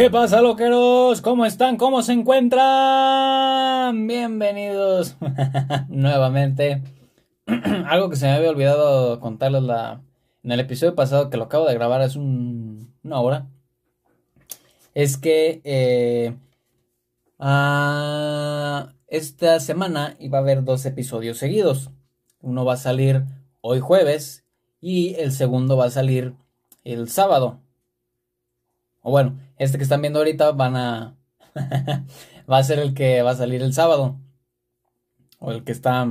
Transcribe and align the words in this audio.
¿Qué 0.00 0.10
pasa, 0.10 0.40
loqueros? 0.40 1.20
¿Cómo 1.22 1.44
están? 1.44 1.76
¿Cómo 1.76 2.02
se 2.02 2.12
encuentran? 2.12 4.06
Bienvenidos 4.06 5.16
nuevamente. 5.88 6.84
Algo 7.84 8.08
que 8.08 8.14
se 8.14 8.26
me 8.26 8.32
había 8.34 8.50
olvidado 8.50 9.18
contarles 9.18 9.64
la, 9.64 10.00
en 10.44 10.52
el 10.52 10.60
episodio 10.60 10.94
pasado, 10.94 11.30
que 11.30 11.36
lo 11.36 11.46
acabo 11.46 11.66
de 11.66 11.74
grabar 11.74 12.00
hace 12.00 12.16
una 12.20 13.20
hora, 13.20 13.48
es 14.94 15.16
que 15.16 15.60
eh, 15.64 16.36
ah, 17.40 18.92
esta 19.08 19.58
semana 19.58 20.14
iba 20.20 20.38
a 20.38 20.42
haber 20.42 20.62
dos 20.62 20.86
episodios 20.86 21.38
seguidos. 21.38 21.90
Uno 22.40 22.64
va 22.64 22.74
a 22.74 22.76
salir 22.76 23.24
hoy 23.62 23.80
jueves 23.80 24.44
y 24.80 25.16
el 25.16 25.32
segundo 25.32 25.76
va 25.76 25.86
a 25.86 25.90
salir 25.90 26.36
el 26.84 27.08
sábado. 27.08 27.58
O 29.02 29.10
bueno, 29.10 29.47
este 29.58 29.76
que 29.76 29.84
están 29.84 30.00
viendo 30.00 30.20
ahorita 30.20 30.52
van 30.52 30.76
a... 30.76 31.16
va 32.50 32.58
a 32.58 32.64
ser 32.64 32.78
el 32.78 32.94
que 32.94 33.22
va 33.22 33.32
a 33.32 33.36
salir 33.36 33.62
el 33.62 33.74
sábado. 33.74 34.18
O 35.38 35.52
el 35.52 35.64
que 35.64 35.72
está... 35.72 36.04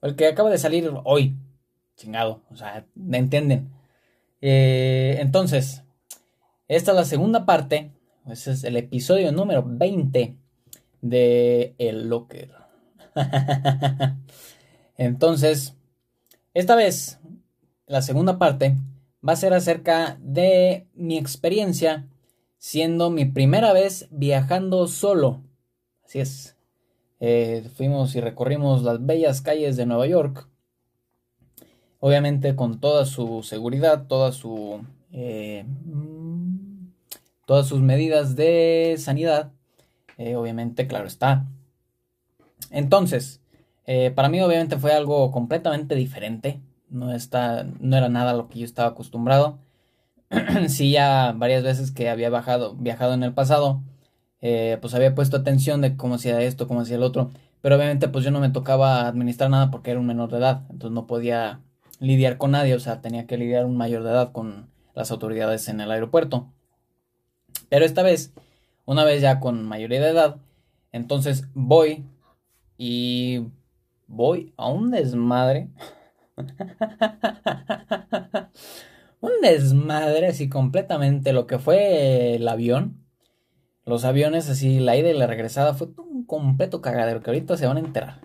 O 0.00 0.06
el 0.06 0.16
que 0.16 0.26
acaba 0.26 0.50
de 0.50 0.58
salir 0.58 0.90
hoy. 1.04 1.36
Chingado. 1.96 2.42
O 2.50 2.56
sea, 2.56 2.86
¿me 2.94 3.18
entienden? 3.18 3.70
Eh, 4.40 5.16
entonces, 5.20 5.84
esta 6.68 6.92
es 6.92 6.96
la 6.96 7.04
segunda 7.04 7.46
parte. 7.46 7.92
Ese 8.26 8.52
es 8.52 8.64
el 8.64 8.76
episodio 8.76 9.30
número 9.32 9.62
20 9.64 10.36
de 11.00 11.74
El 11.78 12.08
Locker. 12.08 12.52
entonces, 14.96 15.74
esta 16.54 16.74
vez, 16.74 17.20
la 17.86 18.02
segunda 18.02 18.38
parte 18.38 18.76
va 19.26 19.32
a 19.32 19.36
ser 19.36 19.54
acerca 19.54 20.18
de 20.20 20.86
mi 20.94 21.18
experiencia 21.18 22.06
siendo 22.66 23.10
mi 23.10 23.24
primera 23.26 23.72
vez 23.72 24.08
viajando 24.10 24.88
solo. 24.88 25.40
Así 26.04 26.18
es. 26.18 26.56
Eh, 27.20 27.70
fuimos 27.76 28.16
y 28.16 28.20
recorrimos 28.20 28.82
las 28.82 29.06
bellas 29.06 29.40
calles 29.40 29.76
de 29.76 29.86
Nueva 29.86 30.08
York. 30.08 30.48
Obviamente 32.00 32.56
con 32.56 32.80
toda 32.80 33.04
su 33.04 33.44
seguridad, 33.44 34.08
toda 34.08 34.32
su, 34.32 34.84
eh, 35.12 35.64
todas 37.46 37.68
sus 37.68 37.82
medidas 37.82 38.34
de 38.34 38.96
sanidad. 38.98 39.52
Eh, 40.18 40.34
obviamente, 40.34 40.88
claro 40.88 41.06
está. 41.06 41.46
Entonces, 42.72 43.40
para 44.16 44.28
mí 44.28 44.40
obviamente 44.40 44.76
fue 44.76 44.92
algo 44.92 45.30
completamente 45.30 45.94
diferente. 45.94 46.60
No, 46.90 47.14
está, 47.14 47.64
no 47.78 47.96
era 47.96 48.08
nada 48.08 48.32
a 48.32 48.34
lo 48.34 48.48
que 48.48 48.58
yo 48.58 48.64
estaba 48.64 48.88
acostumbrado. 48.88 49.60
sí 50.68 50.90
ya 50.90 51.32
varias 51.36 51.62
veces 51.62 51.92
que 51.92 52.08
había 52.08 52.30
bajado, 52.30 52.74
viajado 52.74 53.14
en 53.14 53.22
el 53.22 53.34
pasado, 53.34 53.82
eh, 54.40 54.78
pues 54.80 54.94
había 54.94 55.14
puesto 55.14 55.36
atención 55.36 55.80
de 55.80 55.96
cómo 55.96 56.16
hacía 56.16 56.40
esto, 56.42 56.68
cómo 56.68 56.80
hacía 56.80 56.96
el 56.96 57.02
otro, 57.02 57.30
pero 57.62 57.76
obviamente 57.76 58.08
pues 58.08 58.24
yo 58.24 58.30
no 58.30 58.40
me 58.40 58.50
tocaba 58.50 59.06
administrar 59.06 59.50
nada 59.50 59.70
porque 59.70 59.90
era 59.90 60.00
un 60.00 60.06
menor 60.06 60.30
de 60.30 60.38
edad, 60.38 60.62
entonces 60.70 60.92
no 60.94 61.06
podía 61.06 61.60
lidiar 62.00 62.38
con 62.38 62.52
nadie, 62.52 62.74
o 62.74 62.80
sea, 62.80 63.00
tenía 63.00 63.26
que 63.26 63.38
lidiar 63.38 63.64
un 63.64 63.76
mayor 63.76 64.02
de 64.02 64.10
edad 64.10 64.32
con 64.32 64.68
las 64.94 65.10
autoridades 65.10 65.68
en 65.68 65.80
el 65.80 65.90
aeropuerto. 65.90 66.52
Pero 67.68 67.84
esta 67.84 68.02
vez, 68.02 68.32
una 68.84 69.04
vez 69.04 69.22
ya 69.22 69.40
con 69.40 69.64
mayoría 69.64 70.00
de 70.00 70.10
edad, 70.10 70.36
entonces 70.92 71.48
voy 71.54 72.04
y 72.78 73.46
voy 74.06 74.52
a 74.56 74.68
un 74.68 74.90
desmadre. 74.90 75.68
desmadre 79.52 80.28
así 80.28 80.48
completamente 80.48 81.32
lo 81.32 81.46
que 81.46 81.58
fue 81.58 82.36
el 82.36 82.48
avión. 82.48 83.04
Los 83.84 84.04
aviones 84.04 84.48
así, 84.48 84.80
la 84.80 84.96
ida 84.96 85.10
y 85.10 85.14
la 85.14 85.26
regresada 85.26 85.74
fue 85.74 85.88
un 85.98 86.24
completo 86.24 86.80
cagadero 86.80 87.22
que 87.22 87.30
ahorita 87.30 87.56
se 87.56 87.66
van 87.66 87.76
a 87.76 87.80
enterar. 87.80 88.20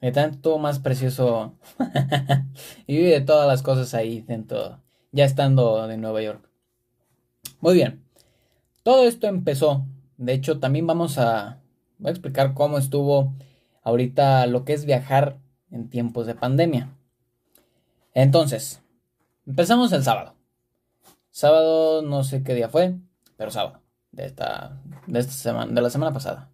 De 0.00 0.12
tanto 0.12 0.58
más 0.58 0.78
precioso 0.80 1.54
y 2.86 2.96
vive 2.96 3.20
todas 3.20 3.46
las 3.46 3.62
cosas 3.62 3.94
ahí 3.94 4.22
dentro, 4.22 4.80
ya 5.12 5.24
estando 5.24 5.86
de 5.86 5.96
Nueva 5.96 6.22
York. 6.22 6.48
Muy 7.60 7.74
bien, 7.74 8.02
todo 8.82 9.06
esto 9.06 9.28
empezó. 9.28 9.86
De 10.16 10.32
hecho, 10.32 10.58
también 10.58 10.86
vamos 10.86 11.18
a, 11.18 11.60
voy 11.98 12.08
a 12.08 12.12
explicar 12.12 12.54
cómo 12.54 12.78
estuvo 12.78 13.34
ahorita 13.82 14.46
lo 14.46 14.64
que 14.64 14.72
es 14.72 14.84
viajar 14.84 15.38
en 15.70 15.88
tiempos 15.88 16.26
de 16.26 16.34
pandemia. 16.34 16.90
Entonces, 18.14 18.82
Empezamos 19.44 19.92
el 19.92 20.04
sábado. 20.04 20.36
Sábado, 21.32 22.02
no 22.02 22.24
sé 22.24 22.42
qué 22.44 22.54
día 22.54 22.68
fue, 22.68 22.94
pero 23.38 23.50
sábado. 23.50 23.80
De 24.12 24.26
esta, 24.26 24.78
de 25.06 25.18
esta 25.18 25.32
semana, 25.32 25.72
de 25.72 25.80
la 25.80 25.88
semana 25.88 26.12
pasada. 26.12 26.50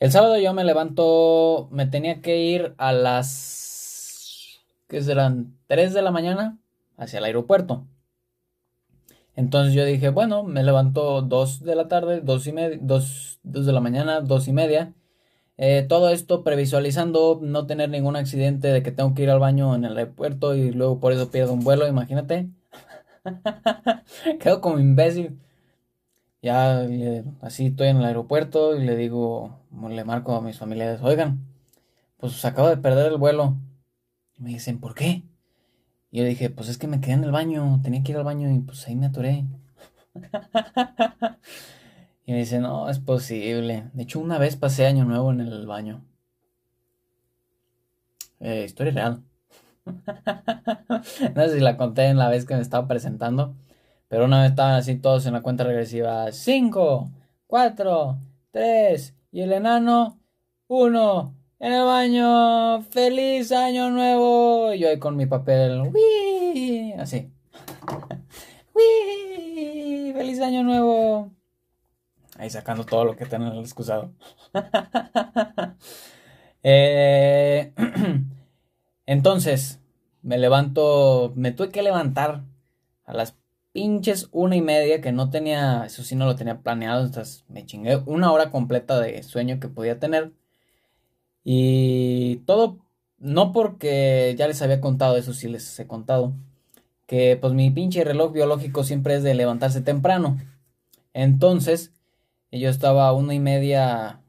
El 0.00 0.10
sábado 0.10 0.38
yo 0.38 0.52
me 0.54 0.64
levanto, 0.64 1.68
me 1.70 1.86
tenía 1.86 2.20
que 2.20 2.38
ir 2.38 2.74
a 2.78 2.92
las, 2.92 4.58
¿qué 4.88 5.00
serán? 5.02 5.56
3 5.68 5.94
de 5.94 6.02
la 6.02 6.10
mañana 6.10 6.58
hacia 6.96 7.20
el 7.20 7.26
aeropuerto. 7.26 7.86
Entonces 9.36 9.72
yo 9.72 9.84
dije, 9.84 10.08
bueno, 10.08 10.42
me 10.42 10.64
levanto 10.64 11.22
2 11.22 11.62
de 11.62 11.76
la 11.76 11.86
tarde, 11.86 12.20
2 12.20 12.46
y 12.48 12.52
media, 12.52 12.78
2, 12.80 13.38
2 13.44 13.66
de 13.66 13.72
la 13.72 13.80
mañana, 13.80 14.20
2 14.20 14.48
y 14.48 14.52
media. 14.52 14.94
Eh, 15.58 15.86
todo 15.88 16.10
esto 16.10 16.42
previsualizando 16.42 17.38
no 17.40 17.66
tener 17.66 17.88
ningún 17.88 18.16
accidente 18.16 18.68
de 18.68 18.82
que 18.82 18.90
tengo 18.90 19.14
que 19.14 19.22
ir 19.22 19.30
al 19.30 19.38
baño 19.38 19.76
en 19.76 19.84
el 19.84 19.96
aeropuerto 19.96 20.56
y 20.56 20.72
luego 20.72 20.98
por 20.98 21.12
eso 21.12 21.30
pierdo 21.30 21.52
un 21.52 21.60
vuelo, 21.60 21.86
imagínate. 21.86 22.48
Quedo 24.40 24.60
como 24.60 24.78
imbécil. 24.78 25.38
Ya 26.42 26.86
así 27.40 27.66
estoy 27.66 27.88
en 27.88 27.98
el 27.98 28.04
aeropuerto 28.04 28.76
y 28.76 28.84
le 28.84 28.96
digo, 28.96 29.58
le 29.88 30.04
marco 30.04 30.34
a 30.36 30.40
mis 30.40 30.58
familiares, 30.58 31.00
oigan, 31.02 31.46
pues 32.18 32.44
acabo 32.44 32.68
de 32.68 32.76
perder 32.76 33.12
el 33.12 33.18
vuelo. 33.18 33.56
Y 34.38 34.42
me 34.42 34.50
dicen, 34.50 34.80
¿por 34.80 34.94
qué? 34.94 35.24
Y 36.10 36.18
yo 36.18 36.24
dije, 36.24 36.50
pues 36.50 36.68
es 36.68 36.78
que 36.78 36.88
me 36.88 37.00
quedé 37.00 37.14
en 37.14 37.24
el 37.24 37.32
baño, 37.32 37.80
tenía 37.82 38.02
que 38.02 38.12
ir 38.12 38.18
al 38.18 38.24
baño 38.24 38.50
y 38.52 38.60
pues 38.60 38.86
ahí 38.88 38.96
me 38.96 39.06
atoré. 39.06 39.44
Y 42.28 42.32
me 42.32 42.40
dice, 42.40 42.58
no, 42.60 42.90
es 42.90 42.98
posible. 42.98 43.90
De 43.94 44.02
hecho, 44.02 44.20
una 44.20 44.36
vez 44.38 44.54
pasé 44.56 44.84
año 44.86 45.06
nuevo 45.06 45.32
en 45.32 45.40
el 45.40 45.66
baño. 45.66 46.04
Eh, 48.40 48.64
historia 48.64 48.92
real. 48.92 49.22
no 51.34 51.42
sé 51.42 51.54
si 51.54 51.60
la 51.60 51.76
conté 51.76 52.06
en 52.06 52.18
la 52.18 52.28
vez 52.28 52.44
que 52.44 52.54
me 52.54 52.60
estaba 52.60 52.86
presentando. 52.86 53.54
Pero 54.08 54.24
una 54.24 54.42
vez 54.42 54.50
estaban 54.50 54.74
así 54.74 54.96
todos 54.96 55.26
en 55.26 55.34
la 55.34 55.42
cuenta 55.42 55.64
regresiva. 55.64 56.32
5, 56.32 57.10
4, 57.46 58.18
3 58.50 59.14
y 59.32 59.40
el 59.42 59.52
enano 59.52 60.18
1 60.68 61.34
en 61.60 61.72
el 61.72 61.84
baño. 61.84 62.82
¡Feliz 62.82 63.52
año 63.52 63.90
nuevo! 63.90 64.72
Y 64.72 64.80
yo 64.80 64.88
ahí 64.88 64.98
con 64.98 65.16
mi 65.16 65.26
papel. 65.26 65.82
¡Wii! 65.92 66.94
Así. 66.94 67.30
¡Wii! 68.74 70.12
¡Feliz 70.14 70.40
año 70.40 70.62
nuevo! 70.62 71.30
Ahí 72.38 72.48
sacando 72.50 72.84
todo 72.84 73.04
lo 73.04 73.16
que 73.16 73.26
tengo 73.26 73.46
en 73.46 73.52
el 73.54 73.60
excusado. 73.60 74.12
Eh, 76.64 77.72
entonces, 79.08 79.80
me 80.20 80.36
levanto, 80.36 81.32
me 81.34 81.50
tuve 81.52 81.70
que 81.70 81.82
levantar 81.82 82.44
a 83.06 83.14
las 83.14 83.38
pinches 83.72 84.28
una 84.32 84.54
y 84.54 84.60
media 84.60 85.00
que 85.00 85.12
no 85.12 85.30
tenía, 85.30 85.84
eso 85.86 86.02
sí 86.02 86.14
no 86.14 86.26
lo 86.26 86.36
tenía 86.36 86.60
planeado, 86.60 87.06
entonces 87.06 87.46
me 87.48 87.64
chingué 87.64 87.96
una 88.04 88.30
hora 88.32 88.50
completa 88.50 89.00
de 89.00 89.22
sueño 89.22 89.60
que 89.60 89.68
podía 89.68 89.98
tener. 89.98 90.34
Y 91.42 92.36
todo, 92.44 92.80
no 93.16 93.52
porque 93.52 94.34
ya 94.36 94.46
les 94.46 94.60
había 94.60 94.82
contado, 94.82 95.16
eso 95.16 95.32
sí 95.32 95.48
les 95.48 95.80
he 95.80 95.86
contado, 95.86 96.34
que 97.06 97.38
pues 97.40 97.54
mi 97.54 97.70
pinche 97.70 98.04
reloj 98.04 98.32
biológico 98.34 98.84
siempre 98.84 99.14
es 99.14 99.22
de 99.22 99.34
levantarse 99.34 99.80
temprano. 99.80 100.36
Entonces, 101.14 101.94
yo 102.52 102.68
estaba 102.68 103.08
a 103.08 103.14
una 103.14 103.32
y 103.32 103.40
media, 103.40 104.20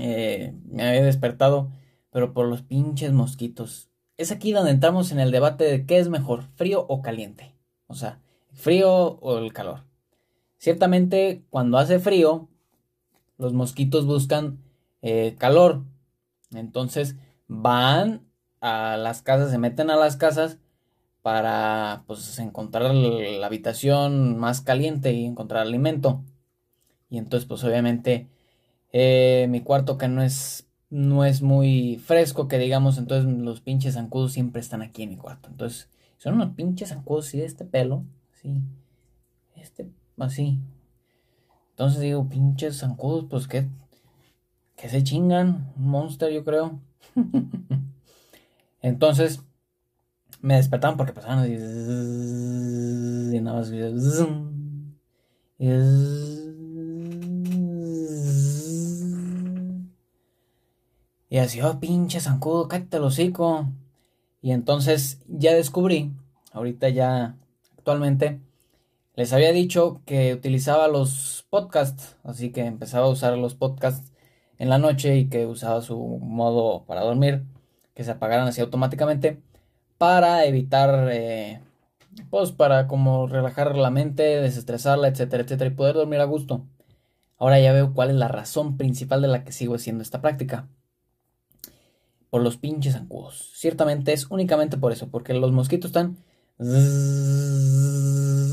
eh, 0.00 0.54
me 0.64 0.88
había 0.88 1.04
despertado, 1.04 1.68
pero 2.16 2.32
por 2.32 2.48
los 2.48 2.62
pinches 2.62 3.12
mosquitos. 3.12 3.90
Es 4.16 4.32
aquí 4.32 4.50
donde 4.50 4.70
entramos 4.70 5.12
en 5.12 5.20
el 5.20 5.30
debate 5.30 5.64
de 5.64 5.84
qué 5.84 5.98
es 5.98 6.08
mejor, 6.08 6.44
frío 6.54 6.86
o 6.88 7.02
caliente. 7.02 7.54
O 7.88 7.94
sea, 7.94 8.22
frío 8.54 9.18
o 9.20 9.36
el 9.36 9.52
calor. 9.52 9.84
Ciertamente, 10.56 11.44
cuando 11.50 11.76
hace 11.76 11.98
frío, 11.98 12.48
los 13.36 13.52
mosquitos 13.52 14.06
buscan 14.06 14.64
eh, 15.02 15.34
calor. 15.36 15.82
Entonces, 16.54 17.16
van 17.48 18.22
a 18.62 18.96
las 18.96 19.20
casas, 19.20 19.50
se 19.50 19.58
meten 19.58 19.90
a 19.90 19.96
las 19.96 20.16
casas 20.16 20.56
para 21.20 22.04
pues 22.06 22.38
encontrar 22.38 22.94
la 22.94 23.46
habitación 23.46 24.38
más 24.38 24.62
caliente 24.62 25.12
y 25.12 25.26
encontrar 25.26 25.66
alimento. 25.66 26.24
Y 27.10 27.18
entonces, 27.18 27.46
pues 27.46 27.62
obviamente, 27.62 28.26
eh, 28.90 29.48
mi 29.50 29.60
cuarto 29.60 29.98
que 29.98 30.08
no 30.08 30.22
es, 30.22 30.65
no 30.90 31.24
es 31.24 31.42
muy 31.42 32.00
fresco, 32.04 32.48
que 32.48 32.58
digamos, 32.58 32.98
entonces 32.98 33.30
los 33.38 33.60
pinches 33.60 33.94
zancudos 33.94 34.32
siempre 34.32 34.60
están 34.60 34.82
aquí 34.82 35.02
en 35.02 35.10
mi 35.10 35.16
cuarto. 35.16 35.48
Entonces, 35.48 35.88
son 36.18 36.34
unos 36.34 36.54
pinches 36.54 36.90
zancudos, 36.90 37.34
y 37.34 37.38
de 37.38 37.44
este 37.44 37.64
pelo, 37.64 38.04
sí, 38.40 38.62
este, 39.56 39.90
así. 40.18 40.60
Entonces 41.70 42.00
digo, 42.00 42.28
pinches 42.28 42.78
zancudos, 42.78 43.26
pues 43.28 43.48
que, 43.48 43.68
que 44.76 44.88
se 44.88 45.02
chingan. 45.02 45.72
Un 45.76 45.88
monster, 45.88 46.32
yo 46.32 46.42
creo. 46.44 46.80
Entonces 48.80 49.42
me 50.40 50.54
despertaban 50.56 50.96
porque 50.96 51.12
pasaban 51.12 51.40
así. 51.40 51.52
Y 51.52 53.40
nada 53.40 53.58
más. 53.58 53.70
Y 55.58 55.66
así, 61.30 61.60
oh, 61.60 61.80
pinche 61.80 62.20
zancudo, 62.20 62.68
cállate 62.68 62.96
el 62.98 63.04
hocico. 63.04 63.66
Y 64.40 64.52
entonces 64.52 65.20
ya 65.26 65.54
descubrí, 65.54 66.12
ahorita 66.52 66.88
ya 66.88 67.36
actualmente, 67.76 68.40
les 69.16 69.32
había 69.32 69.52
dicho 69.52 70.02
que 70.06 70.34
utilizaba 70.34 70.88
los 70.88 71.46
podcasts, 71.50 72.16
así 72.22 72.52
que 72.52 72.66
empezaba 72.66 73.06
a 73.06 73.10
usar 73.10 73.36
los 73.38 73.54
podcasts 73.54 74.12
en 74.58 74.68
la 74.68 74.78
noche 74.78 75.16
y 75.16 75.28
que 75.28 75.46
usaba 75.46 75.80
su 75.82 75.98
modo 75.98 76.84
para 76.86 77.02
dormir, 77.02 77.44
que 77.94 78.04
se 78.04 78.10
apagaran 78.12 78.48
así 78.48 78.60
automáticamente, 78.60 79.40
para 79.98 80.44
evitar, 80.44 81.08
eh, 81.10 81.60
pues 82.30 82.52
para 82.52 82.86
como 82.86 83.26
relajar 83.26 83.76
la 83.76 83.90
mente, 83.90 84.22
desestresarla, 84.22 85.08
etcétera, 85.08 85.44
etcétera, 85.44 85.70
y 85.70 85.74
poder 85.74 85.94
dormir 85.94 86.20
a 86.20 86.24
gusto. 86.24 86.66
Ahora 87.38 87.60
ya 87.60 87.72
veo 87.72 87.94
cuál 87.94 88.10
es 88.10 88.16
la 88.16 88.28
razón 88.28 88.76
principal 88.76 89.22
de 89.22 89.28
la 89.28 89.44
que 89.44 89.52
sigo 89.52 89.74
haciendo 89.74 90.02
esta 90.02 90.20
práctica. 90.20 90.68
Por 92.30 92.42
los 92.42 92.56
pinches 92.56 92.94
zancudos. 92.94 93.52
Ciertamente 93.54 94.12
es 94.12 94.26
únicamente 94.30 94.76
por 94.76 94.92
eso, 94.92 95.08
porque 95.08 95.34
los 95.34 95.52
mosquitos 95.52 95.90
están 95.90 96.16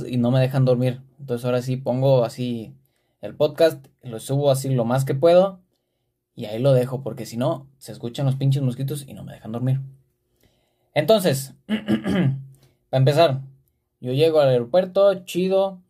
y 0.07 0.17
no 0.17 0.31
me 0.31 0.39
dejan 0.39 0.65
dormir. 0.65 1.01
Entonces 1.19 1.45
ahora 1.45 1.61
sí 1.61 1.77
pongo 1.77 2.23
así 2.23 2.73
el 3.21 3.35
podcast, 3.35 3.85
lo 4.01 4.19
subo 4.19 4.51
así 4.51 4.69
lo 4.69 4.85
más 4.85 5.05
que 5.05 5.15
puedo 5.15 5.61
y 6.35 6.45
ahí 6.45 6.59
lo 6.59 6.73
dejo 6.73 7.03
porque 7.03 7.25
si 7.25 7.37
no 7.37 7.67
se 7.77 7.91
escuchan 7.91 8.25
los 8.25 8.35
pinches 8.35 8.61
mosquitos 8.61 9.05
y 9.07 9.13
no 9.13 9.23
me 9.23 9.33
dejan 9.33 9.51
dormir. 9.51 9.81
Entonces, 10.93 11.55
para 11.67 12.99
empezar, 12.99 13.41
yo 14.01 14.13
llego 14.13 14.39
al 14.39 14.49
aeropuerto, 14.49 15.23
chido, 15.25 15.81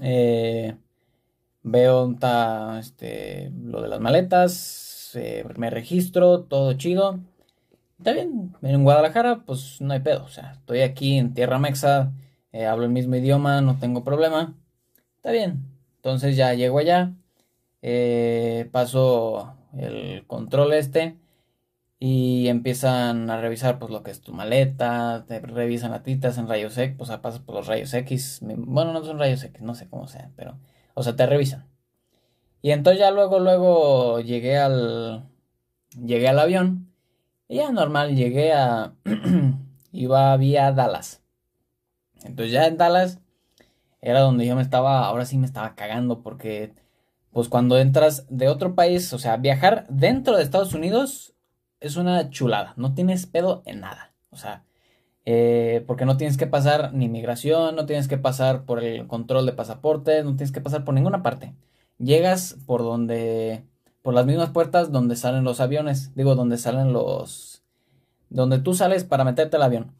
eh, 0.00 0.76
veo 1.62 2.16
este, 2.78 3.50
lo 3.50 3.82
de 3.82 3.88
las 3.88 4.00
maletas, 4.00 4.87
eh, 5.16 5.44
me 5.56 5.70
registro, 5.70 6.42
todo 6.44 6.72
chido. 6.74 7.20
Está 7.98 8.12
bien, 8.12 8.54
en 8.62 8.84
Guadalajara 8.84 9.44
pues 9.44 9.80
no 9.80 9.92
hay 9.92 10.00
pedo, 10.00 10.24
o 10.24 10.28
sea, 10.28 10.52
estoy 10.52 10.82
aquí 10.82 11.18
en 11.18 11.34
Tierra 11.34 11.58
Mexa, 11.58 12.12
eh, 12.52 12.66
hablo 12.66 12.84
el 12.84 12.92
mismo 12.92 13.16
idioma, 13.16 13.60
no 13.60 13.78
tengo 13.78 14.04
problema, 14.04 14.54
está 15.16 15.32
bien. 15.32 15.64
Entonces 15.96 16.36
ya 16.36 16.54
llego 16.54 16.78
allá, 16.78 17.14
eh, 17.82 18.68
paso 18.72 19.56
el 19.76 20.26
control 20.26 20.72
este 20.74 21.18
y 21.98 22.48
empiezan 22.48 23.30
a 23.30 23.40
revisar 23.40 23.78
pues 23.78 23.90
lo 23.90 24.02
que 24.04 24.12
es 24.12 24.20
tu 24.20 24.32
maleta, 24.32 25.24
te 25.26 25.40
revisan 25.40 25.90
las 25.90 26.04
titas 26.04 26.38
en 26.38 26.48
rayos 26.48 26.78
X, 26.78 26.96
pues 26.96 27.10
pasas 27.18 27.40
por 27.40 27.56
los 27.56 27.66
rayos 27.66 27.92
X, 27.94 28.40
bueno 28.42 28.92
no 28.92 29.04
son 29.04 29.18
rayos 29.18 29.42
X, 29.44 29.60
no 29.62 29.74
sé 29.74 29.88
cómo 29.88 30.06
sea, 30.08 30.30
pero, 30.36 30.58
o 30.94 31.02
sea, 31.02 31.16
te 31.16 31.26
revisan. 31.26 31.66
Y 32.62 32.72
entonces 32.72 33.00
ya 33.00 33.10
luego, 33.10 33.38
luego 33.38 34.20
llegué 34.20 34.58
al, 34.58 35.24
llegué 36.04 36.28
al 36.28 36.38
avión 36.38 36.92
y 37.48 37.56
ya 37.56 37.70
normal, 37.70 38.16
llegué 38.16 38.52
a... 38.52 38.94
iba 39.92 40.36
vía 40.36 40.72
Dallas. 40.72 41.22
Entonces 42.22 42.52
ya 42.52 42.66
en 42.66 42.76
Dallas 42.76 43.20
era 44.00 44.20
donde 44.20 44.46
yo 44.46 44.56
me 44.56 44.62
estaba, 44.62 45.06
ahora 45.06 45.24
sí 45.24 45.38
me 45.38 45.46
estaba 45.46 45.74
cagando 45.74 46.22
porque 46.22 46.72
pues 47.32 47.48
cuando 47.48 47.78
entras 47.78 48.26
de 48.28 48.48
otro 48.48 48.74
país, 48.74 49.12
o 49.12 49.18
sea, 49.18 49.36
viajar 49.36 49.86
dentro 49.88 50.36
de 50.36 50.42
Estados 50.42 50.74
Unidos 50.74 51.34
es 51.80 51.96
una 51.96 52.30
chulada, 52.30 52.74
no 52.76 52.94
tienes 52.94 53.26
pedo 53.26 53.62
en 53.66 53.80
nada, 53.80 54.12
o 54.30 54.36
sea, 54.36 54.64
eh, 55.24 55.84
porque 55.86 56.06
no 56.06 56.16
tienes 56.16 56.36
que 56.36 56.46
pasar 56.46 56.94
ni 56.94 57.08
migración, 57.08 57.76
no 57.76 57.86
tienes 57.86 58.08
que 58.08 58.18
pasar 58.18 58.64
por 58.64 58.82
el 58.82 59.06
control 59.06 59.46
de 59.46 59.52
pasaporte, 59.52 60.22
no 60.24 60.30
tienes 60.36 60.52
que 60.52 60.60
pasar 60.60 60.84
por 60.84 60.94
ninguna 60.94 61.22
parte. 61.22 61.54
Llegas 61.98 62.56
por 62.66 62.82
donde 62.82 63.64
por 64.02 64.14
las 64.14 64.26
mismas 64.26 64.50
puertas 64.50 64.90
donde 64.90 65.16
salen 65.16 65.44
los 65.44 65.60
aviones, 65.60 66.14
digo, 66.14 66.34
donde 66.34 66.56
salen 66.56 66.92
los... 66.92 67.62
donde 68.30 68.58
tú 68.58 68.72
sales 68.74 69.04
para 69.04 69.24
meterte 69.24 69.56
al 69.56 69.62
avión. 69.62 69.92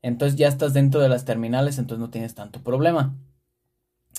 Entonces 0.00 0.38
ya 0.38 0.48
estás 0.48 0.74
dentro 0.74 1.00
de 1.00 1.08
las 1.08 1.24
terminales, 1.24 1.78
entonces 1.78 2.00
no 2.00 2.10
tienes 2.10 2.34
tanto 2.34 2.60
problema. 2.60 3.16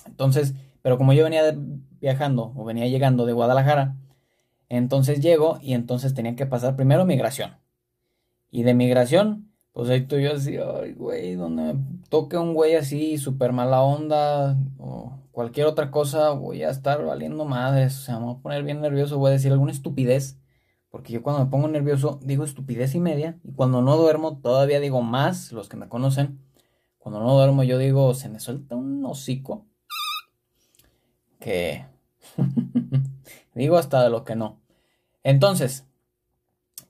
Entonces, 0.05 0.55
pero 0.81 0.97
como 0.97 1.13
yo 1.13 1.23
venía 1.23 1.55
viajando 2.01 2.51
o 2.55 2.65
venía 2.65 2.87
llegando 2.87 3.25
de 3.25 3.33
Guadalajara, 3.33 3.95
entonces 4.67 5.21
llego 5.21 5.59
y 5.61 5.73
entonces 5.73 6.13
tenía 6.13 6.35
que 6.35 6.45
pasar 6.45 6.75
primero 6.75 7.05
migración. 7.05 7.51
Y 8.51 8.63
de 8.63 8.73
migración, 8.73 9.51
pues 9.71 9.89
ahí 9.89 9.99
estoy 9.99 10.23
yo 10.23 10.33
así, 10.33 10.57
ay, 10.57 10.93
güey, 10.93 11.35
donde 11.35 11.75
toque 12.09 12.37
un 12.37 12.53
güey 12.53 12.75
así, 12.75 13.17
súper 13.17 13.53
mala 13.53 13.81
onda, 13.83 14.57
o 14.77 15.13
cualquier 15.33 15.65
otra 15.65 15.89
cosa, 15.89 16.29
voy 16.29 16.61
a 16.63 16.69
estar 16.69 17.03
valiendo 17.03 17.43
madres, 17.43 17.97
o 17.97 18.01
sea, 18.03 18.19
me 18.19 18.25
voy 18.25 18.35
a 18.35 18.41
poner 18.41 18.63
bien 18.63 18.81
nervioso, 18.81 19.17
voy 19.17 19.29
a 19.29 19.33
decir 19.33 19.51
alguna 19.51 19.71
estupidez, 19.71 20.37
porque 20.89 21.11
yo 21.11 21.23
cuando 21.23 21.43
me 21.43 21.49
pongo 21.49 21.67
nervioso 21.67 22.19
digo 22.21 22.45
estupidez 22.45 22.93
y 22.93 22.99
media, 22.99 23.39
y 23.43 23.51
cuando 23.51 23.81
no 23.81 23.97
duermo 23.97 24.37
todavía 24.37 24.79
digo 24.79 25.01
más, 25.01 25.51
los 25.51 25.69
que 25.69 25.75
me 25.75 25.89
conocen, 25.89 26.39
cuando 26.99 27.19
no 27.19 27.33
duermo 27.33 27.63
yo 27.63 27.79
digo, 27.79 28.13
se 28.13 28.29
me 28.29 28.39
suelta 28.39 28.75
un 28.75 29.03
hocico, 29.05 29.65
que 31.39 31.87
digo 33.55 33.77
hasta 33.77 34.03
de 34.03 34.11
lo 34.11 34.23
que 34.23 34.35
no. 34.35 34.61
Entonces, 35.23 35.87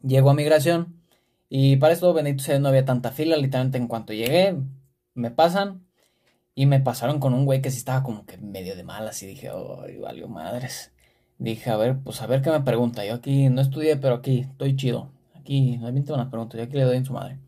llego 0.01 0.29
a 0.29 0.33
migración, 0.33 1.01
y 1.47 1.77
para 1.77 1.93
esto, 1.93 2.13
bendito 2.13 2.43
sea, 2.43 2.59
no 2.59 2.67
había 2.67 2.83
tanta 2.83 3.11
fila, 3.11 3.37
literalmente 3.37 3.77
en 3.77 3.87
cuanto 3.87 4.11
llegué, 4.11 4.57
me 5.13 5.31
pasan, 5.31 5.82
y 6.55 6.65
me 6.65 6.79
pasaron 6.79 7.19
con 7.19 7.33
un 7.33 7.45
güey 7.45 7.61
que 7.61 7.71
sí 7.71 7.77
estaba 7.77 8.03
como 8.03 8.25
que 8.25 8.37
medio 8.37 8.75
de 8.75 8.83
malas 8.83 9.21
y 9.23 9.27
dije, 9.27 9.49
ay, 9.49 9.97
valió 9.97 10.27
madres. 10.27 10.93
Dije, 11.37 11.69
a 11.71 11.77
ver, 11.77 11.99
pues 12.03 12.21
a 12.21 12.27
ver 12.27 12.41
qué 12.41 12.51
me 12.51 12.61
pregunta. 12.61 13.05
Yo 13.05 13.15
aquí 13.15 13.49
no 13.49 13.61
estudié, 13.61 13.97
pero 13.97 14.15
aquí 14.15 14.41
estoy 14.41 14.75
chido. 14.75 15.11
Aquí, 15.35 15.77
no 15.77 15.91
me 15.91 16.01
una 16.01 16.29
pregunta, 16.29 16.57
yo 16.57 16.63
aquí 16.63 16.77
le 16.77 16.83
doy 16.83 16.97
en 16.97 17.05
su 17.05 17.13
madre. 17.13 17.39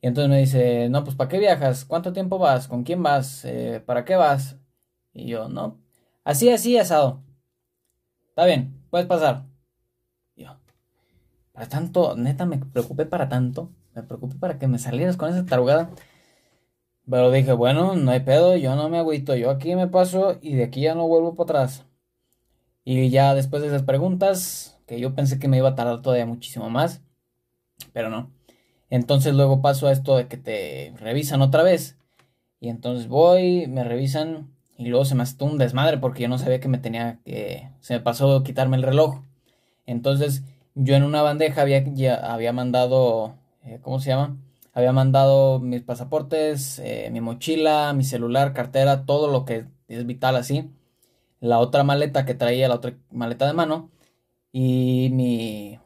Y 0.00 0.08
entonces 0.08 0.30
me 0.30 0.38
dice, 0.38 0.88
no, 0.90 1.04
pues 1.04 1.16
¿para 1.16 1.28
qué 1.28 1.38
viajas? 1.38 1.84
¿Cuánto 1.84 2.12
tiempo 2.12 2.38
vas? 2.38 2.68
¿Con 2.68 2.84
quién 2.84 3.02
vas? 3.02 3.44
Eh, 3.44 3.82
¿Para 3.86 4.04
qué 4.04 4.16
vas? 4.16 4.56
Y 5.12 5.26
yo, 5.28 5.48
no, 5.48 5.80
así, 6.24 6.50
así, 6.50 6.78
asado. 6.78 7.22
Está 8.30 8.46
bien, 8.46 8.82
puedes 8.90 9.06
pasar. 9.06 9.44
yo, 10.36 10.56
para 11.52 11.68
tanto, 11.68 12.16
neta, 12.16 12.46
me 12.46 12.58
preocupé 12.58 13.06
para 13.06 13.28
tanto. 13.28 13.70
Me 13.94 14.02
preocupé 14.02 14.36
para 14.36 14.58
que 14.58 14.68
me 14.68 14.78
salieras 14.78 15.16
con 15.16 15.30
esa 15.30 15.44
tarugada. 15.44 15.90
Pero 17.12 17.30
dije, 17.30 17.52
bueno, 17.52 17.94
no 17.94 18.10
hay 18.10 18.20
pedo, 18.20 18.56
yo 18.56 18.74
no 18.74 18.88
me 18.88 18.96
agüito, 18.96 19.36
yo 19.36 19.50
aquí 19.50 19.76
me 19.76 19.86
paso 19.86 20.38
y 20.40 20.54
de 20.54 20.64
aquí 20.64 20.80
ya 20.80 20.94
no 20.94 21.06
vuelvo 21.06 21.34
para 21.34 21.64
atrás. 21.64 21.84
Y 22.86 23.10
ya 23.10 23.34
después 23.34 23.60
de 23.60 23.68
esas 23.68 23.82
preguntas, 23.82 24.80
que 24.86 24.98
yo 24.98 25.14
pensé 25.14 25.38
que 25.38 25.46
me 25.46 25.58
iba 25.58 25.68
a 25.68 25.74
tardar 25.74 26.00
todavía 26.00 26.24
muchísimo 26.24 26.70
más, 26.70 27.02
pero 27.92 28.08
no. 28.08 28.30
Entonces 28.88 29.34
luego 29.34 29.60
paso 29.60 29.88
a 29.88 29.92
esto 29.92 30.16
de 30.16 30.26
que 30.26 30.38
te 30.38 30.94
revisan 30.96 31.42
otra 31.42 31.62
vez. 31.62 31.98
Y 32.60 32.70
entonces 32.70 33.08
voy, 33.08 33.66
me 33.66 33.84
revisan 33.84 34.48
y 34.78 34.86
luego 34.86 35.04
se 35.04 35.14
me 35.14 35.24
hace 35.24 35.44
un 35.44 35.58
desmadre 35.58 35.98
porque 35.98 36.22
yo 36.22 36.28
no 36.30 36.38
sabía 36.38 36.60
que 36.60 36.68
me 36.68 36.78
tenía 36.78 37.18
que... 37.26 37.68
Se 37.80 37.92
me 37.92 38.00
pasó 38.00 38.42
quitarme 38.42 38.78
el 38.78 38.84
reloj. 38.84 39.20
Entonces 39.84 40.44
yo 40.74 40.94
en 40.94 41.02
una 41.02 41.20
bandeja 41.20 41.60
había, 41.60 41.84
ya 41.92 42.14
había 42.14 42.54
mandado... 42.54 43.34
Eh, 43.64 43.80
¿Cómo 43.82 44.00
se 44.00 44.08
llama? 44.08 44.38
Había 44.72 44.92
mandado 44.92 45.60
mis 45.60 45.82
pasaportes, 45.82 46.78
eh, 46.78 47.10
mi 47.12 47.20
mochila, 47.20 47.92
mi 47.92 48.04
celular, 48.04 48.54
cartera, 48.54 49.04
todo 49.04 49.28
lo 49.28 49.44
que 49.44 49.66
es 49.88 50.06
vital 50.06 50.36
así. 50.36 50.70
La 51.40 51.58
otra 51.58 51.84
maleta 51.84 52.24
que 52.24 52.34
traía, 52.34 52.68
la 52.68 52.76
otra 52.76 52.96
maleta 53.10 53.46
de 53.46 53.52
mano. 53.52 53.90
Y 54.52 55.10
mi... 55.12 55.78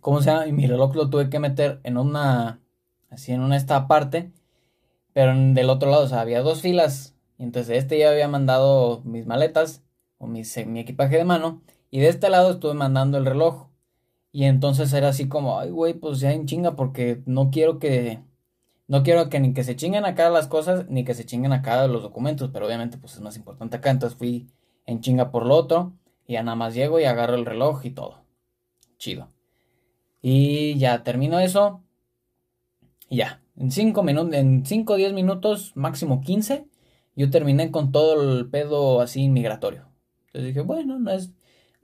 ¿Cómo 0.00 0.20
se 0.20 0.30
llama? 0.30 0.46
Y 0.46 0.52
mi 0.52 0.66
reloj 0.66 0.94
lo 0.96 1.10
tuve 1.10 1.30
que 1.30 1.38
meter 1.38 1.80
en 1.84 1.96
una... 1.98 2.60
Así 3.10 3.32
en 3.32 3.40
una 3.40 3.56
esta 3.56 3.86
parte. 3.86 4.32
Pero 5.12 5.32
del 5.36 5.70
otro 5.70 5.90
lado, 5.90 6.04
o 6.04 6.08
sea, 6.08 6.20
había 6.20 6.42
dos 6.42 6.62
filas. 6.62 7.14
Y 7.38 7.44
entonces 7.44 7.78
este 7.78 7.98
ya 7.98 8.10
había 8.10 8.28
mandado 8.28 9.02
mis 9.04 9.26
maletas 9.26 9.82
o 10.18 10.26
mi 10.26 10.40
equipaje 10.80 11.16
de 11.16 11.24
mano. 11.24 11.62
Y 11.90 12.00
de 12.00 12.08
este 12.08 12.30
lado 12.30 12.52
estuve 12.52 12.74
mandando 12.74 13.18
el 13.18 13.26
reloj. 13.26 13.68
Y 14.36 14.44
entonces 14.44 14.92
era 14.92 15.08
así 15.08 15.28
como, 15.28 15.58
ay, 15.58 15.70
güey, 15.70 15.94
pues 15.94 16.20
ya 16.20 16.30
en 16.30 16.44
chinga, 16.44 16.76
porque 16.76 17.22
no 17.24 17.50
quiero 17.50 17.78
que. 17.78 18.22
No 18.86 19.02
quiero 19.02 19.30
que 19.30 19.40
ni 19.40 19.54
que 19.54 19.64
se 19.64 19.76
chinguen 19.76 20.04
acá 20.04 20.28
las 20.28 20.46
cosas, 20.46 20.90
ni 20.90 21.04
que 21.04 21.14
se 21.14 21.24
chinguen 21.24 21.54
acá 21.54 21.86
los 21.86 22.02
documentos, 22.02 22.50
pero 22.52 22.66
obviamente 22.66 22.98
pues 22.98 23.14
es 23.14 23.22
más 23.22 23.38
importante 23.38 23.78
acá. 23.78 23.88
Entonces 23.90 24.18
fui 24.18 24.50
en 24.84 25.00
chinga 25.00 25.30
por 25.30 25.46
lo 25.46 25.54
otro. 25.54 25.94
Y 26.26 26.34
ya 26.34 26.42
nada 26.42 26.54
más 26.54 26.74
llego 26.74 27.00
y 27.00 27.04
agarro 27.04 27.34
el 27.34 27.46
reloj 27.46 27.86
y 27.86 27.92
todo. 27.92 28.24
Chido. 28.98 29.30
Y 30.20 30.76
ya 30.76 31.02
termino 31.02 31.40
eso. 31.40 31.82
Y 33.08 33.16
ya. 33.16 33.42
En 33.56 33.70
5 33.70 34.02
minutos, 34.02 34.34
en 34.34 34.66
5 34.66 34.92
o 34.92 34.96
10 34.96 35.14
minutos, 35.14 35.72
máximo 35.76 36.20
15, 36.20 36.66
yo 37.14 37.30
terminé 37.30 37.70
con 37.70 37.90
todo 37.90 38.38
el 38.38 38.50
pedo 38.50 39.00
así 39.00 39.30
migratorio. 39.30 39.88
Entonces 40.26 40.48
dije, 40.48 40.60
bueno, 40.60 40.98
no 40.98 41.10
es, 41.10 41.32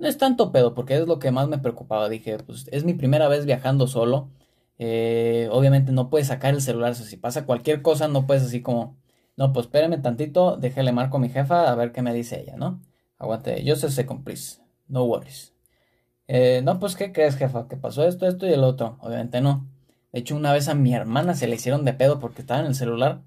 no 0.02 0.08
es 0.08 0.18
tanto 0.18 0.50
pedo, 0.50 0.74
porque 0.74 0.96
es 0.96 1.06
lo 1.06 1.20
que 1.20 1.30
más 1.30 1.48
me 1.48 1.58
preocupaba. 1.58 2.08
Dije, 2.08 2.36
pues 2.38 2.66
es 2.72 2.84
mi 2.84 2.92
primera 2.94 3.28
vez 3.28 3.46
viajando 3.46 3.86
solo. 3.86 4.30
Eh, 4.78 5.48
obviamente 5.52 5.92
no 5.92 6.10
puedes 6.10 6.26
sacar 6.26 6.54
el 6.54 6.60
celular, 6.60 6.96
si 6.96 7.16
pasa 7.16 7.46
cualquier 7.46 7.82
cosa, 7.82 8.08
no 8.08 8.26
puedes 8.26 8.42
así 8.42 8.62
como, 8.62 8.98
no, 9.36 9.52
pues 9.52 9.66
espérame 9.66 10.02
tantito, 10.02 10.56
déjale 10.56 10.92
marco 10.92 11.18
a 11.18 11.20
mi 11.20 11.28
jefa 11.28 11.70
a 11.70 11.74
ver 11.76 11.92
qué 11.92 12.02
me 12.02 12.12
dice 12.12 12.40
ella, 12.40 12.56
¿no? 12.56 12.82
Aguante, 13.18 13.62
yo 13.64 13.76
sé 13.76 13.90
se 13.90 14.04
please, 14.04 14.60
no 14.88 15.04
worries. 15.04 15.54
Eh, 16.26 16.62
no, 16.64 16.80
pues, 16.80 16.96
¿qué 16.96 17.12
crees, 17.12 17.36
jefa? 17.36 17.68
Que 17.68 17.76
pasó 17.76 18.06
esto, 18.06 18.26
esto 18.26 18.46
y 18.48 18.52
el 18.52 18.64
otro. 18.64 18.98
Obviamente 19.00 19.40
no. 19.40 19.68
De 20.12 20.20
hecho, 20.20 20.34
una 20.36 20.52
vez 20.52 20.68
a 20.68 20.74
mi 20.74 20.94
hermana 20.94 21.34
se 21.34 21.46
le 21.46 21.56
hicieron 21.56 21.84
de 21.84 21.94
pedo 21.94 22.18
porque 22.20 22.40
estaba 22.42 22.60
en 22.60 22.66
el 22.66 22.74
celular 22.74 23.22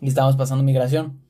y 0.00 0.08
estábamos 0.08 0.36
pasando 0.36 0.64
migración. 0.64 1.22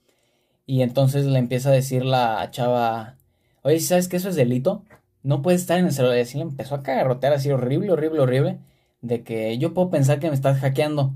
Y 0.66 0.82
entonces 0.82 1.26
le 1.26 1.38
empieza 1.38 1.70
a 1.70 1.73
decir 1.73 2.04
la 2.04 2.50
chava, 2.52 3.18
oye, 3.62 3.81
¿sabes 3.81 4.09
que 4.09 4.17
eso 4.17 4.29
es 4.29 4.37
delito? 4.37 4.85
No 5.23 5.43
puedes 5.43 5.62
estar 5.62 5.79
en 5.79 5.87
el 5.87 5.93
celular. 5.93 6.19
Y 6.19 6.23
así 6.23 6.38
le 6.38 6.45
empezó 6.45 6.75
a 6.75 6.83
cagarrotear 6.83 7.33
así 7.33 7.50
horrible, 7.50 7.93
horrible, 7.93 8.21
horrible. 8.21 8.59
De 9.02 9.23
que 9.25 9.59
yo 9.59 9.75
puedo 9.75 9.90
pensar 9.90 10.21
que 10.21 10.29
me 10.29 10.35
estás 10.35 10.61
hackeando. 10.61 11.14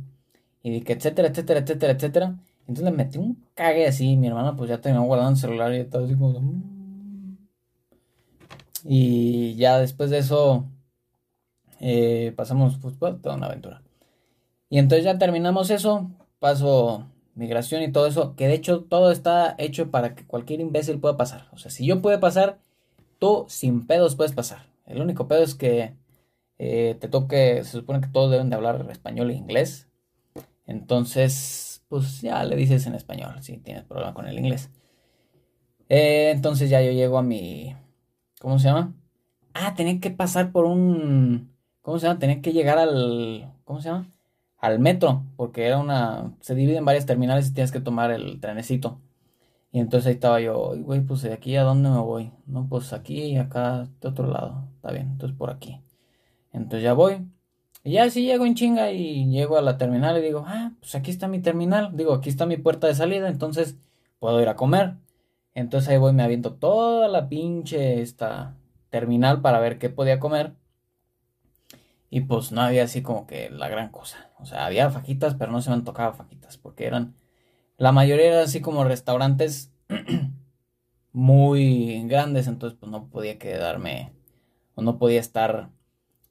Y 0.63 0.73
de 0.73 0.83
que 0.85 0.95
etcétera, 0.95 1.29
etcétera, 1.29 1.61
etcétera, 1.61 1.93
etcétera. 1.93 2.39
Entonces 2.61 2.85
le 2.85 2.91
metí 2.93 3.19
un 3.19 3.45
cague 3.55 3.87
así. 3.87 4.17
Mi 4.17 4.29
hermana 4.29 4.57
pues 4.57 4.71
ya 4.71 4.81
terminó 4.81 5.05
guardando 5.05 5.33
el 5.33 5.39
celular 5.39 5.75
y 5.75 5.85
todo 5.85 6.05
así 6.05 6.15
como... 6.15 6.41
Mm". 6.41 7.39
Y 8.85 9.55
ya 9.57 9.79
después 9.79 10.11
de 10.11 10.19
eso 10.19 10.67
eh, 11.81 12.33
pasamos 12.37 12.79
fútbol, 12.79 13.21
toda 13.21 13.37
una 13.37 13.47
aventura. 13.47 13.83
Y 14.71 14.79
entonces 14.79 15.05
ya 15.05 15.19
terminamos 15.19 15.71
eso. 15.71 16.11
Paso 16.39 17.07
migración 17.35 17.83
y 17.83 17.93
todo 17.93 18.07
eso, 18.07 18.35
que 18.37 18.49
de 18.49 18.55
hecho 18.55 18.85
todo 18.85 19.11
está 19.11 19.55
hecho 19.59 19.91
para 19.91 20.15
que 20.15 20.27
cualquier 20.27 20.61
imbécil 20.61 21.01
pueda 21.01 21.17
pasar. 21.17 21.49
O 21.53 21.59
sea, 21.59 21.71
si 21.71 21.87
yo 21.87 22.03
puedo 22.03 22.19
pasar, 22.21 22.61
tú 23.19 23.47
sin 23.49 23.87
pedos 23.87 24.17
puedes 24.17 24.33
pasar. 24.33 24.67
El 24.87 25.01
único 25.01 25.29
pedo 25.29 25.43
es 25.43 25.55
que 25.55 25.95
eh, 26.59 26.97
te 27.01 27.09
toque, 27.09 27.65
se 27.65 27.73
supone 27.73 28.01
que 28.01 28.09
todos 28.09 28.31
deben 28.31 28.51
de 28.51 28.57
hablar 28.57 28.87
español 28.91 29.31
e 29.31 29.35
inglés. 29.35 29.89
Entonces, 30.67 31.85
pues 31.89 32.23
ya 32.23 32.45
le 32.45 32.57
dices 32.57 32.87
en 32.87 32.95
español 32.95 33.43
si 33.43 33.59
tienes 33.59 33.85
problema 33.85 34.15
con 34.15 34.27
el 34.27 34.39
inglés. 34.39 34.71
Eh, 35.89 36.31
entonces 36.35 36.71
ya 36.71 36.83
yo 36.83 36.93
llego 36.93 37.19
a 37.19 37.23
mi... 37.23 37.77
¿Cómo 38.41 38.59
se 38.59 38.69
llama? 38.69 38.95
Ah, 39.55 39.75
tenía 39.75 40.01
que 40.01 40.11
pasar 40.11 40.53
por 40.53 40.65
un... 40.67 41.53
¿Cómo 41.83 41.99
se 41.99 42.07
llama? 42.07 42.19
Tenía 42.19 42.41
que 42.43 42.53
llegar 42.53 42.79
al... 42.79 43.53
¿Cómo 43.65 43.81
se 43.81 43.89
llama? 43.91 44.14
Al 44.65 44.79
metro, 44.79 45.25
porque 45.37 45.67
era 45.67 45.79
una, 45.79 46.33
se 46.41 46.55
divide 46.55 46.79
en 46.79 46.87
varias 46.87 47.05
terminales 47.07 47.49
y 47.49 47.55
tienes 47.55 47.71
que 47.71 47.81
tomar 47.81 48.11
el 48.11 48.41
trenecito. 48.41 48.99
Y 49.73 49.81
entonces 49.81 50.07
ahí 50.09 50.15
estaba 50.15 50.41
yo, 50.41 50.73
güey, 50.79 51.03
pues 51.03 51.23
de 51.23 51.35
aquí 51.35 51.57
a 51.57 51.65
dónde 51.65 51.91
me 51.91 51.99
voy. 51.99 52.33
No, 52.47 52.67
pues 52.69 52.93
aquí 52.95 53.25
y 53.25 53.37
acá 53.37 53.89
de 54.01 54.09
otro 54.09 54.27
lado. 54.29 54.69
Está 54.77 54.93
bien, 54.93 55.09
entonces 55.13 55.37
por 55.37 55.51
aquí. 55.51 55.83
Entonces 56.53 56.83
ya 56.83 56.95
voy. 56.95 57.27
Y 57.85 57.93
ya 57.93 58.09
sí 58.11 58.25
llego 58.25 58.47
en 58.47 58.55
chinga 58.55 58.93
y 58.93 59.27
llego 59.31 59.59
a 59.59 59.63
la 59.63 59.77
terminal 59.79 60.17
y 60.19 60.23
digo, 60.23 60.45
ah, 60.47 60.73
pues 60.81 60.95
aquí 60.95 61.11
está 61.11 61.29
mi 61.29 61.41
terminal. 61.41 61.97
Digo, 61.97 62.15
aquí 62.15 62.31
está 62.31 62.47
mi 62.47 62.57
puerta 62.57 62.87
de 62.87 62.95
salida, 62.95 63.29
entonces 63.29 63.77
puedo 64.19 64.41
ir 64.41 64.49
a 64.49 64.57
comer. 64.57 64.95
Entonces 65.55 65.91
ahí 65.91 65.99
voy, 65.99 66.15
me 66.15 66.23
aviento 66.23 66.55
toda 66.55 67.09
la 67.09 67.29
pinche 67.29 68.01
esta 68.01 68.57
terminal 68.91 69.43
para 69.43 69.61
ver 69.61 69.79
qué 69.79 69.91
podía 69.91 70.21
comer. 70.21 70.55
Y 72.15 72.21
pues 72.21 72.53
no 72.53 72.61
había 72.61 72.85
así 72.85 73.03
como 73.03 73.27
que 73.27 73.51
la 73.51 73.69
gran 73.69 73.89
cosa. 73.89 74.31
O 74.39 74.47
sea, 74.47 74.67
había 74.67 74.89
fajitas, 74.89 75.35
pero 75.35 75.51
no 75.51 75.61
se 75.61 75.71
me 75.71 75.75
han 75.75 75.83
tocado 75.83 76.13
fajitas. 76.13 76.57
Porque 76.59 76.87
eran. 76.87 77.17
La 77.77 77.91
mayoría 77.91 78.29
eran 78.29 78.45
así 78.45 78.61
como 78.61 78.85
restaurantes 78.85 79.73
muy 81.13 82.07
grandes. 82.07 82.47
Entonces, 82.47 82.79
pues 82.79 82.93
no 82.93 83.11
podía 83.11 83.37
quedarme. 83.41 84.13
O 84.77 84.83
no 84.83 84.97
podía 84.97 85.19
estar 85.19 85.71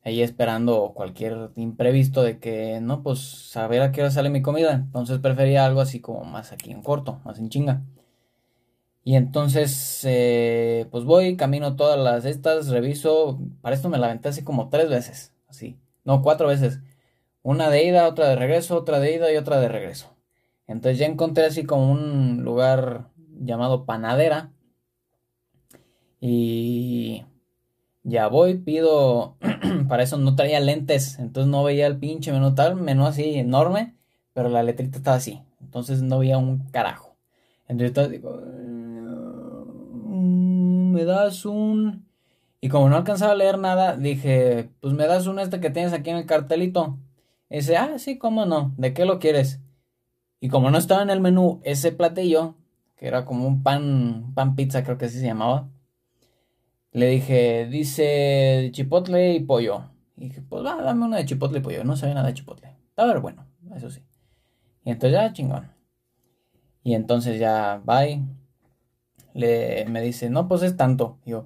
ahí 0.06 0.22
esperando 0.22 0.94
cualquier 0.96 1.50
imprevisto 1.58 2.24
de 2.24 2.40
que 2.40 2.80
no, 2.80 3.04
pues 3.04 3.20
saber 3.20 3.82
a 3.82 3.92
qué 3.92 4.00
hora 4.04 4.12
sale 4.12 4.30
mi 4.30 4.42
comida. 4.42 4.72
Entonces 4.76 5.20
prefería 5.20 5.66
algo 5.66 5.82
así 5.82 6.00
como 6.00 6.24
más 6.24 6.54
aquí 6.54 6.72
en 6.72 6.82
corto, 6.82 7.20
más 7.26 7.40
en 7.40 7.50
chinga. 7.50 7.84
Y 9.04 9.16
entonces, 9.16 10.02
eh, 10.06 10.88
pues 10.92 11.04
voy, 11.04 11.36
camino 11.36 11.76
todas 11.76 12.00
las 12.00 12.24
estas, 12.24 12.70
reviso. 12.70 13.38
Para 13.62 13.76
esto 13.76 13.90
me 13.90 13.98
la 13.98 14.06
aventé 14.06 14.30
así 14.30 14.46
como 14.46 14.70
tres 14.70 14.90
veces 14.90 15.33
así. 15.54 15.78
No, 16.04 16.22
cuatro 16.22 16.48
veces. 16.48 16.80
Una 17.42 17.70
de 17.70 17.86
ida, 17.86 18.08
otra 18.08 18.30
de 18.30 18.36
regreso, 18.36 18.78
otra 18.78 19.00
de 19.00 19.16
ida 19.16 19.32
y 19.32 19.38
otra 19.38 19.60
de 19.60 19.68
regreso. 19.68 20.16
Entonces 20.68 20.98
ya 20.98 21.06
encontré 21.06 21.46
así 21.46 21.66
como 21.66 21.92
un 21.92 22.44
lugar 22.44 23.10
llamado 23.40 23.86
Panadera. 23.86 24.52
Y 26.20 27.26
ya 28.04 28.28
voy, 28.28 28.56
pido. 28.56 29.38
para 29.90 30.04
eso 30.04 30.18
no 30.18 30.36
traía 30.36 30.60
lentes. 30.60 31.20
Entonces 31.20 31.52
no 31.52 31.64
veía 31.64 31.88
el 31.88 31.98
pinche 32.00 32.32
menú 32.32 32.56
tal, 32.56 32.76
menú 32.76 33.06
así 33.06 33.36
enorme. 33.36 33.96
Pero 34.34 34.50
la 34.50 34.64
letrita 34.64 34.98
estaba 34.98 35.18
así. 35.18 35.42
Entonces 35.62 36.02
no 36.02 36.20
veía 36.20 36.38
un 36.38 36.70
carajo. 36.70 37.16
Entonces 37.68 38.10
digo. 38.10 38.42
Mm, 40.06 40.92
me 40.94 41.06
das 41.06 41.46
un 41.46 42.06
y 42.64 42.70
como 42.70 42.88
no 42.88 42.96
alcanzaba 42.96 43.34
a 43.34 43.36
leer 43.36 43.60
nada, 43.60 43.98
dije, 43.98 44.70
pues 44.80 44.94
me 44.94 45.06
das 45.06 45.28
un 45.28 45.38
este 45.38 45.60
que 45.60 45.70
tienes 45.70 45.92
aquí 45.92 46.12
en 46.12 46.16
el 46.16 46.26
cartelito. 46.26 46.98
Y 47.50 47.58
dice, 47.58 47.76
ah, 47.76 48.00
sí, 48.00 48.18
cómo 48.18 48.46
no, 48.46 48.74
¿de 48.78 48.94
qué 48.94 49.04
lo 49.04 49.20
quieres? 49.20 49.60
Y 50.40 50.48
como 50.48 50.72
no 50.72 50.78
estaba 50.78 51.02
en 51.02 51.10
el 51.10 51.20
menú 51.20 51.60
ese 51.66 51.92
platillo, 51.92 52.56
que 52.96 53.08
era 53.08 53.26
como 53.26 53.46
un 53.46 53.64
pan, 53.64 54.32
pan 54.34 54.56
pizza, 54.56 54.86
creo 54.86 54.98
que 54.98 55.08
así 55.08 55.20
se 55.20 55.26
llamaba, 55.26 55.72
le 56.94 57.08
dije, 57.08 57.68
dice 57.70 58.70
chipotle 58.72 59.34
y 59.34 59.42
pollo. 59.42 59.90
Y 60.16 60.30
dije, 60.30 60.42
pues 60.42 60.64
va, 60.64 60.82
dame 60.82 61.04
uno 61.04 61.18
de 61.18 61.26
chipotle 61.26 61.60
y 61.60 61.62
pollo. 61.62 61.84
No 61.84 61.98
sabía 61.98 62.16
nada 62.16 62.28
de 62.28 62.36
chipotle. 62.36 62.78
Estaba 62.92 63.20
bueno, 63.20 63.46
eso 63.76 63.90
sí. 63.90 64.00
Y 64.86 64.92
entonces 64.92 65.20
ya, 65.20 65.34
chingón. 65.34 65.70
Y 66.82 66.94
entonces 66.94 67.42
ya, 67.42 67.82
bye. 67.84 68.24
Le, 69.34 69.84
me 69.90 70.02
dice, 70.02 70.30
no, 70.30 70.48
pues 70.48 70.62
es 70.64 70.78
tanto. 70.78 71.18
Y 71.26 71.32
yo, 71.32 71.44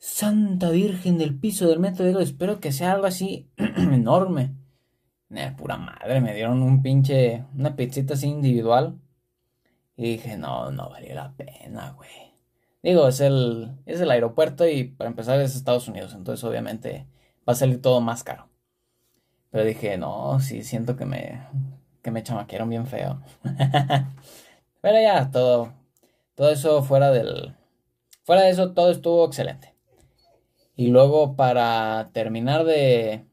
Santa 0.00 0.70
Virgen 0.70 1.18
del 1.18 1.38
piso 1.38 1.68
del 1.68 1.78
metro, 1.78 2.06
digo, 2.06 2.20
espero 2.20 2.58
que 2.58 2.72
sea 2.72 2.92
algo 2.92 3.06
así 3.06 3.50
enorme. 3.56 4.54
Eh, 5.30 5.54
pura 5.56 5.76
madre, 5.76 6.20
me 6.22 6.34
dieron 6.34 6.62
un 6.62 6.82
pinche, 6.82 7.44
una 7.54 7.76
pizzita 7.76 8.14
así 8.14 8.26
individual. 8.26 8.98
Y 9.96 10.12
dije, 10.12 10.38
no, 10.38 10.70
no 10.72 10.88
valió 10.90 11.14
la 11.14 11.32
pena, 11.36 11.92
güey. 11.92 12.10
Digo, 12.82 13.08
es 13.08 13.20
el, 13.20 13.72
es 13.86 14.00
el 14.00 14.10
aeropuerto 14.10 14.66
y 14.66 14.84
para 14.84 15.10
empezar 15.10 15.38
es 15.40 15.54
Estados 15.54 15.86
Unidos, 15.88 16.14
entonces 16.14 16.42
obviamente 16.44 17.06
va 17.46 17.52
a 17.52 17.56
salir 17.56 17.82
todo 17.82 18.00
más 18.00 18.24
caro. 18.24 18.48
Pero 19.50 19.64
dije, 19.64 19.98
no, 19.98 20.40
sí, 20.40 20.62
siento 20.62 20.96
que 20.96 21.04
me, 21.04 21.42
que 22.02 22.10
me 22.10 22.22
chamaquearon 22.22 22.70
bien 22.70 22.86
feo. 22.86 23.20
Pero 24.80 25.00
ya, 25.02 25.30
todo, 25.30 25.74
todo 26.34 26.50
eso 26.50 26.82
fuera 26.82 27.10
del, 27.10 27.54
fuera 28.24 28.42
de 28.42 28.50
eso, 28.50 28.72
todo 28.72 28.90
estuvo 28.90 29.26
excelente. 29.26 29.74
Y 30.80 30.86
luego 30.86 31.36
para 31.36 32.08
terminar 32.14 32.64
de, 32.64 33.26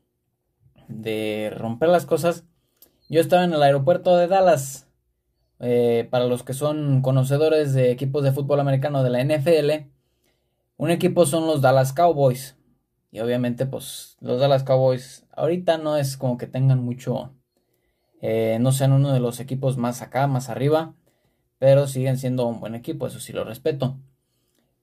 de 0.89 1.49
romper 1.55 1.87
las 1.87 2.05
cosas, 2.05 2.43
yo 3.07 3.21
estaba 3.21 3.45
en 3.45 3.53
el 3.53 3.63
aeropuerto 3.63 4.17
de 4.17 4.27
Dallas. 4.27 4.89
Eh, 5.61 6.09
para 6.11 6.25
los 6.25 6.43
que 6.43 6.51
son 6.51 7.01
conocedores 7.01 7.73
de 7.73 7.91
equipos 7.91 8.21
de 8.25 8.33
fútbol 8.33 8.59
americano 8.59 9.01
de 9.01 9.11
la 9.11 9.21
NFL, 9.21 9.89
un 10.75 10.91
equipo 10.91 11.25
son 11.25 11.47
los 11.47 11.61
Dallas 11.61 11.93
Cowboys. 11.93 12.57
Y 13.11 13.21
obviamente, 13.21 13.65
pues 13.65 14.17
los 14.19 14.41
Dallas 14.41 14.65
Cowboys 14.65 15.25
ahorita 15.31 15.77
no 15.77 15.95
es 15.95 16.17
como 16.17 16.37
que 16.37 16.47
tengan 16.47 16.83
mucho, 16.83 17.33
eh, 18.21 18.57
no 18.59 18.73
sean 18.73 18.91
uno 18.91 19.13
de 19.13 19.21
los 19.21 19.39
equipos 19.39 19.77
más 19.77 20.01
acá, 20.01 20.27
más 20.27 20.49
arriba, 20.49 20.95
pero 21.59 21.87
siguen 21.87 22.17
siendo 22.17 22.45
un 22.45 22.59
buen 22.59 22.75
equipo, 22.75 23.07
eso 23.07 23.21
sí 23.21 23.31
lo 23.31 23.45
respeto. 23.45 23.97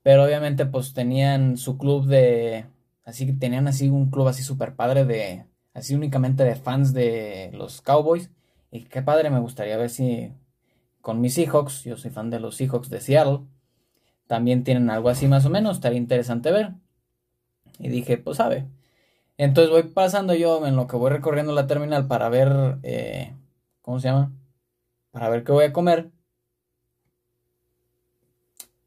Pero 0.05 0.23
obviamente 0.23 0.67
pues 0.67 0.93
tenían 0.93 1.57
su 1.57 1.79
club 1.79 2.05
de... 2.05 2.67
Así 3.05 3.25
que 3.25 3.33
tenían 3.33 3.67
así 3.67 3.89
un 3.89 4.11
club 4.11 4.27
así 4.27 4.43
súper 4.43 4.75
padre 4.75 5.03
de... 5.03 5.47
Así 5.73 5.95
únicamente 5.95 6.43
de 6.43 6.55
fans 6.55 6.93
de 6.93 7.49
los 7.55 7.81
Cowboys. 7.81 8.29
Y 8.69 8.81
qué 8.81 9.01
padre, 9.01 9.31
me 9.31 9.39
gustaría 9.39 9.77
ver 9.77 9.89
si 9.89 10.31
con 11.01 11.21
mis 11.21 11.33
Seahawks, 11.33 11.85
yo 11.85 11.97
soy 11.97 12.11
fan 12.11 12.29
de 12.29 12.39
los 12.39 12.55
Seahawks 12.55 12.91
de 12.91 13.01
Seattle, 13.01 13.39
también 14.27 14.63
tienen 14.63 14.91
algo 14.91 15.09
así 15.09 15.27
más 15.27 15.43
o 15.47 15.49
menos, 15.49 15.77
estaría 15.77 15.97
interesante 15.97 16.51
ver. 16.51 16.73
Y 17.79 17.89
dije, 17.89 18.19
pues 18.19 18.37
sabe. 18.37 18.67
Entonces 19.37 19.71
voy 19.71 19.83
pasando 19.83 20.35
yo 20.35 20.67
en 20.67 20.75
lo 20.75 20.85
que 20.85 20.97
voy 20.97 21.09
recorriendo 21.09 21.51
la 21.53 21.65
terminal 21.65 22.07
para 22.07 22.29
ver, 22.29 22.77
eh, 22.83 23.33
¿cómo 23.81 23.99
se 23.99 24.09
llama? 24.09 24.31
Para 25.09 25.29
ver 25.29 25.43
qué 25.43 25.51
voy 25.51 25.65
a 25.65 25.73
comer. 25.73 26.11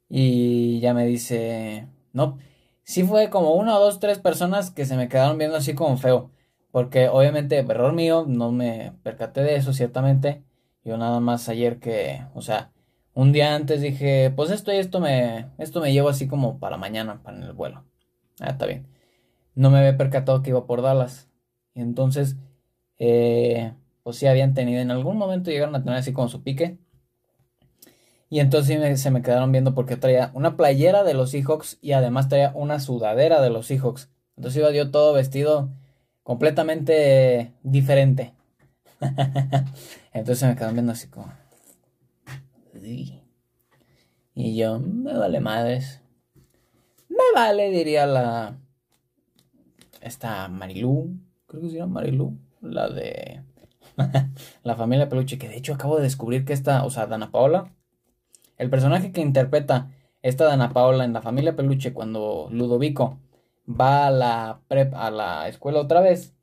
Y 0.09 0.81
ya 0.81 0.95
me 0.95 1.07
dice, 1.07 1.89
no, 2.13 2.39
sí 2.83 3.05
fue 3.05 3.31
como 3.31 3.53
una, 3.55 3.75
dos, 3.75 4.01
tres 4.01 4.19
personas 4.19 4.71
que 4.71 4.87
se 4.87 4.97
me 4.97 5.09
quedaron 5.09 5.39
viendo 5.39 5.57
así 5.57 5.75
como 5.75 5.97
feo. 5.99 6.31
Porque 6.71 7.09
obviamente, 7.09 7.59
error 7.59 7.93
mío, 7.93 8.25
no 8.29 8.53
me 8.53 8.95
percaté 9.03 9.43
de 9.43 9.57
eso, 9.57 9.73
ciertamente. 9.73 10.43
Yo 10.85 10.97
nada 10.97 11.21
más 11.21 11.49
ayer 11.49 11.81
que, 11.81 12.25
o 12.35 12.43
sea, 12.43 12.73
un 13.15 13.33
día 13.33 13.55
antes 13.55 13.81
dije, 13.81 14.33
pues 14.35 14.51
esto 14.51 14.73
y 14.73 14.77
esto 14.77 15.01
me, 15.01 15.51
esto 15.59 15.81
me 15.81 15.93
llevo 15.93 16.09
así 16.09 16.29
como 16.29 16.59
para 16.59 16.77
mañana, 16.77 17.23
para 17.23 17.39
el 17.39 17.53
vuelo. 17.53 17.85
Ah, 18.41 18.51
está 18.51 18.67
bien. 18.67 18.87
No 19.55 19.71
me 19.71 19.79
había 19.79 19.97
percatado 19.97 20.43
que 20.43 20.51
iba 20.51 20.67
por 20.67 20.83
Dallas. 20.83 21.29
Y 21.75 21.81
entonces, 21.81 22.37
eh, 22.99 23.75
pues 24.03 24.17
sí 24.17 24.27
habían 24.27 24.55
tenido, 24.55 24.81
en 24.81 24.91
algún 24.91 25.19
momento 25.19 25.51
llegaron 25.51 25.75
a 25.75 25.83
tener 25.83 25.99
así 25.99 26.13
como 26.13 26.29
su 26.29 26.43
pique. 26.43 26.79
Y 28.31 28.41
entonces 28.41 29.01
se 29.01 29.11
me 29.11 29.23
quedaron 29.23 29.53
viendo 29.53 29.75
porque 29.75 29.97
traía 29.97 30.31
una 30.35 30.57
playera 30.57 31.03
de 31.03 31.15
los 31.15 31.31
Seahawks 31.31 31.79
y 31.81 31.93
además 31.93 32.29
traía 32.29 32.53
una 32.55 32.79
sudadera 32.79 33.41
de 33.41 33.51
los 33.51 33.67
Seahawks. 33.67 34.11
Entonces 34.37 34.61
iba 34.61 34.71
yo 34.71 34.91
todo 34.91 35.15
vestido 35.15 35.71
completamente 36.23 37.55
diferente. 37.63 38.35
entonces 40.13 40.47
me 40.47 40.55
quedaron 40.55 40.75
viendo 40.75 40.93
así 40.93 41.09
como... 41.09 41.33
Y 44.35 44.57
yo, 44.57 44.79
me 44.79 45.15
vale 45.15 45.41
madres. 45.41 46.01
Me 47.09 47.25
vale, 47.35 47.71
diría 47.71 48.07
la... 48.07 48.59
Esta 50.01 50.49
Marilú. 50.49 51.19
Creo 51.47 51.63
que 51.63 51.71
se 51.71 51.77
llama 51.79 51.95
Marilú. 51.95 52.39
La 52.61 52.89
de... 52.89 53.43
la 54.63 54.77
familia 54.77 55.09
Peluche. 55.09 55.39
Que 55.39 55.49
de 55.49 55.57
hecho 55.57 55.75
acabo 55.75 55.97
de 55.97 56.05
descubrir 56.05 56.45
que 56.45 56.53
esta... 56.53 56.85
O 56.85 56.91
sea, 56.91 57.07
Dana 57.07 57.33
Paola 57.33 57.73
el 58.59 58.71
personaje 58.71 59.13
que 59.13 59.21
interpreta 59.21 59.91
esta 60.23 60.45
Dana 60.45 60.73
Paola 60.73 61.05
en 61.05 61.13
la 61.13 61.23
familia 61.23 61.57
Peluche 61.57 61.93
cuando 61.93 62.49
Ludovico 62.51 63.19
va 63.69 64.07
a 64.07 64.11
la 64.11 64.61
prep, 64.69 64.95
a 64.95 65.11
la 65.11 65.49
escuela 65.49 65.81
otra 65.81 66.01
vez, 66.01 66.35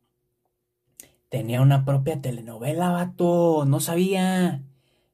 tenía 1.29 1.61
una 1.61 1.85
propia 1.85 2.21
telenovela, 2.21 2.91
vato. 2.91 3.65
No 3.65 3.79
sabía. 3.79 4.63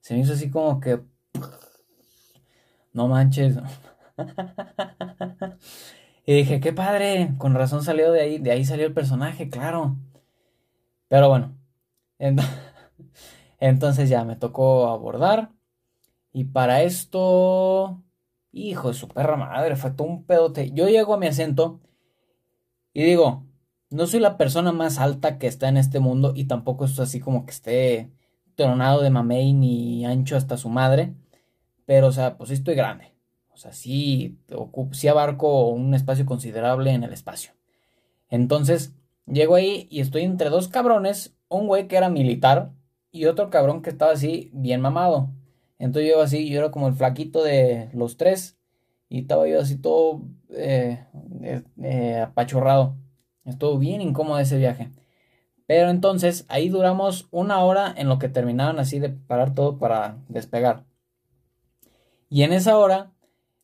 Se 0.02 0.14
me 0.14 0.22
hizo 0.22 0.34
así 0.34 0.50
como 0.52 0.80
que. 0.80 1.02
No 2.94 3.08
manches. 3.08 3.58
y 6.26 6.34
dije, 6.34 6.60
qué 6.60 6.74
padre. 6.74 7.34
Con 7.38 7.56
razón 7.56 7.84
salió 7.84 8.12
de 8.12 8.22
ahí. 8.22 8.38
De 8.38 8.52
ahí 8.52 8.66
salió 8.66 8.86
el 8.86 8.94
personaje, 8.94 9.50
claro. 9.50 9.98
Pero 11.08 11.30
bueno. 11.30 11.56
Entonces 13.60 14.10
ya 14.10 14.24
me 14.24 14.36
tocó 14.36 14.88
abordar. 14.90 15.52
Y 16.34 16.46
para 16.46 16.84
esto, 16.84 18.04
hijo 18.52 18.90
de 18.90 18.94
su 18.94 19.08
perra 19.08 19.36
madre, 19.36 19.76
fue 19.76 19.92
todo 19.92 20.08
un 20.08 20.26
pedote. 20.26 20.72
Yo 20.72 20.88
llego 20.88 21.14
a 21.14 21.18
mi 21.18 21.28
acento 21.28 21.82
y 22.94 23.04
digo, 23.04 23.46
no 23.90 24.08
soy 24.08 24.20
la 24.20 24.38
persona 24.38 24.72
más 24.72 25.00
alta 25.00 25.38
que 25.38 25.48
está 25.48 25.68
en 25.70 25.78
este 25.78 26.00
mundo 26.00 26.34
y 26.36 26.46
tampoco 26.46 26.86
es 26.86 27.00
así 27.00 27.20
como 27.20 27.46
que 27.46 27.52
esté 27.52 28.12
tronado 28.56 29.02
de 29.02 29.10
mamey 29.10 29.54
ni 29.54 30.06
ancho 30.06 30.38
hasta 30.38 30.58
su 30.58 30.70
madre. 30.70 31.14
Pero, 31.86 32.08
o 32.08 32.12
sea, 32.12 32.38
pues 32.38 32.50
sí 32.50 32.56
estoy 32.56 32.76
grande. 32.76 33.14
O 33.50 33.58
sea, 33.58 33.74
sí, 33.74 34.40
sí 34.94 35.08
abarco 35.08 35.70
un 35.70 35.94
espacio 35.94 36.26
considerable 36.26 36.92
en 36.92 37.04
el 37.04 37.14
espacio. 37.14 37.54
Entonces, 38.30 38.94
llego 39.28 39.56
ahí 39.56 39.88
y 39.92 40.00
estoy 40.00 40.24
entre 40.24 40.50
dos 40.50 40.68
cabrones, 40.70 41.36
un 41.50 41.68
güey 41.68 41.88
que 41.88 41.98
era 41.98 42.10
militar 42.10 42.72
y 43.12 43.26
otro 43.26 43.50
cabrón 43.50 43.82
que 43.82 43.90
estaba 43.90 44.14
así 44.14 44.50
bien 44.54 44.82
mamado. 44.82 45.30
Entonces 45.82 46.12
yo 46.12 46.22
así, 46.22 46.48
yo 46.48 46.60
era 46.60 46.70
como 46.70 46.88
el 46.88 46.94
flaquito 46.94 47.44
de 47.44 47.90
los 47.94 48.16
tres 48.16 48.56
y 49.10 49.22
estaba 49.22 49.48
yo 49.48 49.60
así 49.60 49.78
todo 49.78 50.22
eh, 50.50 51.04
eh, 51.42 51.64
eh, 51.82 52.20
apachorrado. 52.20 52.96
Estuvo 53.46 53.80
bien 53.80 54.00
incómodo 54.00 54.38
ese 54.38 54.60
viaje. 54.60 54.92
Pero 55.66 55.90
entonces 55.90 56.46
ahí 56.50 56.70
duramos 56.70 57.28
una 57.32 57.64
hora 57.64 57.92
en 57.98 58.10
lo 58.10 58.20
que 58.20 58.30
terminaban 58.30 58.78
así 58.78 59.00
de 59.00 59.10
parar 59.10 59.56
todo 59.56 59.80
para 59.80 60.20
despegar. 60.30 60.86
Y 62.30 62.44
en 62.44 62.54
esa 62.54 62.78
hora 62.78 63.12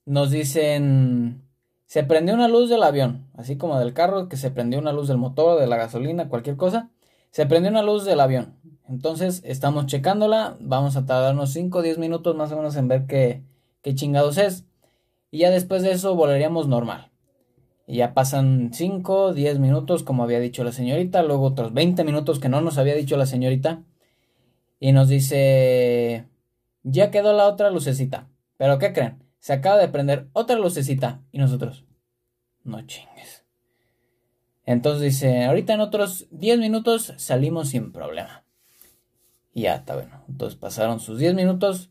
nos 0.06 0.32
dicen, 0.32 1.44
se 1.86 2.04
prendió 2.04 2.34
una 2.34 2.48
luz 2.48 2.68
del 2.68 2.82
avión, 2.82 3.28
así 3.36 3.58
como 3.58 3.78
del 3.78 3.94
carro, 3.94 4.28
que 4.28 4.38
se 4.38 4.50
prendió 4.50 4.80
una 4.80 4.92
luz 4.92 5.08
del 5.08 5.18
motor, 5.18 5.60
de 5.60 5.68
la 5.68 5.78
gasolina, 5.78 6.30
cualquier 6.30 6.58
cosa. 6.58 6.90
Se 7.30 7.46
prendió 7.46 7.70
una 7.70 7.84
luz 7.84 8.06
del 8.06 8.22
avión. 8.22 8.57
Entonces 8.90 9.42
estamos 9.44 9.86
checándola, 9.88 10.58
vamos 10.62 10.96
a 10.96 11.06
tardarnos 11.06 11.52
5 11.52 11.80
o 11.80 11.82
10 11.82 11.98
minutos 11.98 12.36
más 12.36 12.52
o 12.52 12.56
menos 12.56 12.76
en 12.78 12.88
ver 12.88 13.06
qué, 13.06 13.44
chingados 13.84 14.38
es. 14.38 14.66
Y 15.30 15.40
ya 15.40 15.50
después 15.50 15.82
de 15.82 15.92
eso 15.92 16.16
volaríamos 16.16 16.68
normal. 16.68 17.12
Y 17.86 17.98
ya 17.98 18.14
pasan 18.14 18.72
5, 18.74 19.34
10 19.34 19.60
minutos 19.60 20.04
como 20.04 20.24
había 20.24 20.40
dicho 20.40 20.64
la 20.64 20.72
señorita, 20.72 21.24
luego 21.24 21.46
otros 21.46 21.74
20 21.74 22.04
minutos 22.04 22.40
que 22.40 22.50
no 22.50 22.62
nos 22.62 22.78
había 22.78 22.96
dicho 22.96 23.18
la 23.18 23.26
señorita. 23.26 23.84
Y 24.80 24.92
nos 24.92 25.10
dice, 25.10 26.28
ya 26.84 27.12
quedó 27.12 27.34
la 27.34 27.48
otra 27.48 27.72
lucecita. 27.72 28.30
Pero 28.58 28.78
¿qué 28.78 28.94
creen? 28.94 29.24
Se 29.40 29.54
acaba 29.54 29.78
de 29.78 29.88
prender 29.88 30.28
otra 30.34 30.58
lucecita. 30.58 31.22
Y 31.32 31.40
nosotros, 31.40 31.86
no 32.64 32.82
chingues. 32.86 33.46
Entonces 34.66 35.02
dice, 35.02 35.46
ahorita 35.46 35.74
en 35.74 35.80
otros 35.82 36.28
10 36.32 36.60
minutos 36.60 37.14
salimos 37.18 37.70
sin 37.70 37.92
problema. 37.92 38.47
Y 39.58 39.62
ya 39.62 39.74
está 39.74 39.96
bueno. 39.96 40.22
Entonces 40.30 40.56
pasaron 40.56 41.00
sus 41.00 41.18
10 41.18 41.34
minutos 41.34 41.90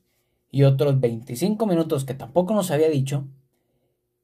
y 0.52 0.62
otros 0.62 1.00
25 1.00 1.66
minutos 1.66 2.04
que 2.04 2.14
tampoco 2.14 2.54
nos 2.54 2.70
había 2.70 2.88
dicho. 2.88 3.26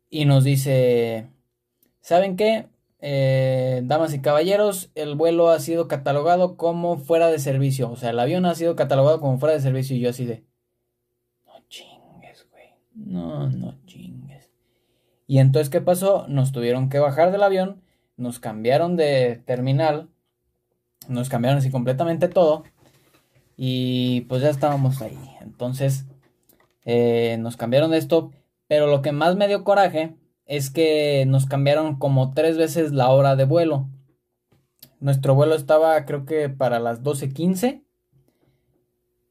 Y 0.09 0.27
nos 0.27 0.45
dice, 0.45 1.27
¿saben 2.01 2.37
qué? 2.37 2.69
Eh, 3.01 3.83
damas 3.83 4.15
y 4.15 4.21
caballeros, 4.21 4.93
el 4.95 5.17
vuelo 5.17 5.51
ha 5.51 5.59
sido 5.59 5.89
catalogado 5.89 6.57
como 6.57 6.99
fuera 6.99 7.33
de 7.33 7.41
servicio. 7.41 7.91
O 7.91 7.97
sea, 7.97 8.11
el 8.11 8.21
avión 8.21 8.47
ha 8.47 8.55
sido 8.55 8.77
catalogado 8.77 9.19
como 9.19 9.39
fuera 9.39 9.57
de 9.57 9.61
servicio. 9.61 9.97
Y 9.97 10.01
yo 10.03 10.11
así 10.11 10.25
de, 10.25 10.45
no 11.45 11.55
chingues, 11.69 12.47
güey. 12.49 12.77
No, 12.95 13.51
no 13.51 13.75
chingues. 13.87 14.53
Y 15.27 15.39
entonces, 15.39 15.69
¿qué 15.69 15.81
pasó? 15.81 16.29
Nos 16.29 16.53
tuvieron 16.53 16.89
que 16.89 17.01
bajar 17.01 17.33
del 17.33 17.43
avión. 17.43 17.83
Nos 18.17 18.39
cambiaron 18.39 18.95
de 18.95 19.43
terminal. 19.45 20.11
Nos 21.09 21.29
cambiaron 21.29 21.59
así 21.59 21.73
completamente 21.73 22.29
todo. 22.29 22.63
Y 23.57 24.23
pues 24.23 24.43
ya 24.43 24.51
estábamos 24.51 25.03
ahí. 25.03 25.19
Entonces 25.41 26.07
eh, 26.85 27.37
nos 27.41 27.57
cambiaron 27.57 27.91
de 27.91 27.99
esto. 27.99 28.33
Pero 28.67 28.87
lo 28.87 29.03
que 29.03 29.13
más 29.13 29.37
me 29.37 29.49
dio 29.49 29.65
coraje 29.65 30.17
es 30.47 30.71
que 30.71 31.25
nos 31.27 31.47
cambiaron 31.47 31.99
como 31.99 32.33
tres 32.33 32.57
veces 32.57 32.93
la 32.93 33.11
hora 33.11 33.37
de 33.37 33.45
vuelo. 33.45 33.89
Nuestro 35.01 35.35
vuelo 35.35 35.55
estaba 35.55 36.05
creo 36.05 36.25
que 36.25 36.49
para 36.49 36.79
las 36.79 37.03
12.15. 37.03 37.83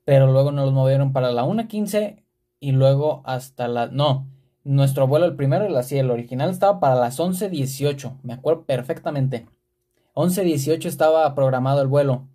Pero 0.05 0.31
luego 0.31 0.51
nos 0.51 0.71
movieron 0.71 1.13
para 1.13 1.31
la 1.31 1.43
1.15. 1.43 2.23
Y 2.59 2.73
luego 2.73 3.21
hasta 3.25 3.67
la... 3.67 3.87
No, 3.87 4.27
nuestro 4.63 5.07
vuelo, 5.07 5.25
el 5.25 5.35
primero, 5.35 5.65
el, 5.65 5.75
así, 5.75 5.97
el 5.97 6.11
original 6.11 6.49
estaba 6.51 6.79
para 6.79 6.95
las 6.95 7.19
11.18. 7.19 8.19
Me 8.21 8.33
acuerdo 8.33 8.65
perfectamente. 8.65 9.47
11.18 10.13 10.85
estaba 10.85 11.33
programado 11.33 11.81
el 11.81 11.87
vuelo. 11.87 12.27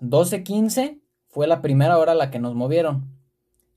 12.15 0.00 1.00
fue 1.28 1.46
la 1.46 1.62
primera 1.62 1.98
hora 1.98 2.14
la 2.14 2.30
que 2.30 2.38
nos 2.38 2.54
movieron. 2.54 3.06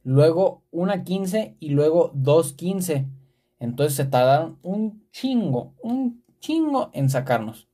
Luego 0.04 0.64
una 0.72 1.04
15 1.04 1.58
y 1.60 1.70
luego 1.70 2.12
dos 2.14 2.54
15. 2.54 3.06
Entonces 3.60 3.96
se 3.96 4.06
tardaron 4.06 4.58
un 4.64 5.04
chingo, 5.12 5.74
un 5.84 6.24
chingo 6.40 6.90
en 6.94 7.10
sacarnos. 7.10 7.68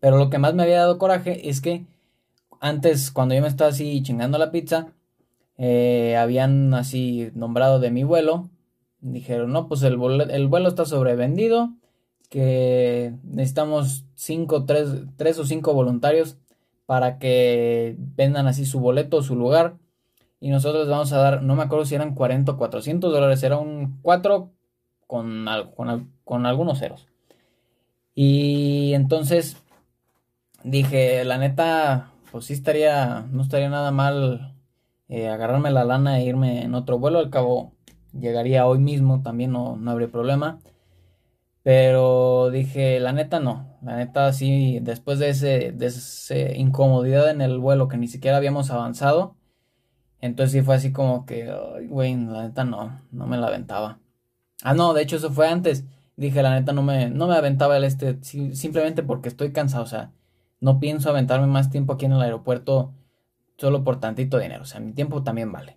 Pero 0.00 0.18
lo 0.18 0.30
que 0.30 0.38
más 0.38 0.54
me 0.54 0.62
había 0.64 0.78
dado 0.78 0.98
coraje 0.98 1.48
es 1.48 1.60
que 1.60 1.84
antes, 2.60 3.10
cuando 3.12 3.34
yo 3.34 3.42
me 3.42 3.48
estaba 3.48 3.70
así 3.70 4.02
chingando 4.02 4.38
la 4.38 4.50
pizza, 4.50 4.92
eh, 5.56 6.16
habían 6.16 6.74
así 6.74 7.30
nombrado 7.34 7.78
de 7.78 7.90
mi 7.90 8.02
vuelo. 8.02 8.48
Dijeron, 9.00 9.52
no, 9.52 9.68
pues 9.68 9.82
el, 9.82 10.00
el 10.30 10.48
vuelo 10.48 10.68
está 10.68 10.84
sobrevendido, 10.84 11.70
que 12.28 13.14
necesitamos 13.22 14.06
5, 14.16 14.64
3 14.64 15.38
o 15.38 15.44
5 15.44 15.74
voluntarios 15.74 16.36
para 16.88 17.18
que 17.18 17.96
vendan 17.98 18.46
así 18.46 18.64
su 18.64 18.80
boleto, 18.80 19.22
su 19.22 19.36
lugar. 19.36 19.76
Y 20.40 20.48
nosotros 20.48 20.88
vamos 20.88 21.12
a 21.12 21.18
dar, 21.18 21.42
no 21.42 21.54
me 21.54 21.64
acuerdo 21.64 21.84
si 21.84 21.94
eran 21.94 22.14
40 22.14 22.52
o 22.52 22.56
400 22.56 23.12
dólares, 23.12 23.42
era 23.42 23.58
un 23.58 23.98
4 24.00 24.50
con, 25.06 25.44
con, 25.76 26.10
con 26.24 26.46
algunos 26.46 26.78
ceros. 26.78 27.06
Y 28.14 28.94
entonces 28.94 29.62
dije, 30.64 31.26
la 31.26 31.36
neta, 31.36 32.10
pues 32.32 32.46
sí 32.46 32.54
estaría, 32.54 33.26
no 33.30 33.42
estaría 33.42 33.68
nada 33.68 33.90
mal 33.90 34.54
eh, 35.10 35.28
agarrarme 35.28 35.70
la 35.70 35.84
lana 35.84 36.18
e 36.18 36.24
irme 36.24 36.62
en 36.62 36.74
otro 36.74 36.98
vuelo. 36.98 37.18
Al 37.18 37.28
cabo, 37.28 37.74
llegaría 38.18 38.66
hoy 38.66 38.78
mismo, 38.78 39.20
también 39.20 39.52
no, 39.52 39.76
no 39.76 39.90
habría 39.90 40.08
problema. 40.08 40.58
Pero 41.68 42.48
dije, 42.50 42.98
la 42.98 43.12
neta 43.12 43.40
no. 43.40 43.76
La 43.82 43.96
neta 43.96 44.32
sí, 44.32 44.78
después 44.80 45.18
de 45.18 45.28
ese, 45.28 45.72
de 45.72 45.86
esa 45.88 46.34
incomodidad 46.56 47.28
en 47.28 47.42
el 47.42 47.58
vuelo 47.58 47.88
que 47.88 47.98
ni 47.98 48.08
siquiera 48.08 48.38
habíamos 48.38 48.70
avanzado. 48.70 49.36
Entonces 50.22 50.52
sí 50.52 50.62
fue 50.62 50.76
así 50.76 50.92
como 50.92 51.26
que, 51.26 51.54
güey, 51.90 52.16
la 52.16 52.44
neta 52.44 52.64
no, 52.64 53.02
no 53.12 53.26
me 53.26 53.36
la 53.36 53.48
aventaba. 53.48 53.98
Ah, 54.62 54.72
no, 54.72 54.94
de 54.94 55.02
hecho 55.02 55.16
eso 55.16 55.30
fue 55.30 55.46
antes. 55.46 55.84
Dije, 56.16 56.42
la 56.42 56.58
neta 56.58 56.72
no 56.72 56.82
me, 56.82 57.10
no 57.10 57.26
me 57.26 57.34
aventaba 57.34 57.76
el 57.76 57.84
este, 57.84 58.18
simplemente 58.22 59.02
porque 59.02 59.28
estoy 59.28 59.52
cansado. 59.52 59.84
O 59.84 59.88
sea, 59.88 60.10
no 60.60 60.80
pienso 60.80 61.10
aventarme 61.10 61.48
más 61.48 61.68
tiempo 61.68 61.92
aquí 61.92 62.06
en 62.06 62.12
el 62.12 62.22
aeropuerto 62.22 62.94
solo 63.58 63.84
por 63.84 64.00
tantito 64.00 64.38
dinero, 64.38 64.62
o 64.62 64.66
sea, 64.66 64.80
mi 64.80 64.94
tiempo 64.94 65.22
también 65.22 65.52
vale. 65.52 65.76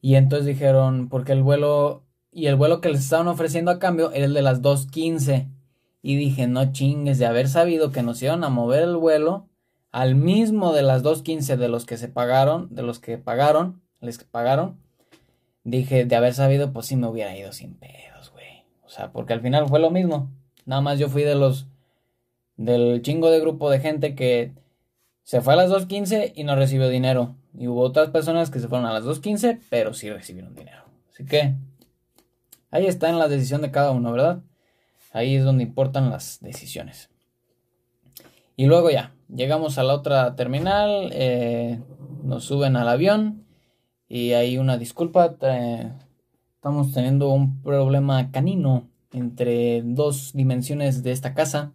Y 0.00 0.16
entonces 0.16 0.46
dijeron, 0.46 1.08
porque 1.08 1.30
el 1.30 1.44
vuelo, 1.44 2.02
y 2.34 2.46
el 2.48 2.56
vuelo 2.56 2.80
que 2.80 2.88
les 2.88 3.00
estaban 3.00 3.28
ofreciendo 3.28 3.70
a 3.70 3.78
cambio 3.78 4.10
era 4.10 4.24
el 4.24 4.34
de 4.34 4.42
las 4.42 4.60
2.15. 4.60 5.48
Y 6.02 6.16
dije, 6.16 6.48
no 6.48 6.72
chingues, 6.72 7.18
de 7.18 7.26
haber 7.26 7.48
sabido 7.48 7.92
que 7.92 8.02
nos 8.02 8.20
iban 8.22 8.44
a 8.44 8.48
mover 8.50 8.82
el 8.82 8.96
vuelo 8.96 9.48
al 9.92 10.16
mismo 10.16 10.72
de 10.72 10.82
las 10.82 11.04
2.15 11.04 11.56
de 11.56 11.68
los 11.68 11.86
que 11.86 11.96
se 11.96 12.08
pagaron, 12.08 12.74
de 12.74 12.82
los 12.82 12.98
que 12.98 13.16
pagaron, 13.16 13.80
les 14.00 14.18
que 14.18 14.24
pagaron, 14.24 14.80
dije, 15.62 16.04
de 16.04 16.16
haber 16.16 16.34
sabido, 16.34 16.72
pues 16.72 16.86
sí 16.86 16.96
me 16.96 17.06
hubiera 17.06 17.36
ido 17.36 17.52
sin 17.52 17.74
pedos, 17.74 18.32
güey. 18.32 18.64
O 18.84 18.88
sea, 18.88 19.12
porque 19.12 19.32
al 19.32 19.40
final 19.40 19.68
fue 19.68 19.78
lo 19.78 19.90
mismo. 19.90 20.28
Nada 20.66 20.82
más 20.82 20.98
yo 20.98 21.08
fui 21.08 21.22
de 21.22 21.36
los, 21.36 21.68
del 22.56 23.00
chingo 23.02 23.30
de 23.30 23.40
grupo 23.40 23.70
de 23.70 23.78
gente 23.78 24.16
que 24.16 24.52
se 25.22 25.40
fue 25.40 25.52
a 25.52 25.56
las 25.56 25.70
2.15 25.70 26.32
y 26.34 26.42
no 26.42 26.56
recibió 26.56 26.88
dinero. 26.88 27.36
Y 27.56 27.68
hubo 27.68 27.82
otras 27.82 28.10
personas 28.10 28.50
que 28.50 28.58
se 28.58 28.66
fueron 28.66 28.86
a 28.86 28.92
las 28.92 29.04
2.15, 29.04 29.60
pero 29.70 29.94
sí 29.94 30.10
recibieron 30.10 30.56
dinero. 30.56 30.82
Así 31.08 31.24
que 31.24 31.54
ahí 32.74 32.86
está 32.88 33.08
en 33.08 33.20
la 33.20 33.28
decisión 33.28 33.62
de 33.62 33.70
cada 33.70 33.92
uno, 33.92 34.10
¿verdad? 34.10 34.42
Ahí 35.12 35.36
es 35.36 35.44
donde 35.44 35.62
importan 35.62 36.10
las 36.10 36.40
decisiones. 36.40 37.08
Y 38.56 38.66
luego 38.66 38.90
ya, 38.90 39.14
llegamos 39.32 39.78
a 39.78 39.84
la 39.84 39.94
otra 39.94 40.34
terminal, 40.34 41.10
eh, 41.12 41.80
nos 42.24 42.44
suben 42.44 42.74
al 42.74 42.88
avión 42.88 43.44
y 44.08 44.32
hay 44.32 44.58
una 44.58 44.76
disculpa, 44.76 45.36
estamos 46.56 46.92
teniendo 46.92 47.28
un 47.28 47.62
problema 47.62 48.32
canino 48.32 48.88
entre 49.12 49.82
dos 49.84 50.32
dimensiones 50.34 51.04
de 51.04 51.12
esta 51.12 51.32
casa, 51.32 51.74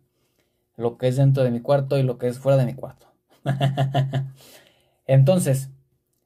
lo 0.76 0.98
que 0.98 1.08
es 1.08 1.16
dentro 1.16 1.44
de 1.44 1.52
mi 1.52 1.62
cuarto 1.62 1.98
y 1.98 2.04
lo 2.04 2.18
que 2.18 2.28
es 2.28 2.40
fuera 2.40 2.58
de 2.58 2.66
mi 2.66 2.74
cuarto. 2.74 3.08
Entonces, 5.08 5.70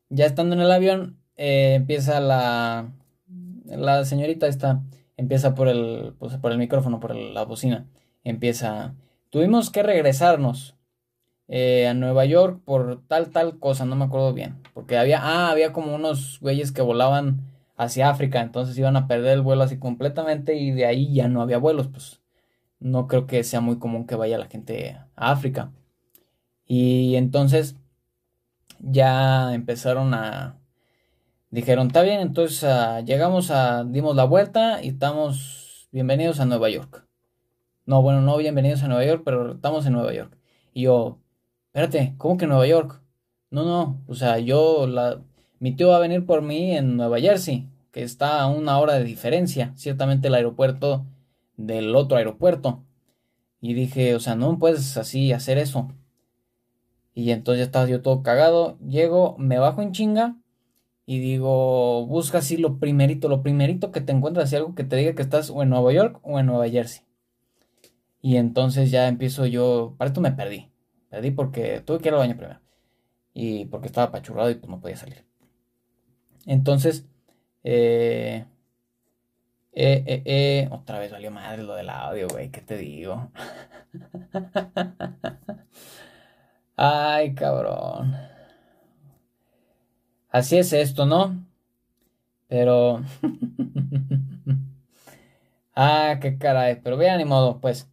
ya 0.10 0.26
estando 0.26 0.56
en 0.56 0.62
el 0.62 0.72
avión, 0.72 1.20
eh, 1.38 1.76
empieza 1.76 2.20
la, 2.20 2.92
la 3.66 4.06
señorita 4.06 4.48
esta, 4.48 4.82
empieza 5.18 5.56
por 5.56 5.68
el, 5.68 6.14
pues, 6.20 6.38
por 6.38 6.52
el 6.52 6.58
micrófono, 6.58 7.00
por 7.00 7.16
la 7.16 7.44
bocina, 7.46 7.88
empieza, 8.24 8.96
tuvimos 9.30 9.70
que 9.70 9.84
regresarnos 9.84 10.76
eh, 11.48 11.88
a 11.88 11.94
Nueva 11.94 12.26
York 12.26 12.62
por 12.66 13.06
tal, 13.08 13.30
tal 13.30 13.60
cosa, 13.60 13.86
no 13.86 13.96
me 13.96 14.06
acuerdo 14.06 14.34
bien. 14.34 14.56
Porque 14.74 14.98
había, 14.98 15.20
ah, 15.22 15.52
había 15.52 15.74
como 15.74 15.94
unos 15.94 16.40
güeyes 16.40 16.72
que 16.72 16.82
volaban 16.82 17.42
hacia 17.76 18.10
África, 18.10 18.42
entonces 18.42 18.78
iban 18.78 18.96
a 18.96 19.08
perder 19.08 19.34
el 19.34 19.42
vuelo 19.42 19.64
así 19.64 19.78
completamente 19.78 20.56
y 20.56 20.72
de 20.72 20.86
ahí 20.86 21.14
ya 21.14 21.28
no 21.28 21.42
había 21.42 21.58
vuelos, 21.58 21.88
pues 21.88 22.22
no 22.80 23.08
creo 23.08 23.28
que 23.28 23.44
sea 23.44 23.62
muy 23.62 23.80
común 23.80 24.06
que 24.08 24.16
vaya 24.16 24.38
la 24.38 24.48
gente 24.48 24.98
a 25.16 25.32
África. 25.32 25.72
Y 26.66 27.16
entonces 27.16 27.76
ya 28.80 29.54
empezaron 29.54 30.14
a... 30.14 30.60
Dijeron, 31.54 31.86
está 31.86 32.02
bien, 32.02 32.20
entonces 32.20 32.64
ah, 32.64 33.02
llegamos 33.02 33.52
a, 33.52 33.84
dimos 33.84 34.16
la 34.16 34.24
vuelta 34.24 34.82
y 34.82 34.88
estamos 34.88 35.88
bienvenidos 35.92 36.40
a 36.40 36.46
Nueva 36.46 36.68
York. 36.72 37.06
No, 37.86 38.02
bueno, 38.02 38.22
no 38.22 38.38
bienvenidos 38.38 38.82
a 38.82 38.88
Nueva 38.88 39.06
York, 39.06 39.22
pero 39.24 39.52
estamos 39.52 39.86
en 39.86 39.94
Nueva 39.94 40.12
York. 40.16 40.36
Y 40.74 40.82
yo, 40.82 41.20
espérate, 41.68 42.16
¿cómo 42.18 42.38
que 42.38 42.48
Nueva 42.48 42.66
York? 42.66 43.04
No, 43.52 43.66
no, 43.66 44.02
o 44.08 44.16
sea, 44.16 44.40
yo, 44.40 44.88
la, 44.88 45.22
mi 45.60 45.76
tío 45.76 45.90
va 45.90 45.98
a 45.98 46.00
venir 46.00 46.26
por 46.26 46.42
mí 46.42 46.76
en 46.76 46.98
Nueva 46.98 47.20
Jersey, 47.20 47.70
que 47.92 48.02
está 48.02 48.42
a 48.42 48.48
una 48.48 48.80
hora 48.80 48.96
de 48.96 49.04
diferencia, 49.04 49.74
ciertamente 49.76 50.30
el 50.30 50.34
aeropuerto 50.34 51.06
del 51.56 51.96
otro 51.96 52.18
aeropuerto. 52.18 52.84
Y 53.62 53.76
dije, 53.76 54.16
o 54.16 54.20
sea, 54.20 54.34
no 54.36 54.58
puedes 54.58 54.98
así 54.98 55.32
hacer 55.32 55.60
eso. 55.60 55.92
Y 57.14 57.30
entonces 57.30 57.60
ya 57.60 57.66
estaba 57.66 57.88
yo 57.88 58.02
todo 58.02 58.24
cagado, 58.24 58.80
llego, 58.80 59.36
me 59.38 59.60
bajo 59.60 59.84
en 59.84 59.92
chinga 59.92 60.38
y 61.06 61.20
digo, 61.20 62.06
busca 62.08 62.40
así 62.40 62.58
lo 62.58 62.80
primerito, 62.80 63.30
lo 63.30 63.44
primerito 63.44 63.92
que 63.92 64.02
te 64.02 64.12
encuentras, 64.14 64.46
así 64.46 64.56
algo 64.56 64.76
que 64.76 64.84
te 64.84 64.96
diga 64.96 65.14
que 65.16 65.22
estás 65.22 65.50
o 65.50 65.64
en 65.64 65.70
Nueva 65.70 65.92
York 65.94 66.20
o 66.24 66.40
en 66.40 66.46
Nueva 66.48 66.70
Jersey. 66.70 67.04
Y 68.22 68.38
entonces 68.38 68.90
ya 68.92 69.08
empiezo 69.08 69.46
yo, 69.46 69.96
para 69.98 70.10
esto 70.10 70.22
me 70.22 70.32
perdí. 70.32 70.72
Perdí 71.10 71.32
porque 71.32 71.82
tuve 71.82 72.00
que 72.00 72.08
ir 72.10 72.14
al 72.14 72.20
baño 72.22 72.38
primero. 72.38 72.60
Y 73.34 73.66
porque 73.66 73.88
estaba 73.88 74.08
apachurrado 74.08 74.50
y 74.52 74.56
pues 74.56 74.70
no 74.70 74.80
podía 74.80 74.98
salir. 74.98 75.26
Entonces, 76.46 77.06
eh, 77.64 78.46
eh, 79.76 80.04
eh, 80.06 80.24
eh, 80.26 80.70
otra 80.72 81.00
vez 81.00 81.12
valió 81.12 81.32
madre 81.32 81.64
lo 81.64 81.74
del 81.76 81.90
audio, 81.90 82.28
güey, 82.28 82.52
¿qué 82.52 82.62
te 82.62 82.78
digo? 82.78 83.32
Ay, 86.78 87.34
cabrón. 87.34 88.16
Así 90.34 90.58
es 90.58 90.74
esto, 90.74 91.06
¿no? 91.06 91.46
Pero... 92.48 93.04
ah, 95.76 96.18
qué 96.20 96.40
caray, 96.40 96.82
pero 96.84 96.98
vean, 96.98 97.20
ni 97.20 97.26
modo, 97.26 97.62
pues. 97.62 97.88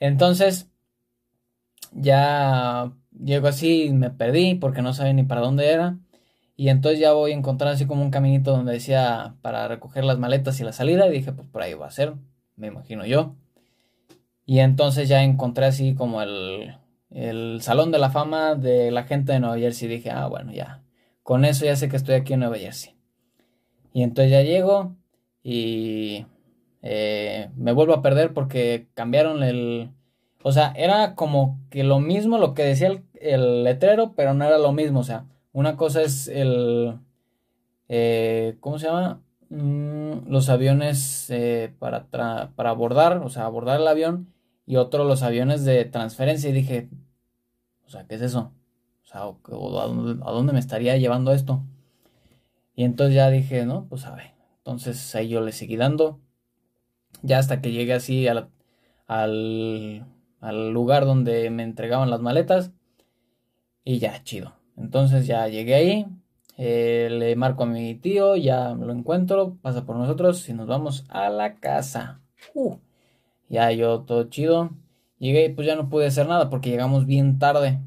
Entonces, 0.00 0.68
ya 1.92 2.92
llego 3.12 3.46
así, 3.46 3.90
me 3.92 4.10
perdí 4.10 4.56
porque 4.56 4.82
no 4.82 4.94
sabía 4.94 5.12
ni 5.12 5.22
para 5.22 5.42
dónde 5.42 5.70
era. 5.70 5.96
Y 6.56 6.70
entonces 6.70 6.98
ya 6.98 7.12
voy 7.12 7.30
a 7.30 7.36
encontrar 7.36 7.74
así 7.74 7.86
como 7.86 8.02
un 8.02 8.10
caminito 8.10 8.50
donde 8.50 8.72
decía 8.72 9.36
para 9.40 9.68
recoger 9.68 10.04
las 10.04 10.18
maletas 10.18 10.58
y 10.58 10.64
la 10.64 10.72
salida. 10.72 11.06
Y 11.06 11.12
dije, 11.12 11.32
pues 11.32 11.46
por 11.48 11.62
ahí 11.62 11.74
va 11.74 11.86
a 11.86 11.90
ser, 11.92 12.14
me 12.56 12.66
imagino 12.66 13.06
yo. 13.06 13.36
Y 14.44 14.58
entonces 14.58 15.08
ya 15.08 15.22
encontré 15.22 15.66
así 15.66 15.94
como 15.94 16.20
el, 16.20 16.74
el 17.10 17.60
salón 17.62 17.92
de 17.92 18.00
la 18.00 18.10
fama 18.10 18.56
de 18.56 18.90
la 18.90 19.04
gente 19.04 19.32
de 19.32 19.40
Nueva 19.40 19.58
Jersey. 19.58 19.86
Y 19.88 19.96
dije, 19.98 20.10
ah, 20.10 20.26
bueno, 20.26 20.52
ya. 20.52 20.82
Con 21.26 21.44
eso 21.44 21.64
ya 21.64 21.74
sé 21.74 21.88
que 21.88 21.96
estoy 21.96 22.14
aquí 22.14 22.34
en 22.34 22.38
Nueva 22.38 22.56
Jersey. 22.56 22.94
Y 23.92 24.04
entonces 24.04 24.30
ya 24.30 24.42
llego 24.42 24.94
y 25.42 26.24
eh, 26.82 27.50
me 27.56 27.72
vuelvo 27.72 27.94
a 27.94 28.00
perder 28.00 28.32
porque 28.32 28.86
cambiaron 28.94 29.42
el, 29.42 29.90
o 30.44 30.52
sea, 30.52 30.72
era 30.76 31.16
como 31.16 31.58
que 31.68 31.82
lo 31.82 31.98
mismo 31.98 32.38
lo 32.38 32.54
que 32.54 32.62
decía 32.62 33.02
el, 33.14 33.64
letrero, 33.64 34.12
pero 34.14 34.34
no 34.34 34.44
era 34.44 34.56
lo 34.56 34.70
mismo. 34.70 35.00
O 35.00 35.02
sea, 35.02 35.26
una 35.52 35.76
cosa 35.76 36.00
es 36.02 36.28
el... 36.28 36.96
Eh, 37.88 38.56
¿Cómo 38.60 38.78
se 38.78 38.86
llama? 38.86 39.20
Mm, 39.48 40.28
los 40.28 40.48
aviones 40.48 41.28
eh, 41.30 41.74
para, 41.80 42.06
para 42.06 42.70
abordar, 42.70 43.16
o 43.16 43.30
sea, 43.30 43.46
abordar 43.46 43.80
el 43.80 43.88
avión. 43.88 44.32
Y 44.64 44.76
otro 44.76 45.02
los 45.02 45.24
aviones 45.24 45.64
de 45.64 45.86
transferencia. 45.86 46.50
Y 46.50 46.52
dije, 46.52 46.88
o 47.84 47.90
sea, 47.90 48.06
¿qué 48.06 48.14
es 48.14 48.22
eso? 48.22 48.52
O 49.06 49.08
sea, 49.08 49.22
¿a 49.22 50.32
dónde, 50.32 50.52
me 50.52 50.58
estaría 50.58 50.96
llevando 50.96 51.32
esto? 51.32 51.62
Y 52.74 52.84
entonces 52.84 53.14
ya 53.14 53.30
dije, 53.30 53.64
no, 53.64 53.86
pues 53.88 54.04
a 54.04 54.14
ver. 54.14 54.34
Entonces 54.58 55.14
ahí 55.14 55.28
yo 55.28 55.40
le 55.40 55.52
seguí 55.52 55.76
dando. 55.76 56.20
Ya 57.22 57.38
hasta 57.38 57.62
que 57.62 57.72
llegué 57.72 57.94
así 57.94 58.28
al, 58.28 58.50
al 59.06 60.06
al 60.40 60.70
lugar 60.70 61.06
donde 61.06 61.50
me 61.50 61.62
entregaban 61.62 62.10
las 62.10 62.20
maletas 62.20 62.72
y 63.84 63.98
ya, 63.98 64.22
chido. 64.22 64.54
Entonces 64.76 65.26
ya 65.26 65.48
llegué 65.48 65.74
ahí, 65.74 66.06
eh, 66.56 67.08
le 67.10 67.36
marco 67.36 67.64
a 67.64 67.66
mi 67.66 67.94
tío, 67.94 68.36
ya 68.36 68.74
lo 68.74 68.92
encuentro, 68.92 69.56
pasa 69.62 69.86
por 69.86 69.96
nosotros 69.96 70.48
y 70.48 70.52
nos 70.52 70.66
vamos 70.66 71.04
a 71.08 71.30
la 71.30 71.56
casa. 71.56 72.20
Uh, 72.54 72.76
ya 73.48 73.70
yo 73.72 74.02
todo 74.02 74.24
chido. 74.24 74.70
Llegué 75.18 75.46
y 75.46 75.48
pues 75.48 75.66
ya 75.66 75.76
no 75.76 75.88
pude 75.88 76.06
hacer 76.06 76.28
nada 76.28 76.50
porque 76.50 76.70
llegamos 76.70 77.06
bien 77.06 77.38
tarde. 77.38 77.80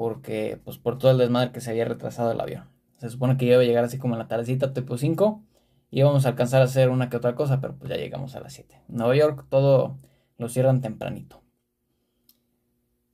Porque 0.00 0.58
pues 0.64 0.78
por 0.78 0.96
todo 0.96 1.10
el 1.10 1.18
desmadre 1.18 1.52
que 1.52 1.60
se 1.60 1.68
había 1.68 1.84
retrasado 1.84 2.32
el 2.32 2.40
avión. 2.40 2.70
Se 2.96 3.10
supone 3.10 3.36
que 3.36 3.44
iba 3.44 3.58
a 3.58 3.62
llegar 3.62 3.84
así 3.84 3.98
como 3.98 4.14
en 4.14 4.20
la 4.20 4.28
tardecita 4.28 4.72
tipo 4.72 4.96
5. 4.96 5.44
Y 5.90 5.98
íbamos 6.00 6.24
a 6.24 6.30
alcanzar 6.30 6.62
a 6.62 6.64
hacer 6.64 6.88
una 6.88 7.10
que 7.10 7.18
otra 7.18 7.34
cosa, 7.34 7.60
pero 7.60 7.76
pues 7.76 7.90
ya 7.90 7.98
llegamos 7.98 8.34
a 8.34 8.40
las 8.40 8.54
7. 8.54 8.80
Nueva 8.88 9.14
York 9.14 9.44
todo 9.50 9.98
lo 10.38 10.48
cierran 10.48 10.80
tempranito. 10.80 11.42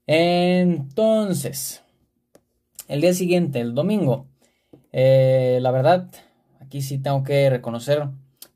Entonces, 0.06 1.82
el 2.86 3.00
día 3.00 3.14
siguiente, 3.14 3.58
el 3.58 3.74
domingo, 3.74 4.28
eh, 4.92 5.58
la 5.62 5.72
verdad, 5.72 6.08
aquí 6.60 6.82
sí 6.82 6.98
tengo 6.98 7.24
que 7.24 7.50
reconocer, 7.50 8.10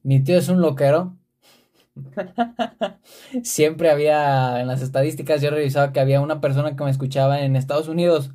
mi 0.04 0.20
tío 0.20 0.38
es 0.38 0.48
un 0.48 0.60
loquero. 0.60 1.16
Siempre 3.42 3.90
había, 3.90 4.60
en 4.60 4.66
las 4.66 4.82
estadísticas 4.82 5.42
yo 5.42 5.50
revisaba 5.50 5.92
que 5.92 6.00
había 6.00 6.20
una 6.20 6.40
persona 6.40 6.76
que 6.76 6.84
me 6.84 6.90
escuchaba 6.90 7.42
en 7.42 7.56
Estados 7.56 7.88
Unidos. 7.88 8.30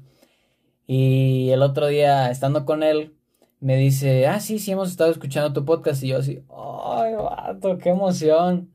Y 0.87 1.49
el 1.51 1.61
otro 1.63 1.87
día, 1.87 2.29
estando 2.31 2.65
con 2.65 2.83
él, 2.83 3.15
me 3.59 3.77
dice, 3.77 4.27
ah, 4.27 4.39
sí, 4.39 4.59
sí, 4.59 4.71
hemos 4.71 4.91
estado 4.91 5.11
escuchando 5.11 5.53
tu 5.53 5.65
podcast. 5.65 6.03
Y 6.03 6.09
yo 6.09 6.19
así, 6.19 6.43
ay, 6.49 7.15
vato, 7.15 7.77
qué 7.77 7.89
emoción. 7.89 8.71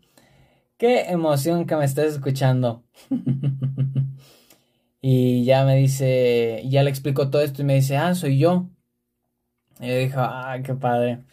Qué 0.78 1.10
emoción 1.10 1.66
que 1.66 1.76
me 1.76 1.84
estés 1.84 2.14
escuchando. 2.14 2.84
y 5.00 5.44
ya 5.44 5.64
me 5.64 5.76
dice, 5.76 6.62
ya 6.66 6.82
le 6.82 6.90
explico 6.90 7.30
todo 7.30 7.42
esto 7.42 7.62
y 7.62 7.64
me 7.66 7.74
dice, 7.74 7.96
ah, 7.96 8.14
soy 8.14 8.38
yo. 8.38 8.70
Y 9.80 9.88
yo 9.88 9.96
dije, 9.96 10.14
ah, 10.16 10.58
qué 10.64 10.74
padre. 10.74 11.24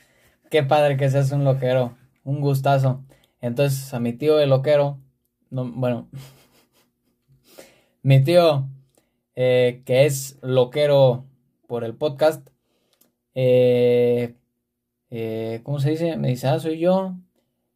Qué 0.52 0.64
padre 0.64 0.98
que 0.98 1.10
seas 1.10 1.32
un 1.32 1.44
loquero. 1.46 1.98
Un 2.24 2.42
gustazo. 2.42 3.07
Entonces 3.42 3.94
a 3.94 4.00
mi 4.00 4.14
tío 4.14 4.40
el 4.40 4.50
loquero, 4.50 5.00
no, 5.50 5.66
bueno, 5.72 6.10
mi 8.02 8.24
tío 8.24 8.68
eh, 9.36 9.84
que 9.86 10.06
es 10.06 10.40
loquero 10.42 11.26
por 11.68 11.84
el 11.84 11.94
podcast. 11.96 12.50
Eh, 13.36 14.36
eh, 15.12 15.62
¿Cómo 15.64 15.80
se 15.80 15.92
dice? 15.92 16.18
Me 16.18 16.30
dice, 16.30 16.48
ah, 16.48 16.60
soy 16.60 16.80
yo. 16.80 17.16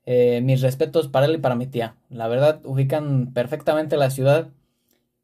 mis 0.05 0.61
respetos 0.61 1.07
para 1.07 1.27
él 1.27 1.35
y 1.35 1.37
para 1.37 1.55
mi 1.55 1.67
tía. 1.67 1.95
La 2.09 2.27
verdad, 2.27 2.61
ubican 2.65 3.31
perfectamente 3.33 3.95
la 3.97 4.09
ciudad 4.09 4.49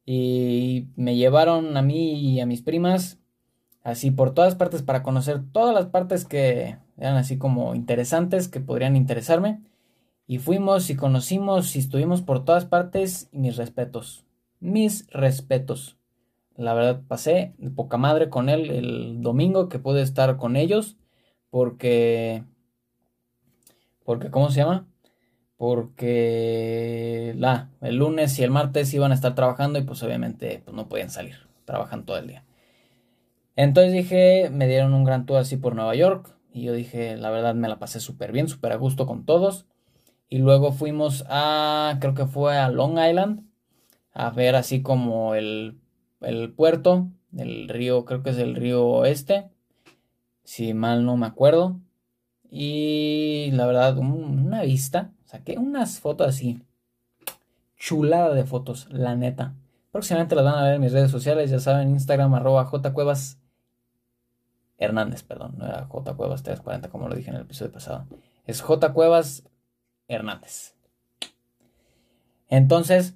y 0.06 0.86
me 0.96 1.16
llevaron 1.16 1.76
a 1.76 1.82
mí 1.82 2.14
y 2.14 2.40
a 2.40 2.46
mis 2.46 2.62
primas 2.62 3.18
así 3.82 4.10
por 4.10 4.32
todas 4.32 4.54
partes 4.54 4.82
para 4.82 5.02
conocer 5.02 5.42
todas 5.52 5.74
las 5.74 5.86
partes 5.86 6.24
que 6.24 6.78
eran 6.98 7.16
así 7.16 7.36
como 7.38 7.74
interesantes, 7.74 8.48
que 8.48 8.60
podrían 8.60 8.96
interesarme. 8.96 9.60
Y 10.30 10.38
fuimos 10.38 10.90
y 10.90 10.94
conocimos 10.94 11.74
y 11.74 11.78
estuvimos 11.78 12.20
por 12.20 12.44
todas 12.44 12.66
partes 12.66 13.30
y 13.32 13.38
mis 13.38 13.56
respetos. 13.56 14.26
Mis 14.60 15.08
respetos. 15.10 15.96
La 16.54 16.74
verdad 16.74 17.00
pasé 17.08 17.54
de 17.56 17.70
poca 17.70 17.96
madre 17.96 18.28
con 18.28 18.50
él 18.50 18.70
el 18.70 19.22
domingo 19.22 19.70
que 19.70 19.78
pude 19.78 20.02
estar 20.02 20.36
con 20.36 20.56
ellos 20.56 20.98
porque... 21.48 22.44
Porque, 24.04 24.30
¿cómo 24.30 24.50
se 24.50 24.60
llama? 24.60 24.86
Porque 25.56 27.34
la, 27.38 27.70
el 27.80 27.96
lunes 27.96 28.38
y 28.38 28.42
el 28.44 28.50
martes 28.50 28.92
iban 28.92 29.12
a 29.12 29.14
estar 29.14 29.34
trabajando 29.34 29.78
y 29.78 29.82
pues 29.82 30.02
obviamente 30.02 30.60
pues, 30.62 30.76
no 30.76 30.90
podían 30.90 31.08
salir. 31.08 31.36
Trabajan 31.64 32.04
todo 32.04 32.18
el 32.18 32.26
día. 32.26 32.44
Entonces 33.56 33.94
dije, 33.94 34.50
me 34.52 34.68
dieron 34.68 34.92
un 34.92 35.04
gran 35.04 35.24
tour 35.24 35.38
así 35.38 35.56
por 35.56 35.74
Nueva 35.74 35.94
York. 35.94 36.34
Y 36.52 36.64
yo 36.64 36.74
dije, 36.74 37.16
la 37.16 37.30
verdad 37.30 37.54
me 37.54 37.68
la 37.68 37.78
pasé 37.78 37.98
súper 37.98 38.30
bien, 38.30 38.46
súper 38.46 38.72
a 38.72 38.76
gusto 38.76 39.06
con 39.06 39.24
todos. 39.24 39.66
Y 40.28 40.38
luego 40.38 40.72
fuimos 40.72 41.24
a, 41.28 41.96
creo 42.00 42.14
que 42.14 42.26
fue 42.26 42.56
a 42.58 42.68
Long 42.68 42.98
Island, 42.98 43.46
a 44.12 44.30
ver 44.30 44.56
así 44.56 44.82
como 44.82 45.34
el, 45.34 45.80
el 46.20 46.52
puerto, 46.52 47.08
el 47.36 47.68
río, 47.68 48.04
creo 48.04 48.22
que 48.22 48.30
es 48.30 48.38
el 48.38 48.54
río 48.54 48.86
oeste, 48.86 49.50
si 50.44 50.74
mal 50.74 51.04
no 51.04 51.16
me 51.16 51.26
acuerdo. 51.26 51.80
Y 52.50 53.50
la 53.52 53.66
verdad, 53.66 53.98
una 53.98 54.62
vista, 54.62 55.12
saqué 55.24 55.58
unas 55.58 56.00
fotos 56.00 56.28
así, 56.28 56.62
chulada 57.76 58.34
de 58.34 58.44
fotos, 58.44 58.88
la 58.90 59.16
neta. 59.16 59.54
Próximamente 59.92 60.34
las 60.34 60.44
van 60.44 60.54
a 60.54 60.64
ver 60.64 60.74
en 60.74 60.80
mis 60.82 60.92
redes 60.92 61.10
sociales, 61.10 61.50
ya 61.50 61.60
saben, 61.60 61.90
Instagram 61.90 62.34
arroba 62.34 62.66
jcuevas 62.66 63.38
Hernández, 64.78 65.24
perdón, 65.24 65.56
no 65.58 65.66
era 65.66 65.86
J 65.86 66.14
Cuevas 66.14 66.42
340 66.44 66.88
como 66.88 67.08
lo 67.08 67.16
dije 67.16 67.30
en 67.30 67.36
el 67.36 67.42
episodio 67.42 67.72
pasado. 67.72 68.06
Es 68.46 68.62
J 68.62 68.92
Cuevas 68.92 69.47
Hernández. 70.08 70.74
Entonces, 72.48 73.14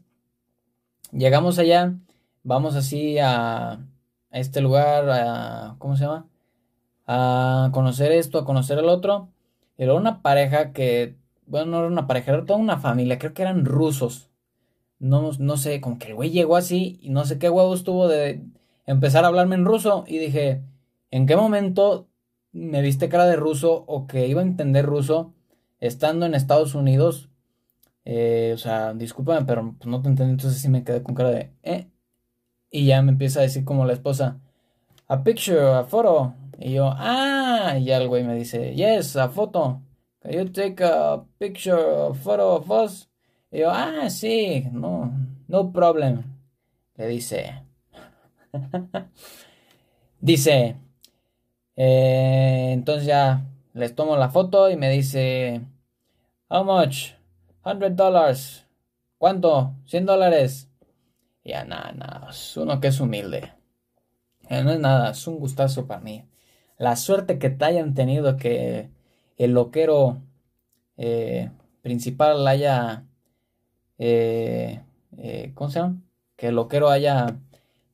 llegamos 1.11 1.59
allá, 1.59 1.95
vamos 2.43 2.77
así 2.77 3.19
a, 3.19 3.81
este 4.31 4.61
lugar, 4.61 5.11
a, 5.11 5.77
¿cómo 5.79 5.97
se 5.97 6.05
llama? 6.05 6.29
A 7.07 7.71
conocer 7.73 8.13
esto, 8.13 8.39
a 8.39 8.45
conocer 8.45 8.79
el 8.79 8.89
otro. 8.89 9.29
Era 9.77 9.95
una 9.95 10.23
pareja 10.23 10.73
que, 10.73 11.17
bueno, 11.47 11.67
no 11.73 11.79
era 11.79 11.89
una 11.89 12.07
pareja, 12.07 12.33
era 12.33 12.45
toda 12.45 12.59
una 12.59 12.79
familia, 12.79 13.19
creo 13.19 13.35
que 13.35 13.43
eran 13.43 13.65
rusos. 13.65 14.31
No, 14.99 15.33
no 15.39 15.57
sé, 15.57 15.81
como 15.81 15.99
que 15.99 16.09
el 16.09 16.15
güey 16.15 16.31
llegó 16.31 16.57
así 16.57 16.99
y 17.03 17.11
no 17.11 17.25
sé 17.25 17.39
qué 17.39 17.51
huevos 17.51 17.83
tuvo 17.83 18.07
de 18.07 18.45
empezar 18.87 19.25
a 19.25 19.29
hablarme 19.29 19.57
en 19.57 19.65
ruso 19.65 20.05
y 20.07 20.19
dije, 20.19 20.63
¿En 21.13 21.27
qué 21.27 21.37
momento 21.37 22.09
me 22.53 22.81
viste 22.81 23.11
cara 23.11 23.27
de 23.27 23.37
ruso 23.37 23.85
o 23.87 24.07
que 24.07 24.27
iba 24.29 24.41
a 24.41 24.45
entender 24.45 24.87
ruso 24.87 25.35
estando 25.83 26.27
en 26.27 26.35
Estados 26.35 26.75
Unidos? 26.75 27.29
Eh, 28.05 28.53
o 28.55 28.59
sea, 28.59 28.95
discúlpame, 28.95 29.45
pero 29.47 29.75
pues, 29.79 29.87
no 29.87 30.01
te 30.03 30.09
entendí, 30.09 30.33
entonces 30.33 30.61
sí 30.61 30.69
me 30.69 30.85
quedé 30.85 31.03
con 31.03 31.15
cara 31.15 31.31
de, 31.31 31.53
¿eh? 31.63 31.89
Y 32.71 32.87
ya 32.87 33.03
me 33.03 33.13
empieza 33.13 33.41
a 33.41 33.43
decir 33.43 33.65
como 33.65 33.85
la 33.85 33.93
esposa, 33.93 34.41
a 35.09 35.23
picture, 35.25 35.61
a 35.61 35.85
photo. 35.85 36.35
Y 36.59 36.75
yo, 36.75 36.93
ah, 36.97 37.77
y 37.79 37.91
el 37.91 38.09
güey 38.09 38.25
me 38.25 38.35
dice, 38.37 38.75
yes, 38.75 39.17
a 39.17 39.29
foto. 39.29 39.83
Can 40.21 40.33
you 40.33 40.49
take 40.51 40.85
a 40.85 41.25
picture, 41.39 41.77
a 42.11 42.15
photo 42.15 42.57
of 42.57 42.71
us? 42.71 43.09
Y 43.51 43.61
yo, 43.61 43.71
ah, 43.71 44.09
sí, 44.11 44.69
no, 44.73 45.13
no 45.49 45.73
problem. 45.73 46.23
Le 46.97 47.09
dice, 47.09 47.63
dice, 50.21 50.77
eh, 51.77 52.71
entonces 52.73 53.07
ya 53.07 53.45
les 53.75 53.95
tomo 53.95 54.17
la 54.17 54.31
foto 54.31 54.71
y 54.71 54.77
me 54.77 54.91
dice, 54.91 55.63
how 56.53 56.63
much? 56.63 57.15
100 57.65 57.97
dollars. 57.97 58.67
¿Cuánto? 59.17 59.75
100 59.87 60.05
dólares. 60.05 60.69
Ya, 61.45 61.65
nada, 61.65 61.93
nada, 61.93 62.29
es 62.31 62.57
uno 62.57 62.79
que 62.79 62.89
es 62.89 63.01
humilde. 63.01 63.53
Eh, 64.49 64.63
no 64.63 64.71
es 64.71 64.79
nada, 64.79 65.13
es 65.13 65.27
un 65.27 65.39
gustazo 65.39 65.87
para 65.87 66.01
mí. 66.01 66.25
La 66.77 66.97
suerte 66.97 67.39
que 67.39 67.49
te 67.49 67.65
hayan 67.65 67.95
tenido 67.95 68.37
que 68.37 68.91
el 69.39 69.53
loquero 69.53 70.21
eh, 70.97 71.51
principal 71.81 72.47
haya, 72.47 73.07
¿cómo 75.55 75.71
se 75.71 75.81
llama? 75.81 76.03
Que 76.37 76.49
el 76.49 76.57
loquero 76.57 76.91
haya, 76.91 77.39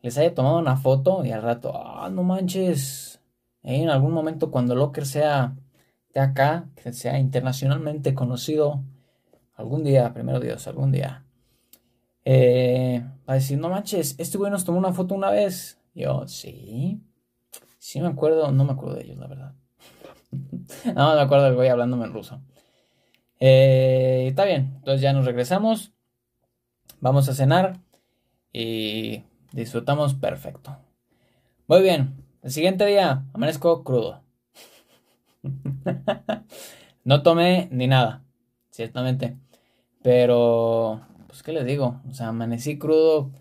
les 0.03 0.19
haya 0.19 0.35
tomado 0.35 0.59
una 0.59 0.77
foto 0.77 1.25
y 1.25 1.31
al 1.31 1.43
rato, 1.43 1.73
ah, 1.75 2.09
no 2.11 2.23
manches, 2.23 3.21
en 3.63 3.91
algún 3.91 4.13
momento 4.13 4.51
cuando 4.51 4.75
Locker 4.75 5.07
sea 5.07 5.55
acá, 6.21 6.69
que 6.83 6.93
sea 6.93 7.19
internacionalmente 7.19 8.15
conocido, 8.15 8.83
algún 9.55 9.85
día, 9.85 10.13
primero 10.15 10.41
Dios, 10.41 10.67
algún 10.67 10.93
día, 10.93 11.25
eh, 12.25 13.03
va 13.29 13.33
a 13.33 13.37
decir, 13.37 13.59
no 13.59 13.71
manches, 13.71 14.15
este 14.19 14.39
güey 14.39 14.51
nos 14.51 14.65
tomó 14.65 14.79
una 14.79 14.93
foto 14.93 15.15
una 15.15 15.31
vez. 15.31 15.81
Yo, 15.95 16.29
sí, 16.29 17.01
sí 17.79 18.01
me 18.01 18.09
acuerdo, 18.09 18.53
no 18.53 18.65
me 18.65 18.73
acuerdo 18.73 18.97
de 18.97 19.05
ellos, 19.05 19.19
la 19.19 19.27
verdad. 19.27 19.55
no 20.95 21.15
me 21.15 21.21
acuerdo 21.21 21.47
del 21.47 21.55
güey 21.55 21.69
hablándome 21.69 22.05
en 22.05 22.13
ruso. 22.13 22.43
Eh, 23.41 24.27
está 24.29 24.45
bien, 24.45 24.75
entonces 24.77 25.01
ya 25.01 25.13
nos 25.13 25.25
regresamos, 25.25 25.93
vamos 27.01 27.29
a 27.29 27.35
cenar 27.35 27.81
y 28.53 29.23
disfrutamos 29.53 30.15
perfecto. 30.15 30.77
Muy 31.67 31.83
bien, 31.83 32.25
el 32.43 32.51
siguiente 32.51 32.85
día 32.85 33.25
amanezco 33.33 33.85
crudo. 33.85 34.28
no 37.05 37.23
tomé 37.23 37.69
ni 37.73 37.87
nada, 37.87 38.25
ciertamente. 38.71 39.39
Pero, 40.03 41.03
pues, 41.27 41.43
¿qué 41.43 41.53
les 41.53 41.67
digo? 41.67 42.01
O 42.09 42.15
sea, 42.15 42.29
amanecí 42.29 42.79
crudo, 42.79 43.33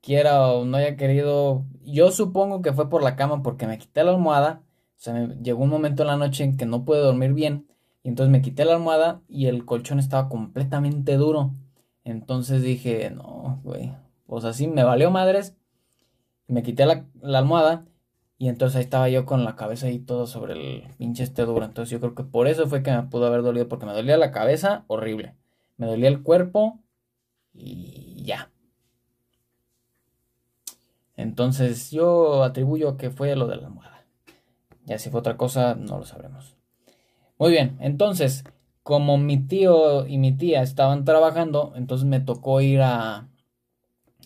quiera 0.00 0.48
o 0.48 0.64
no 0.64 0.76
haya 0.78 0.96
querido. 0.96 1.64
Yo 1.84 2.10
supongo 2.10 2.62
que 2.62 2.72
fue 2.72 2.90
por 2.90 3.02
la 3.02 3.16
cama 3.16 3.42
porque 3.42 3.66
me 3.66 3.78
quité 3.78 4.04
la 4.04 4.12
almohada. 4.12 4.62
O 4.98 5.00
sea, 5.02 5.14
me 5.14 5.36
llegó 5.42 5.62
un 5.64 5.70
momento 5.70 6.02
en 6.02 6.08
la 6.08 6.16
noche 6.16 6.44
en 6.44 6.56
que 6.56 6.66
no 6.66 6.84
pude 6.84 7.00
dormir 7.00 7.32
bien. 7.34 7.66
Y 8.02 8.08
entonces 8.08 8.32
me 8.32 8.42
quité 8.42 8.64
la 8.64 8.74
almohada 8.74 9.22
y 9.28 9.46
el 9.46 9.64
colchón 9.64 9.98
estaba 9.98 10.28
completamente 10.28 11.16
duro. 11.16 11.54
Entonces 12.04 12.62
dije, 12.62 13.10
no, 13.10 13.60
güey. 13.64 13.94
Pues 14.26 14.44
así 14.44 14.66
me 14.68 14.84
valió 14.84 15.10
madres. 15.10 15.56
Me 16.48 16.62
quité 16.62 16.86
la, 16.86 17.06
la 17.20 17.38
almohada 17.38 17.86
y 18.38 18.48
entonces 18.48 18.76
ahí 18.76 18.82
estaba 18.82 19.08
yo 19.08 19.24
con 19.24 19.44
la 19.44 19.54
cabeza 19.54 19.86
ahí 19.86 20.00
todo 20.00 20.26
sobre 20.26 20.54
el 20.54 20.94
pinche 20.98 21.22
este 21.22 21.44
duro. 21.44 21.64
Entonces 21.64 21.90
yo 21.90 22.00
creo 22.00 22.14
que 22.14 22.24
por 22.24 22.48
eso 22.48 22.66
fue 22.66 22.82
que 22.82 22.90
me 22.90 23.04
pudo 23.04 23.26
haber 23.26 23.42
dolido. 23.42 23.68
Porque 23.68 23.86
me 23.86 23.92
dolía 23.92 24.16
la 24.16 24.32
cabeza, 24.32 24.84
horrible. 24.88 25.36
Me 25.76 25.86
dolía 25.86 26.08
el 26.08 26.22
cuerpo 26.22 26.80
y 27.54 28.24
ya. 28.24 28.50
Entonces 31.16 31.92
yo 31.92 32.42
atribuyo 32.42 32.96
que 32.96 33.10
fue 33.10 33.36
lo 33.36 33.46
de 33.46 33.56
la 33.56 33.68
almohada. 33.68 34.04
Ya 34.86 34.98
si 34.98 35.10
fue 35.10 35.20
otra 35.20 35.36
cosa, 35.36 35.76
no 35.76 35.98
lo 35.98 36.04
sabremos. 36.04 36.56
Muy 37.38 37.50
bien, 37.52 37.76
entonces, 37.80 38.44
como 38.82 39.18
mi 39.18 39.38
tío 39.38 40.06
y 40.06 40.18
mi 40.18 40.32
tía 40.32 40.62
estaban 40.62 41.04
trabajando, 41.04 41.72
entonces 41.76 42.06
me 42.06 42.20
tocó 42.20 42.60
ir 42.60 42.82
a... 42.82 43.28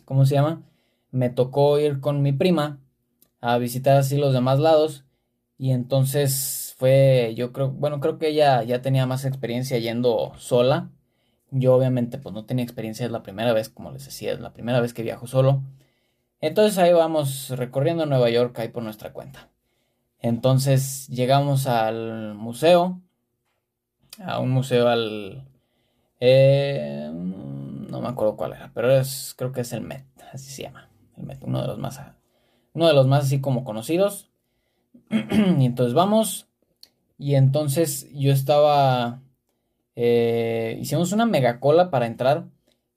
¿Cómo 0.05 0.25
se 0.25 0.37
llama? 0.37 0.63
Me 1.11 1.29
tocó 1.31 1.79
ir 1.79 2.01
con 2.01 2.23
mi 2.23 2.33
prima 2.33 2.81
a 3.47 3.59
visitar 3.59 3.97
así 3.97 4.17
los 4.17 4.33
demás 4.33 4.59
lados. 4.59 5.05
Y 5.57 5.71
entonces 5.71 6.75
fue, 6.79 7.35
yo 7.37 7.53
creo, 7.53 7.71
bueno, 7.71 8.01
creo 8.01 8.19
que 8.19 8.29
ella 8.29 8.63
ya 8.65 8.83
tenía 8.83 9.07
más 9.07 9.25
experiencia 9.25 9.79
yendo 9.79 10.33
sola. 10.37 10.91
Yo 11.53 11.75
obviamente 11.75 12.19
pues 12.19 12.35
no 12.35 12.45
tenía 12.45 12.65
experiencia, 12.65 13.07
es 13.07 13.13
la 13.13 13.23
primera 13.23 13.53
vez, 13.53 13.69
como 13.69 13.93
les 13.93 14.05
decía, 14.05 14.33
es 14.33 14.41
la 14.41 14.53
primera 14.53 14.81
vez 14.81 14.93
que 14.93 15.03
viajo 15.03 15.29
solo. 15.29 15.63
Entonces 16.41 16.77
ahí 16.79 16.93
vamos 16.93 17.51
recorriendo 17.51 18.05
Nueva 18.05 18.31
York 18.31 18.59
ahí 18.59 18.69
por 18.69 18.83
nuestra 18.83 19.13
cuenta. 19.13 19.49
Entonces 20.19 21.07
llegamos 21.09 21.69
al 21.69 22.35
museo, 22.35 23.01
a 24.25 24.41
un 24.41 24.51
museo 24.51 24.89
al... 24.89 25.49
Eh, 26.19 27.11
no 27.13 28.01
me 28.01 28.09
acuerdo 28.09 28.37
cuál 28.37 28.55
era, 28.55 28.73
pero 28.75 28.91
es, 28.91 29.35
creo 29.39 29.53
que 29.53 29.61
es 29.61 29.73
el 29.73 29.83
Met, 29.83 30.05
así 30.33 30.51
se 30.51 30.63
llama, 30.63 30.91
el 31.17 31.25
Met, 31.25 31.39
uno 31.43 31.61
de 31.61 31.69
los 31.69 31.79
más 31.79 32.01
uno 32.77 32.87
de 32.87 32.93
los 32.93 33.07
más 33.07 33.25
así 33.25 33.41
como 33.41 33.65
conocidos. 33.65 34.29
y 35.11 35.65
entonces 35.65 35.95
vamos. 35.95 36.47
Y 37.19 37.35
entonces 37.35 38.07
yo 38.13 38.31
estaba... 38.33 39.23
Eh, 39.97 40.79
hicimos 40.81 41.13
una 41.13 41.25
mega 41.25 41.59
cola 41.59 41.91
para 41.91 42.07
entrar. 42.07 42.45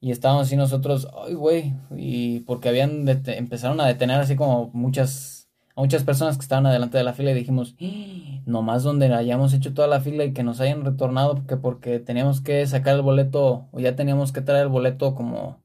Y 0.02 0.12
estábamos 0.12 0.48
así 0.48 0.58
nosotros, 0.58 1.08
ay, 1.26 1.34
güey, 1.34 1.74
y 1.96 2.42
porque 2.42 2.70
habían, 2.70 3.06
empezaron 3.08 3.82
a 3.82 3.88
detener 3.88 4.20
así 4.22 4.38
como 4.38 4.70
muchas, 4.72 5.50
a 5.76 5.82
muchas 5.82 6.06
personas 6.06 6.38
que 6.38 6.44
estaban 6.44 6.66
adelante 6.66 6.98
de 6.98 7.04
la 7.04 7.12
fila 7.12 7.32
y 7.32 7.34
dijimos, 7.34 7.76
¡Ah! 7.82 8.42
nomás 8.46 8.84
donde 8.84 9.14
hayamos 9.14 9.54
hecho 9.54 9.74
toda 9.74 9.90
la 9.90 10.00
fila 10.00 10.24
y 10.24 10.32
que 10.32 10.44
nos 10.44 10.62
hayan 10.62 10.86
retornado, 10.86 11.46
que 11.48 11.58
porque 11.58 12.00
teníamos 12.00 12.40
que 12.40 12.66
sacar 12.66 12.96
el 12.96 13.02
boleto, 13.02 13.68
o 13.72 13.80
ya 13.82 13.98
teníamos 13.98 14.32
que 14.32 14.40
traer 14.40 14.64
el 14.64 14.70
boleto 14.70 15.16
como 15.16 15.62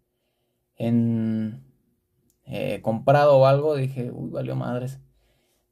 en 0.76 1.62
eh, 2.46 2.80
comprado 2.82 3.38
o 3.38 3.46
algo, 3.46 3.74
dije, 3.76 4.10
uy, 4.10 4.30
valió 4.30 4.56
madres. 4.56 5.00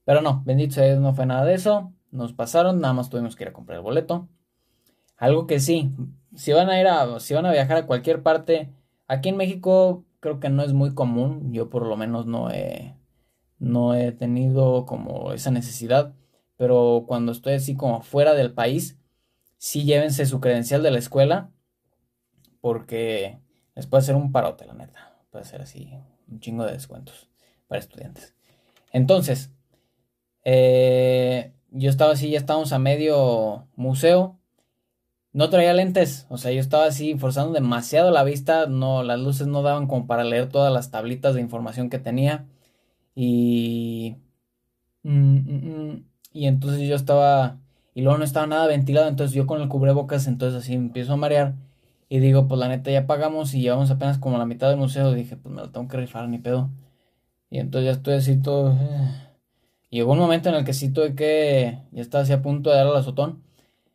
Pero 0.04 0.20
no, 0.22 0.42
bendito 0.44 0.74
sea 0.74 0.87
Dios, 0.87 1.00
no 1.00 1.14
fue 1.14 1.26
nada 1.26 1.44
de 1.44 1.54
eso. 1.54 1.92
Nos 2.11 2.32
pasaron, 2.32 2.80
nada 2.80 2.94
más 2.94 3.11
tuvimos 3.11 3.37
que 3.37 3.44
ir 3.44 3.48
a 3.48 3.52
comprar 3.52 3.78
el 3.78 3.85
boleto. 3.85 4.28
Algo 5.16 5.46
que 5.46 5.61
sí, 5.61 5.92
si 6.35 6.52
van 6.52 6.70
a 6.70 6.80
ir 6.80 6.87
a, 6.87 7.20
si 7.20 7.35
van 7.35 7.46
a 7.46 7.52
viajar 7.52 7.76
a 7.78 7.87
cualquier 7.87 8.22
parte, 8.22 8.72
aquí 9.06 9.28
en 9.28 9.37
México 9.37 10.04
creo 10.20 10.40
que 10.40 10.48
no 10.48 10.62
es 10.62 10.72
muy 10.72 10.94
común. 10.94 11.52
Yo 11.52 11.70
por 11.70 11.87
lo 11.87 11.96
menos 11.96 12.26
no 12.26 12.50
he, 12.50 12.96
no 13.58 13.94
he 13.94 14.12
tenido 14.12 14.87
como 14.87 15.32
esa 15.32 15.50
necesidad. 15.50 16.14
Pero 16.56 17.04
cuando 17.06 17.32
estoy 17.32 17.54
así 17.54 17.76
como 17.76 18.02
fuera 18.02 18.35
del 18.35 18.52
país, 18.52 18.98
sí 19.58 19.85
llévense 19.85 20.26
su 20.26 20.40
credencial 20.40 20.82
de 20.82 20.90
la 20.90 20.98
escuela. 20.98 21.50
Porque 22.61 23.40
les 23.74 23.87
puede 23.87 24.02
ser 24.02 24.16
un 24.16 24.32
parote, 24.32 24.66
la 24.66 24.74
neta. 24.74 25.24
Puede 25.30 25.44
ser 25.44 25.62
así, 25.62 25.90
un 26.33 26.40
chingo 26.40 26.64
de 26.64 26.73
descuentos 26.73 27.29
para 27.68 27.81
estudiantes. 27.81 28.35
Entonces, 28.92 29.51
eh, 30.45 31.53
yo 31.71 31.90
estaba 31.90 32.12
así, 32.12 32.31
ya 32.31 32.38
estábamos 32.38 32.73
a 32.73 32.79
medio 32.79 33.66
museo. 33.77 34.38
No 35.33 35.49
traía 35.49 35.73
lentes, 35.73 36.27
o 36.29 36.37
sea, 36.37 36.53
yo 36.53 36.61
estaba 36.61 36.85
así 36.85 37.14
forzando 37.16 37.55
demasiado 37.55 38.11
la 38.11 38.23
vista, 38.23 38.66
no, 38.66 39.03
las 39.03 39.18
luces 39.18 39.47
no 39.47 39.62
daban 39.62 39.87
como 39.87 40.07
para 40.07 40.25
leer 40.25 40.51
todas 40.51 40.73
las 40.73 40.90
tablitas 40.90 41.35
de 41.35 41.40
información 41.40 41.88
que 41.88 41.99
tenía. 41.99 42.47
Y... 43.14 44.16
Mm, 45.03 45.37
mm, 45.37 45.92
mm, 45.92 46.05
y 46.33 46.47
entonces 46.47 46.88
yo 46.88 46.97
estaba... 46.97 47.59
Y 47.95 48.03
luego 48.03 48.18
no 48.18 48.25
estaba 48.25 48.47
nada 48.47 48.66
ventilado, 48.66 49.09
entonces 49.09 49.35
yo 49.35 49.47
con 49.47 49.61
el 49.61 49.68
cubrebocas, 49.68 50.27
entonces 50.27 50.62
así 50.62 50.75
empiezo 50.75 51.14
a 51.14 51.16
marear. 51.16 51.55
Y 52.12 52.18
digo, 52.20 52.46
pues 52.46 52.59
la 52.59 52.68
neta 52.68 52.90
ya 52.90 53.07
pagamos 53.07 53.55
y 53.55 53.62
llevamos 53.62 53.90
apenas 53.90 54.18
como 54.18 54.37
la 54.37 54.44
mitad 54.44 54.68
del 54.68 54.77
museo. 54.77 55.12
Dije, 55.14 55.38
pues 55.38 55.55
me 55.55 55.62
lo 55.62 55.70
tengo 55.70 55.88
que 55.88 55.96
rifar, 55.96 56.29
ni 56.29 56.37
pedo. 56.37 56.68
Y 57.48 57.59
entonces 57.59 57.87
ya 57.87 57.92
estoy 57.92 58.14
así 58.16 58.37
todo... 58.37 58.72
Eh, 58.72 59.31
llegó 59.88 60.12
un 60.12 60.18
momento 60.18 60.51
en 60.51 60.57
el 60.57 60.66
que 60.66 60.75
sí 60.75 60.90
tuve 60.90 61.14
que, 61.14 61.79
ya 61.90 62.03
estaba 62.03 62.25
así 62.25 62.35
a 62.35 62.42
punto 62.42 62.68
de 62.68 62.77
dar 62.77 62.87
al 62.87 62.96
azotón, 62.96 63.42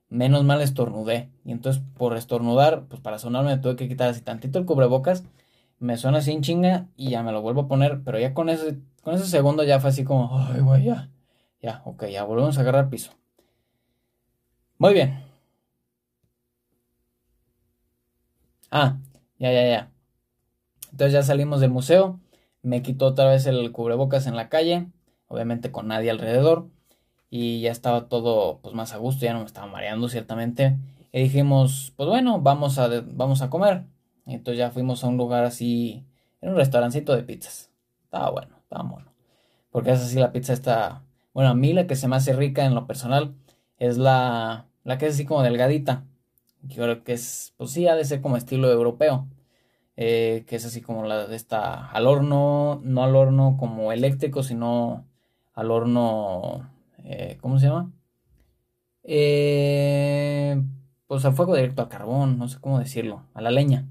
menos 0.10 0.44
mal 0.46 0.62
estornudé. 0.62 1.30
Y 1.46 1.52
entonces 1.52 1.84
por 1.96 2.18
estornudar, 2.18 2.86
pues 2.88 3.00
para 3.02 3.20
sonarme 3.20 3.56
tuve 3.60 3.76
que 3.76 3.88
quitar 3.88 4.10
así 4.10 4.22
tantito 4.22 4.58
el 4.58 4.66
cubrebocas, 4.66 5.24
me 5.78 5.96
suena 5.96 6.18
así 6.18 6.32
en 6.32 6.42
chinga 6.42 6.88
y 6.96 7.12
ya 7.12 7.22
me 7.22 7.32
lo 7.32 7.44
vuelvo 7.44 7.62
a 7.62 7.68
poner, 7.68 8.02
pero 8.04 8.18
ya 8.18 8.34
con 8.34 8.50
ese, 8.50 8.80
con 9.04 9.14
ese 9.14 9.28
segundo 9.28 9.64
ya 9.64 9.80
fue 9.80 9.92
así 9.92 10.04
como, 10.04 10.36
ay, 10.40 10.62
güey, 10.62 10.86
ya, 10.86 11.12
ya, 11.62 11.84
ok, 11.86 12.06
ya 12.08 12.24
volvemos 12.24 12.58
a 12.58 12.62
agarrar 12.62 12.90
piso. 12.90 13.12
Muy 14.80 14.96
bien. 14.96 15.27
Ah, 18.72 18.98
ya, 19.40 19.52
ya, 19.52 19.66
ya. 19.68 19.92
Entonces 20.92 21.14
ya 21.14 21.24
salimos 21.24 21.62
del 21.62 21.70
museo, 21.72 22.20
me 22.62 22.82
quitó 22.82 23.08
otra 23.08 23.26
vez 23.30 23.46
el 23.46 23.72
cubrebocas 23.72 24.28
en 24.28 24.36
la 24.36 24.50
calle, 24.50 24.88
obviamente 25.28 25.72
con 25.72 25.88
nadie 25.88 26.10
alrededor 26.12 26.70
y 27.30 27.62
ya 27.62 27.72
estaba 27.72 28.08
todo 28.08 28.60
pues 28.62 28.74
más 28.76 28.94
a 28.94 28.98
gusto, 28.98 29.26
ya 29.26 29.34
no 29.34 29.40
me 29.40 29.46
estaba 29.46 29.68
mareando 29.68 30.10
ciertamente. 30.10 30.78
Y 31.12 31.22
dijimos, 31.24 31.94
pues 31.96 32.10
bueno, 32.10 32.42
vamos 32.42 32.78
a, 32.80 32.90
vamos 33.08 33.42
a 33.42 33.50
comer. 33.50 33.86
entonces 34.26 34.60
ya 34.60 34.72
fuimos 34.72 35.04
a 35.04 35.08
un 35.08 35.18
lugar 35.18 35.44
así, 35.46 36.06
en 36.42 36.50
un 36.50 36.56
restaurancito 36.56 37.16
de 37.16 37.24
pizzas. 37.24 37.72
Estaba 38.04 38.30
bueno, 38.32 38.58
estaba 38.60 38.84
bueno. 38.90 39.12
Porque 39.72 39.92
es 39.92 40.02
así 40.02 40.18
la 40.18 40.32
pizza 40.32 40.54
está, 40.54 41.04
bueno, 41.34 41.50
a 41.52 41.56
mí 41.56 41.74
la 41.74 41.88
que 41.88 41.96
se 41.96 42.08
me 42.08 42.16
hace 42.16 42.34
rica 42.34 42.66
en 42.66 42.76
lo 42.76 42.88
personal 42.88 43.36
es 43.78 43.98
la, 43.98 44.68
la 44.84 44.98
que 44.98 45.08
es 45.08 45.16
así 45.16 45.26
como 45.26 45.44
delgadita. 45.44 46.06
Yo 46.68 46.84
creo 46.84 47.04
que 47.04 47.14
es, 47.14 47.54
pues 47.58 47.72
sí, 47.72 47.88
ha 47.88 47.96
de 47.96 48.06
ser 48.06 48.22
como 48.22 48.38
estilo 48.38 48.72
europeo. 48.72 49.28
Eh, 49.98 50.46
que 50.48 50.58
es 50.58 50.66
así 50.66 50.82
como 50.82 51.06
la 51.06 51.28
de 51.28 51.36
esta 51.36 51.90
al 51.90 52.06
horno, 52.08 52.82
no 52.84 53.04
al 53.04 53.16
horno 53.16 53.58
como 53.60 53.92
eléctrico, 53.92 54.44
sino 54.44 55.08
al 55.54 55.72
horno, 55.72 56.70
eh, 57.00 57.38
¿cómo 57.42 57.60
se 57.60 57.68
llama? 57.68 57.92
Eh, 59.04 60.62
pues 61.08 61.26
a 61.26 61.32
fuego 61.32 61.56
directo 61.56 61.82
al 61.82 61.90
carbón, 61.90 62.38
no 62.38 62.48
sé 62.48 62.60
cómo 62.62 62.80
decirlo, 62.80 63.24
a 63.34 63.42
la 63.42 63.52
leña. 63.52 63.88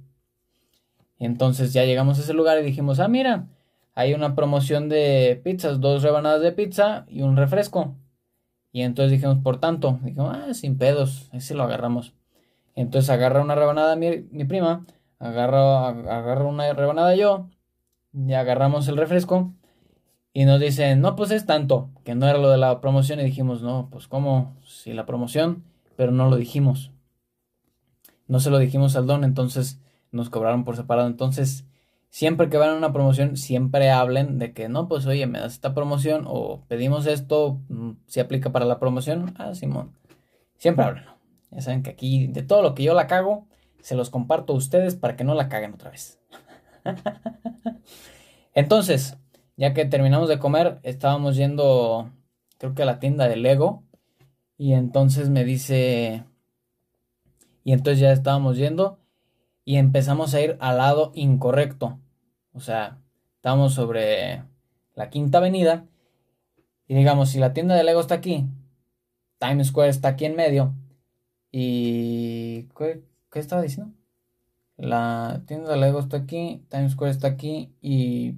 Entonces 1.18 1.72
ya 1.72 1.84
llegamos 1.84 2.18
a 2.18 2.22
ese 2.22 2.34
lugar 2.34 2.58
y 2.58 2.62
dijimos, 2.62 3.00
ah, 3.00 3.08
mira, 3.08 3.48
hay 3.94 4.14
una 4.14 4.34
promoción 4.34 4.88
de 4.88 5.40
pizzas, 5.42 5.80
dos 5.80 6.02
rebanadas 6.02 6.42
de 6.42 6.52
pizza 6.52 7.06
y 7.08 7.22
un 7.22 7.36
refresco. 7.36 7.96
Y 8.72 8.82
entonces 8.82 9.12
dijimos, 9.12 9.38
por 9.38 9.58
tanto, 9.58 9.98
dijimos, 10.04 10.36
ah, 10.36 10.54
sin 10.54 10.78
pedos, 10.78 11.30
ese 11.32 11.54
lo 11.54 11.64
agarramos. 11.64 12.14
Entonces 12.76 13.10
agarra 13.10 13.42
una 13.42 13.56
rebanada 13.56 13.96
mi, 13.96 14.20
mi 14.30 14.44
prima, 14.44 14.86
agarra, 15.18 15.88
agarra 15.88 16.44
una 16.44 16.72
rebanada 16.72 17.16
yo, 17.16 17.48
y 18.12 18.32
agarramos 18.32 18.88
el 18.88 18.96
refresco 18.96 19.52
y 20.32 20.44
nos 20.44 20.60
dicen, 20.60 21.00
no, 21.00 21.16
pues 21.16 21.30
es 21.30 21.46
tanto, 21.46 21.90
que 22.04 22.14
no 22.14 22.28
era 22.28 22.38
lo 22.38 22.50
de 22.50 22.58
la 22.58 22.80
promoción 22.80 23.20
y 23.20 23.24
dijimos, 23.24 23.62
no, 23.62 23.88
pues 23.90 24.06
cómo, 24.06 24.54
si 24.64 24.92
la 24.92 25.06
promoción, 25.06 25.64
pero 25.96 26.12
no 26.12 26.28
lo 26.28 26.36
dijimos. 26.36 26.92
No 28.26 28.40
se 28.40 28.50
lo 28.50 28.58
dijimos 28.58 28.96
al 28.96 29.06
don, 29.06 29.24
entonces 29.24 29.80
nos 30.10 30.30
cobraron 30.30 30.64
por 30.64 30.76
separado. 30.76 31.08
Entonces, 31.08 31.66
siempre 32.10 32.50
que 32.50 32.58
van 32.58 32.70
a 32.70 32.76
una 32.76 32.92
promoción, 32.92 33.36
siempre 33.36 33.90
hablen 33.90 34.38
de 34.38 34.52
que 34.52 34.68
no, 34.68 34.88
pues 34.88 35.06
oye, 35.06 35.26
me 35.26 35.38
das 35.38 35.54
esta 35.54 35.74
promoción 35.74 36.24
o 36.26 36.64
pedimos 36.68 37.06
esto, 37.06 37.60
mm, 37.68 37.92
si 38.06 38.20
aplica 38.20 38.52
para 38.52 38.66
la 38.66 38.78
promoción. 38.78 39.34
Ah, 39.38 39.54
Simón. 39.54 39.92
Siempre 40.58 40.84
hablen. 40.84 41.15
Ya 41.50 41.60
saben 41.60 41.82
que 41.82 41.90
aquí, 41.90 42.26
de 42.26 42.42
todo 42.42 42.62
lo 42.62 42.74
que 42.74 42.82
yo 42.82 42.94
la 42.94 43.06
cago, 43.06 43.46
se 43.80 43.94
los 43.94 44.10
comparto 44.10 44.52
a 44.52 44.56
ustedes 44.56 44.96
para 44.96 45.16
que 45.16 45.24
no 45.24 45.34
la 45.34 45.48
caguen 45.48 45.74
otra 45.74 45.90
vez. 45.90 46.20
Entonces, 48.54 49.16
ya 49.56 49.74
que 49.74 49.84
terminamos 49.84 50.28
de 50.28 50.38
comer, 50.38 50.80
estábamos 50.82 51.36
yendo, 51.36 52.10
creo 52.58 52.74
que 52.74 52.82
a 52.82 52.86
la 52.86 52.98
tienda 52.98 53.28
de 53.28 53.36
Lego. 53.36 53.84
Y 54.58 54.72
entonces 54.72 55.28
me 55.28 55.44
dice, 55.44 56.24
y 57.62 57.72
entonces 57.72 57.98
ya 57.98 58.12
estábamos 58.12 58.56
yendo 58.56 58.98
y 59.64 59.76
empezamos 59.76 60.32
a 60.32 60.40
ir 60.40 60.56
al 60.60 60.78
lado 60.78 61.12
incorrecto. 61.14 61.98
O 62.54 62.60
sea, 62.60 62.98
estábamos 63.34 63.74
sobre 63.74 64.44
la 64.94 65.10
quinta 65.10 65.38
avenida. 65.38 65.84
Y 66.86 66.94
digamos, 66.94 67.30
si 67.30 67.38
la 67.38 67.52
tienda 67.52 67.74
de 67.74 67.84
Lego 67.84 68.00
está 68.00 68.14
aquí, 68.14 68.46
Times 69.38 69.68
Square 69.68 69.90
está 69.90 70.08
aquí 70.08 70.24
en 70.24 70.36
medio. 70.36 70.74
Y... 71.58 72.68
¿Qué, 72.76 73.02
qué 73.32 73.38
estaba 73.38 73.62
diciendo? 73.62 73.94
La 74.76 75.42
tienda 75.46 75.70
de 75.70 75.78
Lego 75.78 76.00
está 76.00 76.18
aquí, 76.18 76.62
Times 76.68 76.92
Square 76.92 77.12
está 77.12 77.28
aquí 77.28 77.72
y 77.80 78.34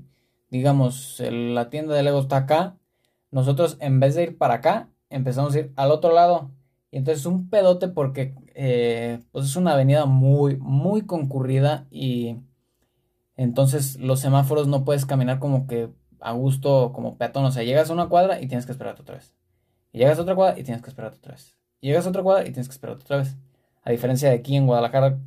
digamos, 0.50 1.20
la 1.20 1.68
tienda 1.68 1.96
de 1.96 2.04
Lego 2.04 2.20
está 2.20 2.36
acá, 2.36 2.76
nosotros 3.32 3.76
en 3.80 3.98
vez 3.98 4.14
de 4.14 4.22
ir 4.22 4.38
para 4.38 4.54
acá, 4.54 4.88
empezamos 5.10 5.52
a 5.54 5.58
ir 5.58 5.72
al 5.74 5.90
otro 5.90 6.12
lado. 6.12 6.52
Y 6.92 6.98
entonces 6.98 7.22
es 7.22 7.26
un 7.26 7.50
pedote 7.50 7.88
porque 7.88 8.34
eh, 8.54 9.20
pues 9.32 9.46
es 9.46 9.56
una 9.56 9.72
avenida 9.72 10.06
muy, 10.06 10.56
muy 10.56 11.02
concurrida 11.02 11.88
y 11.90 12.36
entonces 13.36 13.98
los 13.98 14.20
semáforos 14.20 14.68
no 14.68 14.84
puedes 14.84 15.06
caminar 15.06 15.40
como 15.40 15.66
que 15.66 15.90
a 16.20 16.32
gusto 16.32 16.92
como 16.94 17.18
peatón. 17.18 17.44
O 17.46 17.50
sea, 17.50 17.64
llegas 17.64 17.90
a 17.90 17.94
una 17.94 18.08
cuadra 18.08 18.40
y 18.40 18.46
tienes 18.46 18.64
que 18.64 18.72
esperarte 18.72 19.02
otra 19.02 19.16
vez. 19.16 19.34
Y 19.92 19.98
llegas 19.98 20.18
a 20.20 20.22
otra 20.22 20.36
cuadra 20.36 20.58
y 20.58 20.62
tienes 20.62 20.82
que 20.82 20.90
esperarte 20.90 21.18
otra 21.18 21.32
vez. 21.32 21.58
Llegas 21.80 22.06
a 22.06 22.10
otra 22.10 22.22
cuadra 22.22 22.42
y 22.42 22.52
tienes 22.52 22.68
que 22.68 22.72
esperarte 22.72 23.04
otra 23.04 23.18
vez. 23.18 23.36
A 23.82 23.90
diferencia 23.90 24.28
de 24.28 24.36
aquí 24.36 24.56
en 24.56 24.66
Guadalajara, 24.66 25.18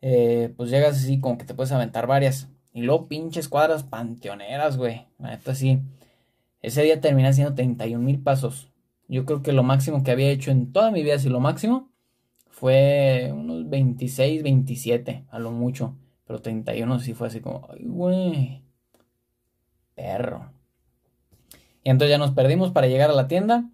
eh, 0.00 0.52
pues 0.56 0.70
llegas 0.70 0.96
así 0.96 1.20
como 1.20 1.38
que 1.38 1.44
te 1.44 1.54
puedes 1.54 1.72
aventar 1.72 2.06
varias. 2.06 2.48
Y 2.72 2.82
luego 2.82 3.08
pinches 3.08 3.48
cuadras 3.48 3.82
panteoneras, 3.84 4.76
güey. 4.76 5.06
La 5.18 5.30
neta 5.30 5.54
sí. 5.54 5.80
Ese 6.60 6.82
día 6.82 7.00
terminé 7.00 7.28
haciendo 7.28 7.54
31 7.54 8.04
mil 8.04 8.20
pasos. 8.20 8.70
Yo 9.08 9.24
creo 9.24 9.42
que 9.42 9.52
lo 9.52 9.62
máximo 9.62 10.02
que 10.02 10.10
había 10.10 10.30
hecho 10.30 10.50
en 10.50 10.72
toda 10.72 10.90
mi 10.90 11.02
vida, 11.02 11.18
si 11.18 11.28
lo 11.28 11.40
máximo, 11.40 11.90
fue 12.48 13.30
unos 13.32 13.68
26, 13.68 14.42
27, 14.42 15.24
a 15.30 15.38
lo 15.38 15.50
mucho. 15.50 15.96
Pero 16.26 16.40
31 16.42 17.00
sí 17.00 17.14
fue 17.14 17.28
así 17.28 17.40
como, 17.40 17.66
ay, 17.72 17.84
güey. 17.86 18.62
Perro. 19.94 20.52
Y 21.82 21.90
entonces 21.90 22.10
ya 22.10 22.18
nos 22.18 22.32
perdimos 22.32 22.70
para 22.70 22.86
llegar 22.86 23.10
a 23.10 23.14
la 23.14 23.28
tienda. 23.28 23.70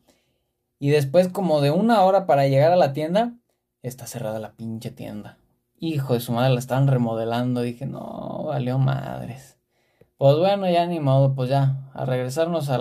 Y 0.85 0.91
después, 0.91 1.29
como 1.29 1.63
de 1.63 1.71
una 1.71 2.03
hora 2.03 2.27
para 2.27 2.47
llegar 2.47 2.71
a 2.71 2.77
la 2.77 2.93
tienda, 2.93 3.33
está 3.81 4.07
cerrada 4.07 4.39
la 4.39 4.53
pinche 4.53 4.91
tienda. 4.91 5.39
Hijo 5.79 6.13
de 6.13 6.21
su 6.21 6.33
madre, 6.33 6.53
la 6.53 6.59
estaban 6.59 6.89
remodelando. 6.89 7.63
Dije, 7.63 7.87
no, 7.87 8.45
valió 8.49 8.79
madres. 8.79 9.57
Pues 10.19 10.37
bueno, 10.37 10.69
ya 10.69 10.85
ni 10.85 11.01
modo, 11.01 11.35
pues 11.35 11.49
ya, 11.49 11.91
a 11.95 12.05
regresarnos 12.05 12.69
a 12.69 12.77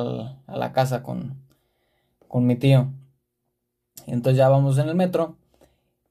la 0.48 0.74
casa 0.74 1.02
con, 1.02 1.46
con 2.28 2.46
mi 2.46 2.58
tío. 2.58 2.92
Entonces 4.06 4.38
ya 4.38 4.50
vamos 4.50 4.78
en 4.80 4.90
el 4.90 4.96
metro 4.96 5.38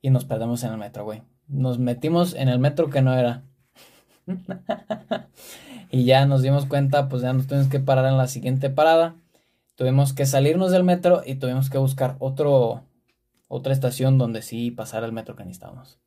y 0.01 0.09
nos 0.09 0.25
perdemos 0.25 0.65
en 0.65 0.73
el 0.73 0.79
metro, 0.79 1.05
güey. 1.05 1.21
Nos 1.47 1.79
metimos 1.79 2.33
en 2.33 2.49
el 2.49 2.59
metro 2.59 2.89
que 2.89 3.03
no 3.03 3.13
era. 3.13 3.43
y 5.91 6.07
ya 6.07 6.25
nos 6.25 6.41
dimos 6.41 6.65
cuenta, 6.65 7.11
pues 7.11 7.21
ya 7.21 7.35
nos 7.35 7.47
tuvimos 7.47 7.69
que 7.69 7.81
parar 7.81 8.07
en 8.07 8.17
la 8.17 8.29
siguiente 8.29 8.71
parada. 8.71 9.15
Tuvimos 9.83 10.13
que 10.13 10.27
salirnos 10.27 10.71
del 10.71 10.85
metro 10.85 11.23
y 11.27 11.35
tuvimos 11.35 11.69
que 11.69 11.77
buscar 11.77 12.15
otro, 12.21 12.85
otra 13.49 13.73
estación 13.73 14.17
donde 14.17 14.41
sí 14.41 14.71
pasara 14.71 15.07
el 15.07 15.13
metro 15.13 15.35
que 15.35 15.43
necesitábamos. 15.43 15.99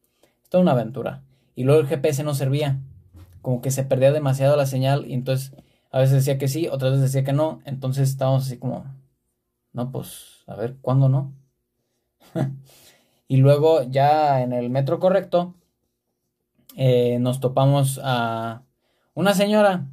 Esto 0.44 0.60
es 0.60 0.62
una 0.62 0.72
aventura. 0.72 1.24
Y 1.56 1.66
luego 1.66 1.82
el 1.82 1.88
GPS 1.88 2.24
no 2.24 2.34
servía. 2.36 2.80
Como 3.42 3.62
que 3.62 3.72
se 3.72 3.84
perdía 3.84 4.14
demasiado 4.14 4.56
la 4.56 4.66
señal 4.66 5.06
y 5.06 5.14
entonces 5.14 5.54
a 5.92 6.00
veces 6.00 6.14
decía 6.16 6.38
que 6.38 6.48
sí, 6.48 6.70
otras 6.70 6.94
veces 6.94 7.12
decía 7.12 7.26
que 7.26 7.34
no. 7.34 7.60
Entonces 7.66 8.08
estábamos 8.08 8.46
así 8.46 8.58
como, 8.58 8.86
no, 9.74 9.92
pues 9.92 10.46
a 10.48 10.56
ver, 10.56 10.78
¿cuándo 10.80 11.10
no? 11.10 11.34
y 13.28 13.36
luego 13.36 13.84
ya 13.84 14.42
en 14.42 14.54
el 14.54 14.70
metro 14.70 15.02
correcto 15.02 15.54
eh, 16.78 17.18
nos 17.20 17.42
topamos 17.42 18.00
a 18.02 18.64
una 19.16 19.34
señora 19.34 19.90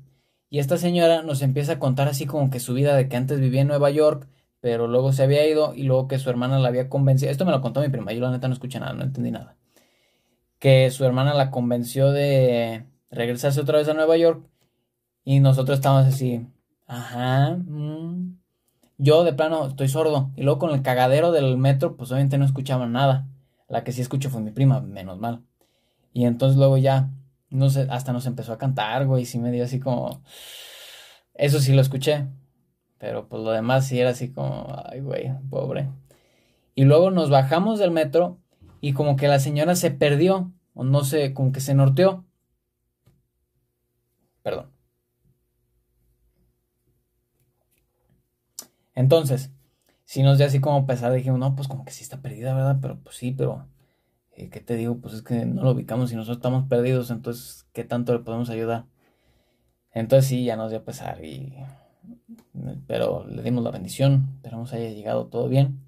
y 0.52 0.58
esta 0.58 0.76
señora 0.76 1.22
nos 1.22 1.40
empieza 1.40 1.72
a 1.72 1.78
contar 1.78 2.08
así 2.08 2.26
como 2.26 2.50
que 2.50 2.60
su 2.60 2.74
vida 2.74 2.94
de 2.94 3.08
que 3.08 3.16
antes 3.16 3.40
vivía 3.40 3.62
en 3.62 3.68
Nueva 3.68 3.90
York, 3.90 4.28
pero 4.60 4.86
luego 4.86 5.14
se 5.14 5.22
había 5.22 5.48
ido 5.48 5.74
y 5.74 5.84
luego 5.84 6.08
que 6.08 6.18
su 6.18 6.28
hermana 6.28 6.58
la 6.58 6.68
había 6.68 6.90
convencido. 6.90 7.32
Esto 7.32 7.46
me 7.46 7.52
lo 7.52 7.62
contó 7.62 7.80
mi 7.80 7.88
prima, 7.88 8.12
yo 8.12 8.20
la 8.20 8.30
neta 8.30 8.48
no 8.48 8.52
escuché 8.52 8.78
nada, 8.78 8.92
no 8.92 9.02
entendí 9.02 9.30
nada. 9.30 9.56
Que 10.58 10.90
su 10.90 11.06
hermana 11.06 11.32
la 11.32 11.50
convenció 11.50 12.12
de 12.12 12.84
regresarse 13.10 13.62
otra 13.62 13.78
vez 13.78 13.88
a 13.88 13.94
Nueva 13.94 14.14
York 14.18 14.46
y 15.24 15.40
nosotros 15.40 15.78
estábamos 15.78 16.12
así, 16.12 16.46
ajá, 16.86 17.56
mm". 17.56 18.38
yo 18.98 19.24
de 19.24 19.32
plano 19.32 19.68
estoy 19.68 19.88
sordo 19.88 20.32
y 20.36 20.42
luego 20.42 20.58
con 20.58 20.72
el 20.72 20.82
cagadero 20.82 21.32
del 21.32 21.56
metro 21.56 21.96
pues 21.96 22.10
obviamente 22.12 22.36
no 22.36 22.44
escuchaba 22.44 22.86
nada. 22.86 23.26
La 23.68 23.84
que 23.84 23.92
sí 23.92 24.02
escucho 24.02 24.28
fue 24.28 24.42
mi 24.42 24.50
prima, 24.50 24.82
menos 24.82 25.18
mal. 25.18 25.40
Y 26.12 26.26
entonces 26.26 26.58
luego 26.58 26.76
ya, 26.76 27.08
no 27.52 27.70
sé, 27.70 27.86
hasta 27.90 28.12
nos 28.12 28.26
empezó 28.26 28.52
a 28.52 28.58
cantar, 28.58 29.06
güey, 29.06 29.22
y 29.22 29.26
sí 29.26 29.38
me 29.38 29.50
dio 29.52 29.64
así 29.64 29.80
como... 29.80 30.22
Eso 31.34 31.60
sí 31.60 31.72
lo 31.72 31.80
escuché, 31.80 32.26
pero 32.98 33.28
pues 33.28 33.42
lo 33.42 33.50
demás 33.52 33.86
sí 33.86 33.98
era 33.98 34.10
así 34.10 34.30
como, 34.32 34.66
ay, 34.86 35.00
güey, 35.00 35.32
pobre. 35.50 35.88
Y 36.74 36.84
luego 36.84 37.10
nos 37.10 37.30
bajamos 37.30 37.78
del 37.78 37.90
metro 37.90 38.38
y 38.80 38.92
como 38.94 39.16
que 39.16 39.28
la 39.28 39.38
señora 39.38 39.76
se 39.76 39.90
perdió, 39.90 40.52
o 40.74 40.84
no 40.84 41.04
sé, 41.04 41.34
como 41.34 41.52
que 41.52 41.60
se 41.60 41.74
norteó. 41.74 42.24
Perdón. 44.42 44.70
Entonces, 48.94 49.50
si 50.04 50.22
nos 50.22 50.38
dio 50.38 50.46
así 50.46 50.60
como 50.60 50.86
pesar, 50.86 51.12
dijimos, 51.12 51.38
no, 51.38 51.54
pues 51.54 51.68
como 51.68 51.84
que 51.84 51.92
sí 51.92 52.02
está 52.02 52.20
perdida, 52.20 52.54
¿verdad? 52.54 52.78
Pero 52.80 52.98
pues 53.02 53.16
sí, 53.16 53.32
pero 53.32 53.66
eh, 54.34 54.48
¿qué 54.50 54.60
te 54.60 54.76
digo? 54.76 54.98
Pues 54.98 55.14
es 55.14 55.22
que 55.22 55.44
no 55.46 55.62
lo 55.62 55.72
ubicamos 55.72 56.12
y 56.12 56.16
nosotros 56.16 56.38
estamos 56.38 56.68
perdidos, 56.68 57.10
entonces, 57.10 57.66
¿qué 57.72 57.84
tanto 57.84 58.12
le 58.12 58.20
podemos 58.20 58.50
ayudar? 58.50 58.86
Entonces 59.92 60.28
sí, 60.28 60.44
ya 60.44 60.56
nos 60.56 60.70
dio 60.70 60.84
pesar 60.84 61.24
y... 61.24 61.54
Pero 62.86 63.26
le 63.26 63.42
dimos 63.42 63.62
la 63.64 63.70
bendición, 63.70 64.30
esperamos 64.36 64.72
haya 64.72 64.90
llegado 64.90 65.26
todo 65.26 65.48
bien. 65.48 65.80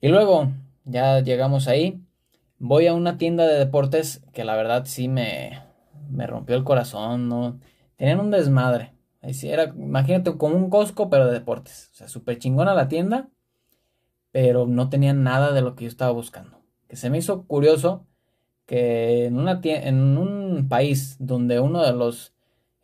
Y 0.00 0.08
luego, 0.08 0.52
ya 0.84 1.20
llegamos 1.20 1.68
ahí. 1.68 2.02
Voy 2.58 2.86
a 2.86 2.94
una 2.94 3.18
tienda 3.18 3.46
de 3.46 3.58
deportes 3.58 4.24
que 4.32 4.44
la 4.44 4.56
verdad 4.56 4.84
sí 4.86 5.08
me, 5.08 5.62
me 6.10 6.26
rompió 6.26 6.56
el 6.56 6.64
corazón, 6.64 7.28
¿no? 7.28 7.60
Tenían 7.96 8.20
un 8.20 8.30
desmadre. 8.30 8.94
Era, 9.20 9.64
imagínate, 9.76 10.36
como 10.36 10.56
un 10.56 10.70
Costco, 10.70 11.10
pero 11.10 11.26
de 11.26 11.32
deportes. 11.32 11.90
O 11.92 11.96
sea, 11.96 12.08
súper 12.08 12.38
chingona 12.38 12.74
la 12.74 12.88
tienda, 12.88 13.28
pero 14.32 14.66
no 14.66 14.88
tenían 14.88 15.22
nada 15.22 15.52
de 15.52 15.62
lo 15.62 15.74
que 15.74 15.84
yo 15.84 15.88
estaba 15.88 16.12
buscando 16.12 16.57
que 16.88 16.96
se 16.96 17.10
me 17.10 17.18
hizo 17.18 17.44
curioso 17.46 18.06
que 18.66 19.26
en, 19.26 19.38
un 20.18 20.68
país 20.68 21.16
donde 21.18 21.60
uno 21.60 21.82
de 21.82 21.92
los 21.92 22.34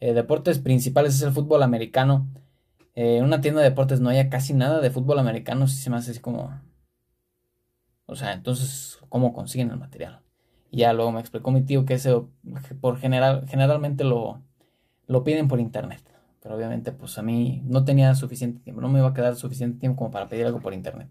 eh, 0.00 0.14
deportes 0.14 0.58
principales 0.58 1.14
es 1.14 1.22
el 1.22 1.32
fútbol 1.32 1.62
americano, 1.62 2.28
eh, 2.94 3.18
en 3.18 3.24
una 3.24 3.40
tienda 3.40 3.60
de 3.60 3.68
deportes 3.68 4.00
no 4.00 4.08
haya 4.08 4.30
casi 4.30 4.54
nada 4.54 4.80
de 4.80 4.90
fútbol 4.90 5.18
americano, 5.18 5.66
sí 5.66 5.76
se 5.76 5.90
me 5.90 5.96
hace 5.96 6.12
así 6.12 6.20
como... 6.20 6.58
O 8.06 8.16
sea, 8.16 8.32
entonces, 8.32 8.98
¿cómo 9.08 9.32
consiguen 9.32 9.70
el 9.70 9.78
material? 9.78 10.20
Y 10.70 10.78
ya 10.78 10.92
luego 10.92 11.12
me 11.12 11.20
explicó 11.20 11.50
mi 11.50 11.62
tío 11.62 11.84
que 11.84 11.94
ese 11.94 12.14
por 12.80 12.98
general, 12.98 13.46
generalmente 13.48 14.04
lo, 14.04 14.42
lo 15.06 15.24
piden 15.24 15.48
por 15.48 15.60
internet. 15.60 16.02
Pero 16.42 16.56
obviamente, 16.56 16.92
pues 16.92 17.16
a 17.18 17.22
mí 17.22 17.62
no 17.64 17.84
tenía 17.84 18.14
suficiente 18.14 18.60
tiempo, 18.60 18.82
no 18.82 18.88
me 18.88 18.98
iba 18.98 19.08
a 19.08 19.14
quedar 19.14 19.36
suficiente 19.36 19.78
tiempo 19.80 19.98
como 19.98 20.10
para 20.10 20.28
pedir 20.28 20.46
algo 20.46 20.60
por 20.60 20.74
internet. 20.74 21.08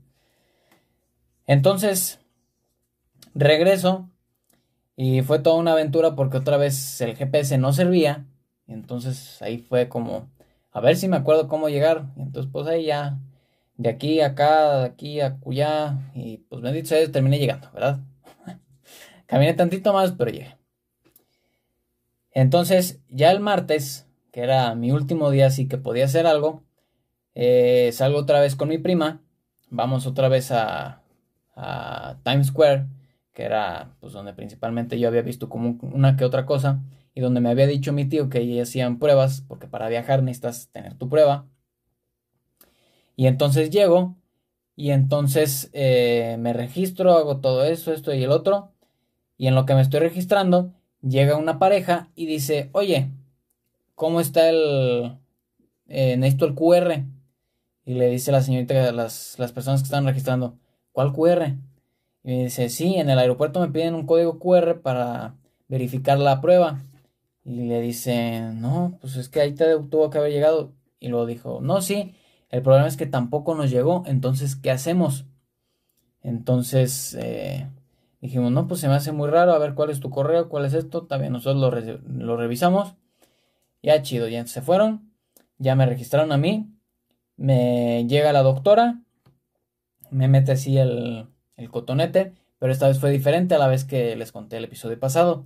Entonces, 1.47 2.22
Regreso 3.35 4.09
y 4.95 5.21
fue 5.23 5.39
toda 5.39 5.55
una 5.55 5.71
aventura 5.71 6.15
porque 6.15 6.37
otra 6.37 6.57
vez 6.57 7.01
el 7.01 7.15
GPS 7.15 7.57
no 7.57 7.73
servía. 7.73 8.25
Entonces 8.67 9.41
ahí 9.41 9.57
fue 9.57 9.89
como, 9.89 10.29
a 10.71 10.79
ver 10.81 10.95
si 10.95 11.07
me 11.07 11.17
acuerdo 11.17 11.47
cómo 11.47 11.69
llegar. 11.69 12.05
Entonces 12.17 12.51
pues 12.51 12.67
ahí 12.67 12.85
ya, 12.85 13.19
de 13.77 13.89
aquí 13.89 14.21
a 14.21 14.27
acá, 14.27 14.79
de 14.79 14.85
aquí 14.85 15.21
a 15.21 15.37
cuya. 15.39 16.11
Y 16.13 16.37
pues 16.49 16.61
bendito 16.61 16.89
sea 16.89 17.11
terminé 17.11 17.39
llegando, 17.39 17.69
¿verdad? 17.73 17.99
Caminé 19.25 19.53
tantito 19.53 19.93
más, 19.93 20.11
pero 20.11 20.31
llegué. 20.31 20.55
Entonces 22.31 23.01
ya 23.09 23.31
el 23.31 23.39
martes, 23.39 24.07
que 24.31 24.41
era 24.41 24.75
mi 24.75 24.91
último 24.91 25.31
día, 25.31 25.47
así 25.47 25.67
que 25.67 25.77
podía 25.77 26.05
hacer 26.05 26.25
algo, 26.27 26.63
eh, 27.35 27.91
salgo 27.93 28.19
otra 28.19 28.39
vez 28.39 28.55
con 28.55 28.69
mi 28.69 28.77
prima. 28.77 29.21
Vamos 29.69 30.05
otra 30.05 30.29
vez 30.29 30.51
a, 30.51 31.01
a 31.55 32.17
Times 32.23 32.47
Square 32.47 32.87
que 33.33 33.43
era 33.43 33.95
pues 33.99 34.13
donde 34.13 34.33
principalmente 34.33 34.99
yo 34.99 35.07
había 35.07 35.21
visto 35.21 35.49
como 35.49 35.77
una 35.81 36.15
que 36.15 36.25
otra 36.25 36.45
cosa 36.45 36.83
y 37.15 37.21
donde 37.21 37.41
me 37.41 37.49
había 37.49 37.67
dicho 37.67 37.93
mi 37.93 38.05
tío 38.05 38.29
que 38.29 38.39
ahí 38.39 38.59
hacían 38.59 38.99
pruebas 38.99 39.43
porque 39.47 39.67
para 39.67 39.89
viajar 39.89 40.23
necesitas 40.23 40.69
tener 40.71 40.95
tu 40.95 41.09
prueba 41.09 41.47
y 43.15 43.27
entonces 43.27 43.69
llego 43.71 44.15
y 44.75 44.91
entonces 44.91 45.69
eh, 45.73 46.37
me 46.39 46.53
registro 46.53 47.13
hago 47.17 47.39
todo 47.41 47.63
eso 47.65 47.91
esto 47.93 48.13
y 48.13 48.23
el 48.23 48.31
otro 48.31 48.71
y 49.37 49.47
en 49.47 49.55
lo 49.55 49.65
que 49.65 49.75
me 49.75 49.81
estoy 49.81 49.99
registrando 49.99 50.73
llega 51.01 51.35
una 51.37 51.59
pareja 51.59 52.11
y 52.15 52.27
dice 52.27 52.69
oye 52.73 53.11
cómo 53.95 54.19
está 54.21 54.49
el 54.49 55.17
eh, 55.87 56.17
necesito 56.17 56.45
el 56.45 56.55
QR 56.55 57.03
y 57.85 57.93
le 57.95 58.09
dice 58.09 58.31
la 58.31 58.41
señorita 58.41 58.91
las, 58.91 59.37
las 59.39 59.51
personas 59.51 59.81
que 59.81 59.85
están 59.85 60.05
registrando 60.05 60.57
¿cuál 60.91 61.13
QR? 61.13 61.57
Y 62.23 62.31
me 62.31 62.43
dice, 62.45 62.69
sí, 62.69 62.95
en 62.95 63.09
el 63.09 63.19
aeropuerto 63.19 63.59
me 63.59 63.69
piden 63.69 63.95
un 63.95 64.05
código 64.05 64.39
QR 64.39 64.81
para 64.81 65.35
verificar 65.67 66.19
la 66.19 66.41
prueba. 66.41 66.83
Y 67.45 67.63
le 67.67 67.81
dice, 67.81 68.41
no, 68.53 68.97
pues 69.01 69.15
es 69.17 69.29
que 69.29 69.41
ahí 69.41 69.53
te 69.53 69.65
tuvo 69.89 70.09
que 70.09 70.17
haber 70.19 70.31
llegado. 70.31 70.73
Y 70.99 71.09
luego 71.09 71.25
dijo, 71.25 71.59
no, 71.61 71.81
sí, 71.81 72.15
el 72.49 72.61
problema 72.61 72.87
es 72.87 72.97
que 72.97 73.05
tampoco 73.05 73.55
nos 73.55 73.71
llegó, 73.71 74.03
entonces, 74.07 74.55
¿qué 74.55 74.71
hacemos? 74.71 75.25
Entonces, 76.21 77.15
eh, 77.19 77.67
dijimos, 78.21 78.51
no, 78.51 78.67
pues 78.67 78.79
se 78.79 78.87
me 78.87 78.95
hace 78.95 79.11
muy 79.11 79.29
raro, 79.29 79.53
a 79.53 79.59
ver 79.59 79.73
cuál 79.73 79.89
es 79.89 79.99
tu 79.99 80.09
correo, 80.09 80.49
cuál 80.49 80.65
es 80.65 80.73
esto. 80.73 81.05
También 81.05 81.33
nosotros 81.33 81.61
lo, 81.61 81.99
lo 82.25 82.37
revisamos. 82.37 82.95
Ya 83.83 84.01
chido, 84.01 84.27
ya 84.29 84.47
se 84.47 84.61
fueron, 84.61 85.11
ya 85.57 85.75
me 85.75 85.85
registraron 85.85 86.31
a 86.31 86.37
mí. 86.37 86.69
Me 87.35 88.05
llega 88.07 88.31
la 88.33 88.43
doctora, 88.43 89.01
me 90.11 90.27
mete 90.27 90.53
así 90.53 90.77
el, 90.77 91.27
el 91.63 91.71
cotonete, 91.71 92.33
pero 92.59 92.71
esta 92.71 92.87
vez 92.87 92.99
fue 92.99 93.11
diferente 93.11 93.55
a 93.55 93.59
la 93.59 93.67
vez 93.67 93.85
que 93.85 94.15
les 94.15 94.31
conté 94.31 94.57
el 94.57 94.65
episodio 94.65 94.99
pasado. 94.99 95.45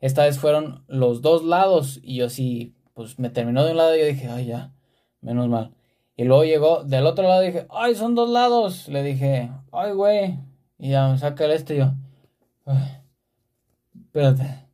Esta 0.00 0.24
vez 0.24 0.38
fueron 0.38 0.84
los 0.88 1.22
dos 1.22 1.44
lados 1.44 2.00
y 2.02 2.16
yo 2.16 2.28
sí, 2.28 2.74
pues 2.94 3.18
me 3.18 3.30
terminó 3.30 3.64
de 3.64 3.72
un 3.72 3.76
lado 3.76 3.96
y 3.96 4.00
yo 4.00 4.06
dije, 4.06 4.28
ay 4.28 4.46
ya, 4.46 4.72
menos 5.20 5.48
mal. 5.48 5.72
Y 6.16 6.24
luego 6.24 6.44
llegó 6.44 6.84
del 6.84 7.06
otro 7.06 7.28
lado 7.28 7.44
y 7.44 7.48
dije, 7.48 7.66
ay, 7.70 7.94
son 7.94 8.14
dos 8.14 8.30
lados. 8.30 8.88
Le 8.88 9.02
dije, 9.02 9.50
ay, 9.72 9.92
güey. 9.92 10.38
Y 10.78 10.90
ya 10.90 11.08
me 11.08 11.18
saca 11.18 11.44
el 11.44 11.52
este 11.52 11.74
y 11.76 11.78
yo, 11.78 11.92
espérate, 13.94 14.66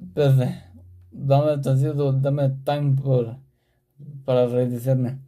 espérate, 0.00 0.64
dame 1.10 1.56
dame 2.20 2.50
time 2.64 2.96
para 4.24 4.46
redirigirme. 4.46 5.18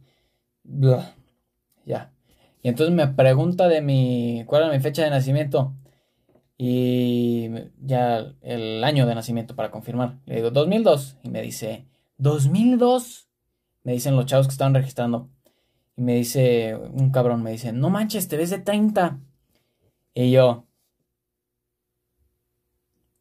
Ya. 1.85 2.13
Y 2.61 2.69
entonces 2.69 2.93
me 2.93 3.07
pregunta 3.07 3.67
de 3.67 3.81
mi, 3.81 4.43
cuál 4.45 4.63
era 4.63 4.73
mi 4.73 4.79
fecha 4.79 5.03
de 5.03 5.09
nacimiento 5.09 5.73
y 6.61 7.49
ya 7.81 8.33
el 8.41 8.83
año 8.83 9.07
de 9.07 9.15
nacimiento 9.15 9.55
para 9.55 9.71
confirmar. 9.71 10.19
Le 10.25 10.35
digo 10.35 10.51
2002 10.51 11.17
y 11.23 11.29
me 11.29 11.41
dice, 11.41 11.87
¿2002? 12.17 13.27
Me 13.83 13.93
dicen 13.93 14.17
los 14.17 14.25
chavos 14.25 14.47
que 14.47 14.51
estaban 14.51 14.73
registrando. 14.73 15.29
Y 15.95 16.01
me 16.01 16.15
dice 16.15 16.75
un 16.75 17.11
cabrón, 17.11 17.43
me 17.43 17.51
dice, 17.51 17.71
no 17.71 17.89
manches, 17.89 18.27
te 18.27 18.35
ves 18.35 18.49
de 18.49 18.59
30. 18.59 19.21
Y 20.13 20.31
yo, 20.31 20.67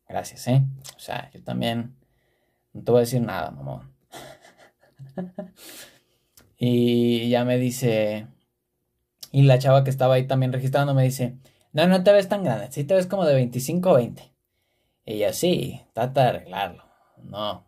gracias, 0.08 0.48
¿eh? 0.48 0.64
O 0.96 0.98
sea, 0.98 1.30
yo 1.32 1.40
también 1.44 1.94
no 2.72 2.82
te 2.82 2.90
voy 2.90 2.98
a 2.98 3.02
decir 3.02 3.20
nada, 3.20 3.52
mamón. 3.52 3.94
y 6.58 7.28
ya 7.28 7.44
me 7.44 7.56
dice, 7.56 8.26
y 9.32 9.42
la 9.42 9.58
chava 9.58 9.84
que 9.84 9.90
estaba 9.90 10.14
ahí 10.14 10.26
también 10.26 10.52
registrando 10.52 10.94
me 10.94 11.04
dice, 11.04 11.36
no, 11.72 11.86
no 11.86 12.02
te 12.02 12.12
ves 12.12 12.28
tan 12.28 12.44
grande, 12.44 12.68
sí 12.70 12.84
te 12.84 12.94
ves 12.94 13.06
como 13.06 13.24
de 13.24 13.34
25 13.34 13.90
o 13.90 13.94
20. 13.94 14.32
Y 15.04 15.18
yo, 15.18 15.32
sí, 15.32 15.80
trata 15.92 16.22
de 16.22 16.28
arreglarlo. 16.28 16.84
no, 17.24 17.64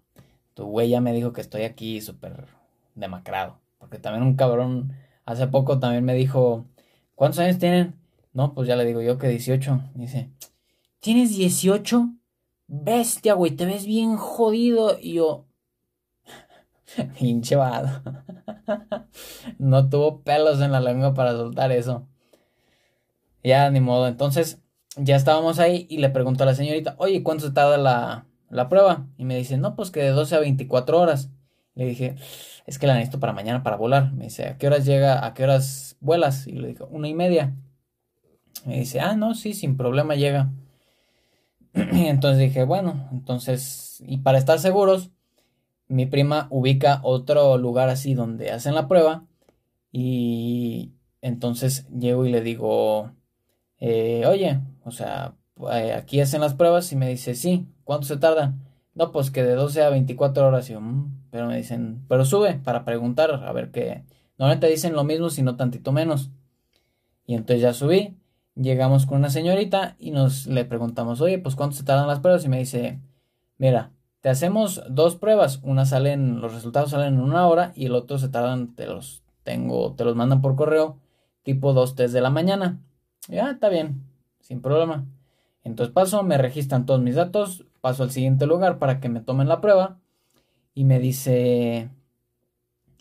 tu 0.54 0.66
güey 0.66 0.90
ya 0.90 1.00
me 1.00 1.12
dijo 1.12 1.32
que 1.32 1.40
estoy 1.40 1.62
aquí 1.62 2.00
súper 2.00 2.46
demacrado. 2.94 3.58
Porque 3.78 3.98
también 3.98 4.24
un 4.24 4.36
cabrón 4.36 4.92
hace 5.24 5.46
poco 5.46 5.78
también 5.78 6.04
me 6.04 6.14
dijo, 6.14 6.66
¿cuántos 7.14 7.40
años 7.40 7.58
tienen? 7.58 7.94
No, 8.32 8.54
pues 8.54 8.68
ya 8.68 8.76
le 8.76 8.84
digo 8.84 9.00
yo 9.00 9.18
que 9.18 9.28
18. 9.28 9.80
Dice, 9.94 10.30
¿tienes 11.00 11.30
18? 11.36 12.10
Bestia, 12.66 13.34
güey, 13.34 13.52
te 13.52 13.64
ves 13.64 13.86
bien 13.86 14.16
jodido. 14.16 14.98
Y 15.00 15.14
yo, 15.14 15.46
pinche 17.18 17.56
vado. 17.56 18.02
No 19.58 19.88
tuvo 19.88 20.22
pelos 20.22 20.60
en 20.60 20.72
la 20.72 20.80
lengua 20.80 21.14
para 21.14 21.32
soltar 21.32 21.72
eso. 21.72 22.06
Ya, 23.42 23.70
ni 23.70 23.80
modo. 23.80 24.08
Entonces, 24.08 24.60
ya 24.96 25.16
estábamos 25.16 25.58
ahí 25.58 25.86
y 25.88 25.98
le 25.98 26.10
pregunto 26.10 26.42
a 26.42 26.46
la 26.46 26.54
señorita, 26.54 26.94
oye, 26.98 27.22
¿cuánto 27.22 27.46
se 27.46 27.52
tarda 27.52 27.78
la, 27.78 28.26
la 28.50 28.68
prueba? 28.68 29.06
Y 29.16 29.24
me 29.24 29.36
dice, 29.36 29.56
no, 29.56 29.76
pues 29.76 29.90
que 29.90 30.00
de 30.02 30.10
12 30.10 30.36
a 30.36 30.40
24 30.40 30.98
horas. 30.98 31.30
Le 31.74 31.86
dije, 31.86 32.16
es 32.66 32.78
que 32.78 32.86
la 32.86 32.94
necesito 32.94 33.20
para 33.20 33.32
mañana 33.32 33.62
para 33.62 33.76
volar. 33.76 34.12
Me 34.12 34.24
dice, 34.24 34.48
¿a 34.48 34.58
qué 34.58 34.66
horas 34.66 34.84
llega? 34.84 35.24
¿A 35.24 35.34
qué 35.34 35.44
horas 35.44 35.96
vuelas? 36.00 36.46
Y 36.46 36.52
le 36.52 36.68
digo, 36.68 36.86
una 36.90 37.08
y 37.08 37.14
media. 37.14 37.56
Me 38.66 38.80
dice, 38.80 39.00
ah, 39.00 39.16
no, 39.16 39.34
sí, 39.34 39.54
sin 39.54 39.76
problema 39.76 40.14
llega. 40.16 40.50
Entonces 41.72 42.38
dije, 42.38 42.64
bueno, 42.64 43.08
entonces, 43.12 44.02
y 44.06 44.18
para 44.18 44.38
estar 44.38 44.58
seguros, 44.58 45.10
mi 45.90 46.06
prima 46.06 46.46
ubica 46.50 47.00
otro 47.02 47.58
lugar 47.58 47.88
así 47.88 48.14
donde 48.14 48.50
hacen 48.52 48.74
la 48.74 48.88
prueba. 48.88 49.26
Y 49.92 50.92
entonces 51.20 51.88
llego 51.90 52.26
y 52.26 52.30
le 52.30 52.42
digo, 52.42 53.12
eh, 53.78 54.24
oye, 54.26 54.60
o 54.84 54.92
sea, 54.92 55.34
eh, 55.72 55.92
aquí 55.94 56.20
hacen 56.20 56.40
las 56.40 56.54
pruebas 56.54 56.92
y 56.92 56.96
me 56.96 57.08
dice, 57.08 57.34
sí, 57.34 57.66
¿cuánto 57.84 58.06
se 58.06 58.16
tarda? 58.18 58.54
No, 58.94 59.12
pues 59.12 59.30
que 59.30 59.42
de 59.42 59.54
12 59.54 59.82
a 59.82 59.90
24 59.90 60.46
horas. 60.46 60.70
Y 60.70 60.76
mm", 60.76 61.28
pero 61.30 61.48
me 61.48 61.56
dicen, 61.56 62.04
pero 62.08 62.24
sube 62.24 62.54
para 62.54 62.84
preguntar, 62.84 63.32
a 63.32 63.52
ver 63.52 63.70
qué. 63.72 64.04
Normalmente 64.38 64.68
dicen 64.68 64.94
lo 64.94 65.04
mismo, 65.04 65.30
sino 65.30 65.56
tantito 65.56 65.92
menos. 65.92 66.30
Y 67.26 67.34
entonces 67.34 67.62
ya 67.62 67.74
subí, 67.74 68.16
llegamos 68.54 69.06
con 69.06 69.18
una 69.18 69.30
señorita 69.30 69.96
y 69.98 70.10
nos 70.12 70.46
le 70.46 70.64
preguntamos, 70.64 71.20
oye, 71.20 71.38
pues 71.38 71.56
¿cuánto 71.56 71.76
se 71.76 71.84
tardan 71.84 72.08
las 72.08 72.20
pruebas? 72.20 72.44
Y 72.44 72.48
me 72.48 72.58
dice, 72.58 73.00
mira, 73.58 73.92
te 74.20 74.28
hacemos 74.28 74.82
dos 74.88 75.16
pruebas, 75.16 75.60
una 75.62 75.86
salen, 75.86 76.40
los 76.40 76.52
resultados 76.52 76.90
salen 76.90 77.14
en 77.14 77.20
una 77.20 77.46
hora 77.46 77.72
y 77.74 77.86
el 77.86 77.94
otro 77.94 78.18
se 78.18 78.28
tardan, 78.28 78.74
te 78.74 78.86
los 78.86 79.22
tengo, 79.42 79.94
te 79.94 80.04
los 80.04 80.16
mandan 80.16 80.42
por 80.42 80.56
correo, 80.56 80.98
tipo 81.42 81.72
2, 81.72 81.94
3 81.94 82.12
de 82.12 82.20
la 82.20 82.30
mañana. 82.30 82.80
Ya, 83.28 83.50
está 83.50 83.68
bien, 83.68 84.04
sin 84.40 84.60
problema. 84.60 85.06
Entonces 85.64 85.92
paso, 85.92 86.22
me 86.22 86.38
registran 86.38 86.86
todos 86.86 87.00
mis 87.00 87.14
datos, 87.14 87.64
paso 87.80 88.02
al 88.02 88.10
siguiente 88.10 88.46
lugar 88.46 88.78
para 88.78 89.00
que 89.00 89.08
me 89.08 89.20
tomen 89.20 89.48
la 89.48 89.60
prueba 89.60 89.98
y 90.74 90.84
me 90.84 90.98
dice, 90.98 91.90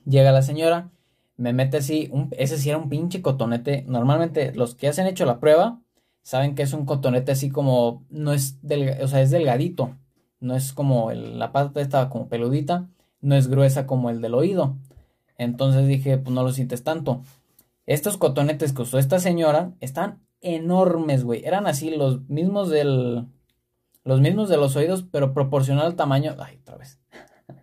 llega 0.05 0.31
la 0.31 0.41
señora, 0.41 0.89
me 1.37 1.53
mete 1.53 1.77
así, 1.77 2.09
un, 2.11 2.29
ese 2.31 2.57
sí 2.57 2.69
era 2.69 2.77
un 2.77 2.89
pinche 2.89 3.21
cotonete. 3.21 3.85
Normalmente 3.87 4.53
los 4.53 4.75
que 4.75 4.87
hacen 4.87 5.07
hecho 5.07 5.25
la 5.25 5.39
prueba 5.39 5.81
saben 6.21 6.55
que 6.55 6.63
es 6.63 6.73
un 6.73 6.85
cotonete 6.85 7.31
así 7.31 7.49
como, 7.49 8.05
no 8.09 8.33
es, 8.33 8.61
del, 8.61 9.01
o 9.01 9.07
sea, 9.07 9.21
es 9.21 9.31
delgadito, 9.31 9.95
no 10.39 10.55
es 10.55 10.73
como 10.73 11.11
la 11.11 11.51
pata 11.51 11.81
estaba 11.81 12.09
como 12.09 12.29
peludita, 12.29 12.87
no 13.21 13.35
es 13.35 13.47
gruesa 13.47 13.85
como 13.85 14.09
el 14.09 14.21
del 14.21 14.35
oído. 14.35 14.77
Entonces 15.37 15.87
dije, 15.87 16.17
pues 16.17 16.33
no 16.33 16.43
lo 16.43 16.51
sientes 16.51 16.83
tanto. 16.83 17.21
Estos 17.85 18.17
cotonetes 18.17 18.73
que 18.73 18.83
usó 18.83 18.99
esta 18.99 19.19
señora 19.19 19.73
están 19.79 20.21
enormes, 20.41 21.23
güey. 21.23 21.43
Eran 21.45 21.67
así 21.67 21.89
los 21.89 22.27
mismos 22.29 22.69
del. 22.69 23.27
Los 24.03 24.21
mismos 24.21 24.49
de 24.49 24.57
los 24.57 24.75
oídos, 24.75 25.05
pero 25.11 25.33
proporcional 25.33 25.85
al 25.85 25.95
tamaño. 25.95 26.35
Ay, 26.39 26.59
otra 26.61 26.77
vez. 26.77 26.99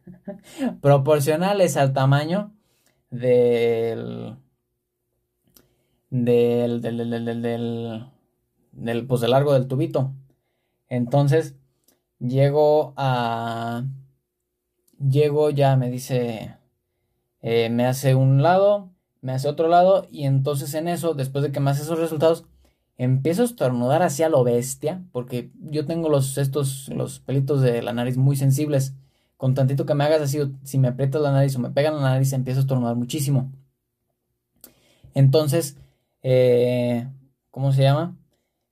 Proporcionales 0.80 1.76
al 1.76 1.92
tamaño 1.92 2.52
del. 3.10 4.36
Del. 6.10 6.80
Del. 6.80 6.96
Del. 6.96 7.24
Del. 7.24 7.42
del, 7.42 8.06
del 8.72 9.06
pues 9.06 9.22
largo 9.22 9.52
del 9.54 9.68
tubito. 9.68 10.12
Entonces. 10.88 11.56
Llego 12.18 12.94
a. 12.96 13.84
Llego 14.98 15.50
ya, 15.50 15.76
me 15.76 15.90
dice. 15.90 16.56
Eh, 17.42 17.70
me 17.70 17.86
hace 17.86 18.14
un 18.14 18.42
lado. 18.42 18.90
Me 19.20 19.32
hace 19.32 19.48
otro 19.48 19.68
lado. 19.68 20.06
Y 20.10 20.24
entonces 20.24 20.74
en 20.74 20.88
eso, 20.88 21.14
después 21.14 21.44
de 21.44 21.52
que 21.52 21.60
me 21.60 21.70
hace 21.70 21.82
esos 21.82 21.98
resultados 21.98 22.44
empiezo 22.98 23.42
a 23.42 23.46
estornudar 23.46 24.02
hacia 24.02 24.28
lo 24.28 24.42
bestia, 24.44 25.04
porque 25.12 25.50
yo 25.60 25.84
tengo 25.86 26.08
los, 26.08 26.38
estos, 26.38 26.88
los 26.88 27.20
pelitos 27.20 27.60
de 27.60 27.82
la 27.82 27.92
nariz 27.92 28.16
muy 28.16 28.36
sensibles. 28.36 28.94
Con 29.36 29.54
tantito 29.54 29.84
que 29.84 29.94
me 29.94 30.04
hagas 30.04 30.22
así, 30.22 30.38
si 30.64 30.78
me 30.78 30.88
aprietas 30.88 31.20
la 31.20 31.32
nariz 31.32 31.54
o 31.56 31.58
me 31.58 31.70
pegan 31.70 31.96
la 31.96 32.00
nariz, 32.02 32.32
empiezo 32.32 32.60
a 32.60 32.62
estornudar 32.62 32.96
muchísimo. 32.96 33.52
Entonces, 35.14 35.76
eh, 36.22 37.08
¿cómo 37.50 37.72
se 37.72 37.82
llama? 37.82 38.16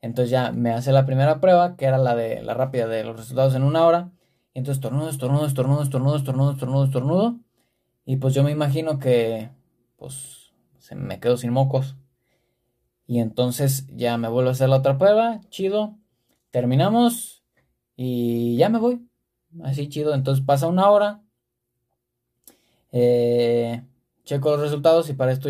Entonces 0.05 0.31
ya 0.31 0.53
me 0.53 0.71
hace 0.71 0.93
la 0.93 1.07
primera 1.07 1.41
prueba, 1.41 1.77
que 1.77 1.87
era 1.87 1.97
la 1.97 2.15
de 2.15 2.43
la 2.43 2.53
rápida 2.53 2.87
de 2.87 3.05
los 3.05 3.17
resultados 3.17 3.55
en 3.55 3.63
una 3.63 3.87
hora. 3.87 4.13
Y 4.53 4.59
entonces 4.59 4.77
estornudo, 4.77 5.09
estornudo, 5.09 5.47
estornudo, 5.47 5.83
estornudo, 5.83 6.17
estornudo, 6.17 6.53
estornudo, 6.53 6.85
estornudo. 6.85 7.41
Y 8.05 8.17
pues 8.17 8.35
yo 8.35 8.43
me 8.45 8.51
imagino 8.51 8.99
que, 8.99 9.49
pues, 9.97 10.53
se 10.79 10.95
me 10.95 11.21
quedo 11.21 11.39
sin 11.39 11.53
mocos. 11.53 11.97
Y 13.07 13.21
entonces 13.21 13.87
ya 13.97 14.19
me 14.19 14.29
vuelvo 14.29 14.51
a 14.51 14.53
hacer 14.53 14.69
la 14.69 14.77
otra 14.77 14.99
prueba, 14.99 15.41
chido. 15.49 15.97
Terminamos 16.51 17.43
y 17.97 18.59
ya 18.59 18.69
me 18.69 18.79
voy. 18.79 19.09
Así 19.63 19.89
chido. 19.89 20.13
Entonces 20.13 20.45
pasa 20.45 20.67
una 20.67 20.91
hora. 20.91 21.23
Eh, 22.93 23.83
checo 24.25 24.51
los 24.51 24.61
resultados 24.61 25.09
y 25.09 25.15
para 25.15 25.33
esto 25.33 25.49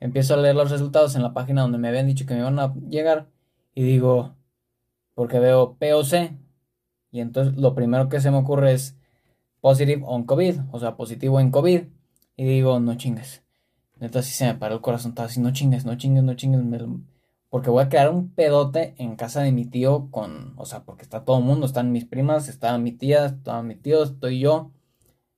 empiezo 0.00 0.34
a 0.34 0.36
leer 0.36 0.54
los 0.54 0.70
resultados 0.70 1.16
en 1.16 1.22
la 1.22 1.32
página 1.32 1.62
donde 1.62 1.78
me 1.78 1.88
habían 1.88 2.06
dicho 2.06 2.26
que 2.26 2.34
me 2.34 2.40
iban 2.40 2.58
a 2.58 2.74
llegar. 2.90 3.32
Y 3.74 3.82
digo, 3.82 4.34
porque 5.14 5.38
veo 5.38 5.76
POC. 5.78 6.32
Y 7.10 7.20
entonces 7.20 7.56
lo 7.56 7.74
primero 7.74 8.08
que 8.08 8.20
se 8.20 8.30
me 8.30 8.38
ocurre 8.38 8.72
es 8.72 8.96
positive 9.60 10.02
on 10.06 10.24
COVID, 10.24 10.56
o 10.72 10.80
sea, 10.80 10.96
positivo 10.96 11.40
en 11.40 11.50
COVID. 11.50 11.82
Y 12.36 12.44
digo, 12.44 12.80
no 12.80 12.96
chingues. 12.96 13.42
Neta, 14.00 14.22
sí 14.22 14.32
se 14.32 14.46
me 14.46 14.54
paró 14.54 14.76
el 14.76 14.80
corazón. 14.80 15.10
Estaba 15.10 15.26
así, 15.26 15.40
no 15.40 15.52
chingues, 15.52 15.84
no 15.84 15.96
chingues, 15.96 16.24
no 16.24 16.34
chingues. 16.34 16.60
Porque 17.48 17.70
voy 17.70 17.84
a 17.84 17.88
crear 17.88 18.10
un 18.10 18.30
pedote 18.30 18.94
en 18.98 19.14
casa 19.16 19.42
de 19.42 19.52
mi 19.52 19.64
tío 19.64 20.08
con... 20.10 20.54
O 20.56 20.66
sea, 20.66 20.84
porque 20.84 21.02
está 21.02 21.24
todo 21.24 21.38
el 21.38 21.44
mundo. 21.44 21.66
Están 21.66 21.92
mis 21.92 22.04
primas, 22.04 22.48
está 22.48 22.76
mi 22.78 22.92
tía, 22.92 23.26
está 23.26 23.62
mi 23.62 23.76
tío, 23.76 24.02
estoy 24.02 24.40
yo. 24.40 24.72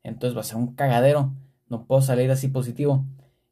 Entonces 0.03 0.37
va 0.37 0.41
a 0.41 0.45
ser 0.45 0.57
un 0.57 0.75
cagadero. 0.75 1.33
No 1.69 1.85
puedo 1.85 2.01
salir 2.01 2.31
así 2.31 2.49
positivo. 2.49 3.05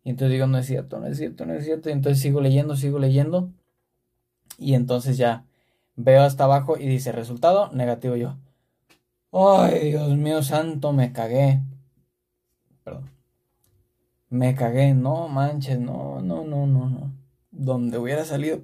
Y 0.02 0.10
entonces 0.10 0.32
digo, 0.32 0.46
no 0.46 0.58
es 0.58 0.66
cierto, 0.66 0.98
no 0.98 1.06
es 1.06 1.18
cierto, 1.18 1.44
no 1.46 1.54
es 1.54 1.64
cierto. 1.64 1.90
Y 1.90 1.92
entonces 1.92 2.22
sigo 2.22 2.40
leyendo, 2.40 2.76
sigo 2.76 2.98
leyendo. 2.98 3.52
Y 4.58 4.74
entonces 4.74 5.16
ya 5.16 5.44
veo 5.96 6.22
hasta 6.22 6.44
abajo 6.44 6.76
y 6.78 6.86
dice 6.86 7.12
resultado 7.12 7.70
negativo 7.72 8.16
yo. 8.16 8.36
Ay, 9.32 9.90
Dios 9.90 10.16
mío 10.16 10.42
santo, 10.42 10.92
me 10.92 11.12
cagué. 11.12 11.60
Perdón. 12.84 13.10
Me 14.28 14.54
cagué, 14.54 14.94
no 14.94 15.28
manches, 15.28 15.78
no, 15.78 16.20
no, 16.20 16.44
no, 16.44 16.66
no, 16.66 16.88
no. 16.88 17.12
Donde 17.50 17.98
hubiera 17.98 18.24
salido. 18.24 18.60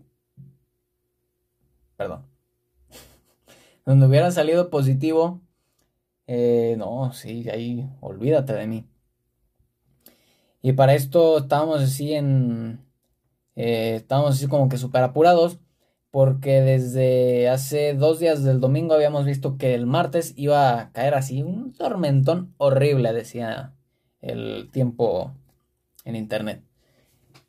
Perdón. 1.97 2.24
Donde 3.84 4.07
hubiera 4.07 4.30
salido 4.30 4.70
positivo. 4.70 5.41
Eh, 6.26 6.76
no, 6.78 7.12
sí, 7.12 7.49
ahí 7.51 7.88
olvídate 8.01 8.53
de 8.53 8.66
mí. 8.66 8.86
Y 10.62 10.72
para 10.74 10.95
esto 10.95 11.38
estábamos 11.38 11.80
así 11.82 12.12
en. 12.14 12.84
Eh, 13.57 13.97
estábamos 13.97 14.36
así 14.36 14.47
como 14.47 14.68
que 14.68 14.76
súper 14.76 15.03
apurados. 15.03 15.59
Porque 16.11 16.61
desde 16.61 17.48
hace 17.48 17.94
dos 17.94 18.18
días 18.18 18.42
del 18.42 18.61
domingo 18.61 18.94
habíamos 18.94 19.24
visto 19.24 19.56
que 19.56 19.74
el 19.74 19.86
martes 19.86 20.32
iba 20.36 20.80
a 20.80 20.90
caer 20.90 21.14
así 21.14 21.42
un 21.42 21.72
tormentón 21.72 22.54
horrible, 22.58 23.12
decía 23.12 23.74
el 24.20 24.70
tiempo 24.72 25.32
en 26.04 26.16
internet. 26.16 26.62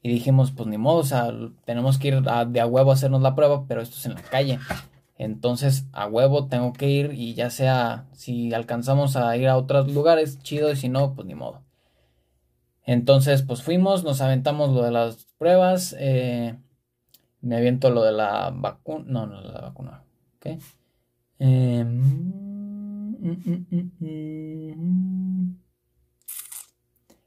Y 0.03 0.09
dijimos, 0.09 0.51
pues 0.51 0.67
ni 0.67 0.77
modo, 0.77 0.99
o 0.99 1.03
sea, 1.03 1.31
tenemos 1.65 1.97
que 1.97 2.09
ir 2.09 2.21
de 2.21 2.59
a 2.59 2.65
huevo 2.67 2.91
a 2.91 2.93
hacernos 2.93 3.21
la 3.21 3.35
prueba, 3.35 3.65
pero 3.67 3.81
esto 3.81 3.97
es 3.97 4.05
en 4.05 4.15
la 4.15 4.21
calle. 4.21 4.59
Entonces, 5.17 5.85
a 5.93 6.07
huevo 6.07 6.47
tengo 6.47 6.73
que 6.73 6.89
ir 6.89 7.13
y 7.13 7.35
ya 7.35 7.51
sea, 7.51 8.07
si 8.13 8.53
alcanzamos 8.53 9.15
a 9.15 9.37
ir 9.37 9.47
a 9.47 9.57
otros 9.57 9.91
lugares, 9.93 10.39
chido, 10.41 10.71
y 10.71 10.75
si 10.75 10.89
no, 10.89 11.13
pues 11.13 11.27
ni 11.27 11.35
modo. 11.35 11.61
Entonces, 12.83 13.43
pues 13.43 13.61
fuimos, 13.61 14.03
nos 14.03 14.21
aventamos 14.21 14.71
lo 14.71 14.81
de 14.81 14.91
las 14.91 15.27
pruebas, 15.37 15.95
eh, 15.99 16.57
me 17.41 17.57
aviento 17.57 17.89
lo 17.89 18.03
de 18.03 18.11
la 18.11 18.51
vacuna, 18.53 19.05
no, 19.07 19.27
no, 19.27 19.41
la 19.41 19.61
vacuna, 19.61 20.03
¿ok? 20.37 20.47
Eh, 21.39 21.85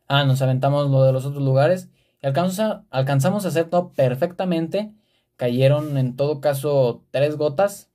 Ah, 0.09 0.25
nos 0.25 0.43
aventamos 0.43 0.91
lo 0.91 1.05
de 1.05 1.13
los 1.13 1.25
otros 1.25 1.43
lugares. 1.43 1.91
Y 2.23 2.27
alcanzamos 2.27 3.45
a, 3.45 3.49
hacer 3.49 3.71
todo 3.71 3.93
perfectamente. 3.93 4.93
Cayeron 5.37 5.97
en 5.99 6.17
todo 6.17 6.41
caso 6.41 7.05
tres 7.11 7.37
gotas. 7.37 7.91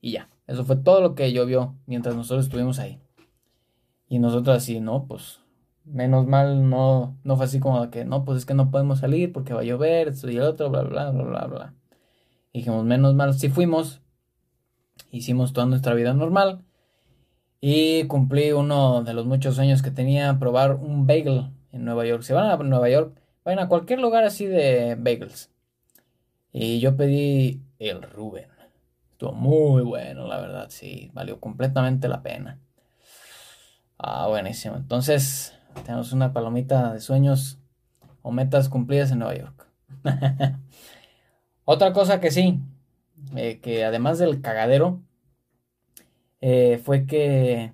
Y 0.00 0.12
ya. 0.12 0.30
Eso 0.46 0.64
fue 0.64 0.76
todo 0.76 1.00
lo 1.00 1.14
que 1.14 1.32
llovió 1.32 1.76
mientras 1.86 2.14
nosotros 2.14 2.46
estuvimos 2.46 2.78
ahí. 2.78 3.00
Y 4.08 4.18
nosotros 4.18 4.56
así, 4.56 4.80
no, 4.80 5.06
pues 5.06 5.40
menos 5.84 6.26
mal 6.26 6.68
no, 6.68 7.16
no 7.24 7.36
fue 7.36 7.46
así 7.46 7.60
como 7.60 7.90
que, 7.90 8.04
no, 8.04 8.24
pues 8.24 8.38
es 8.38 8.46
que 8.46 8.54
no 8.54 8.70
podemos 8.70 9.00
salir 9.00 9.32
porque 9.32 9.54
va 9.54 9.60
a 9.60 9.64
llover, 9.64 10.08
esto 10.08 10.30
y 10.30 10.36
el 10.36 10.42
otro, 10.42 10.70
bla, 10.70 10.82
bla, 10.82 11.10
bla, 11.10 11.24
bla, 11.24 11.46
bla. 11.46 11.74
dijimos, 12.52 12.84
menos 12.84 13.14
mal 13.14 13.34
si 13.34 13.48
fuimos, 13.48 14.02
hicimos 15.10 15.52
toda 15.52 15.66
nuestra 15.66 15.94
vida 15.94 16.14
normal 16.14 16.64
y 17.60 18.06
cumplí 18.08 18.52
uno 18.52 19.02
de 19.04 19.14
los 19.14 19.26
muchos 19.26 19.56
sueños 19.56 19.82
que 19.82 19.90
tenía, 19.90 20.38
probar 20.38 20.74
un 20.74 21.06
bagel 21.06 21.50
en 21.72 21.84
Nueva 21.84 22.04
York. 22.04 22.22
Si 22.22 22.32
van 22.32 22.50
a 22.50 22.56
Nueva 22.56 22.90
York, 22.90 23.18
vayan 23.44 23.64
a 23.64 23.68
cualquier 23.68 24.00
lugar 24.00 24.24
así 24.24 24.46
de 24.46 24.96
bagels. 24.96 25.50
Y 26.52 26.78
yo 26.80 26.96
pedí 26.96 27.62
el 27.78 28.02
Rubén. 28.02 28.48
Estuvo 29.12 29.32
muy 29.32 29.82
bueno, 29.82 30.26
la 30.26 30.40
verdad, 30.40 30.66
sí, 30.68 31.10
valió 31.14 31.40
completamente 31.40 32.06
la 32.08 32.22
pena. 32.22 32.60
Ah, 33.96 34.26
buenísimo. 34.28 34.76
Entonces, 34.76 35.54
tenemos 35.82 36.12
una 36.12 36.32
palomita 36.32 36.92
de 36.92 37.00
sueños 37.00 37.58
o 38.22 38.30
metas 38.30 38.68
cumplidas 38.68 39.10
en 39.10 39.18
Nueva 39.18 39.36
York. 39.36 39.66
Otra 41.64 41.92
cosa 41.92 42.20
que 42.20 42.30
sí, 42.30 42.60
eh, 43.36 43.60
que 43.60 43.84
además 43.84 44.18
del 44.18 44.40
cagadero, 44.40 45.00
eh, 46.40 46.80
fue 46.84 47.06
que 47.06 47.72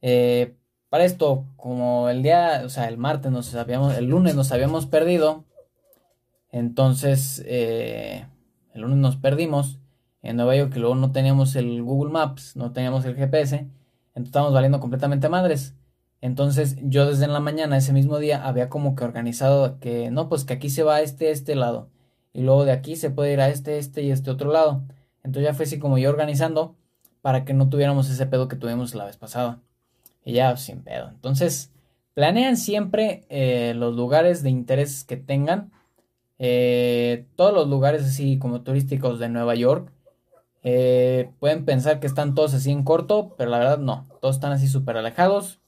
eh, 0.00 0.54
para 0.88 1.04
esto, 1.04 1.44
como 1.56 2.08
el 2.08 2.22
día, 2.22 2.62
o 2.64 2.68
sea, 2.68 2.88
el 2.88 2.98
martes 2.98 3.32
nos 3.32 3.54
habíamos, 3.54 3.96
el 3.96 4.06
lunes 4.06 4.34
nos 4.34 4.52
habíamos 4.52 4.86
perdido, 4.86 5.44
entonces 6.50 7.44
el 7.46 8.24
lunes 8.74 8.96
nos 8.96 9.16
perdimos 9.16 9.78
en 10.22 10.36
Nueva 10.36 10.56
York, 10.56 10.72
que 10.72 10.80
luego 10.80 10.94
no 10.94 11.12
teníamos 11.12 11.56
el 11.56 11.82
Google 11.82 12.12
Maps, 12.12 12.56
no 12.56 12.72
teníamos 12.72 13.04
el 13.04 13.16
GPS, 13.16 13.56
entonces 13.56 14.28
estábamos 14.28 14.54
valiendo 14.54 14.80
completamente 14.80 15.28
madres. 15.28 15.74
Entonces 16.20 16.76
yo 16.82 17.06
desde 17.06 17.24
en 17.24 17.32
la 17.32 17.40
mañana 17.40 17.76
ese 17.76 17.92
mismo 17.92 18.18
día 18.18 18.46
había 18.46 18.68
como 18.68 18.96
que 18.96 19.04
organizado 19.04 19.78
que 19.78 20.10
no, 20.10 20.28
pues 20.28 20.44
que 20.44 20.54
aquí 20.54 20.70
se 20.70 20.82
va 20.82 20.96
a 20.96 21.00
este, 21.02 21.30
este 21.30 21.54
lado. 21.54 21.90
Y 22.32 22.42
luego 22.42 22.64
de 22.64 22.72
aquí 22.72 22.96
se 22.96 23.10
puede 23.10 23.32
ir 23.32 23.40
a 23.40 23.48
este, 23.48 23.78
este 23.78 24.02
y 24.02 24.10
este 24.10 24.30
otro 24.30 24.52
lado. 24.52 24.82
Entonces 25.22 25.44
ya 25.44 25.54
fue 25.54 25.64
así 25.64 25.78
como 25.78 25.98
yo 25.98 26.10
organizando 26.10 26.76
para 27.22 27.44
que 27.44 27.54
no 27.54 27.68
tuviéramos 27.68 28.10
ese 28.10 28.26
pedo 28.26 28.48
que 28.48 28.56
tuvimos 28.56 28.94
la 28.94 29.04
vez 29.04 29.16
pasada. 29.16 29.60
Y 30.24 30.34
ya 30.34 30.56
sin 30.56 30.82
pedo. 30.82 31.08
Entonces 31.08 31.72
planean 32.14 32.56
siempre 32.56 33.24
eh, 33.28 33.74
los 33.76 33.94
lugares 33.94 34.42
de 34.42 34.50
interés 34.50 35.04
que 35.04 35.16
tengan. 35.16 35.72
Eh, 36.40 37.26
todos 37.36 37.52
los 37.54 37.68
lugares 37.68 38.04
así 38.04 38.38
como 38.38 38.62
turísticos 38.62 39.18
de 39.20 39.28
Nueva 39.28 39.54
York. 39.54 39.92
Eh, 40.64 41.30
pueden 41.38 41.64
pensar 41.64 42.00
que 42.00 42.08
están 42.08 42.34
todos 42.34 42.54
así 42.54 42.70
en 42.72 42.82
corto, 42.82 43.34
pero 43.38 43.50
la 43.50 43.58
verdad 43.58 43.78
no. 43.78 44.08
Todos 44.20 44.36
están 44.36 44.52
así 44.52 44.68
súper 44.68 44.96
alejados 44.96 45.60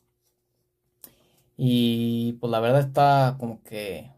y 1.62 2.38
pues 2.40 2.50
la 2.50 2.58
verdad 2.58 2.80
está 2.80 3.36
como 3.38 3.62
que 3.62 4.11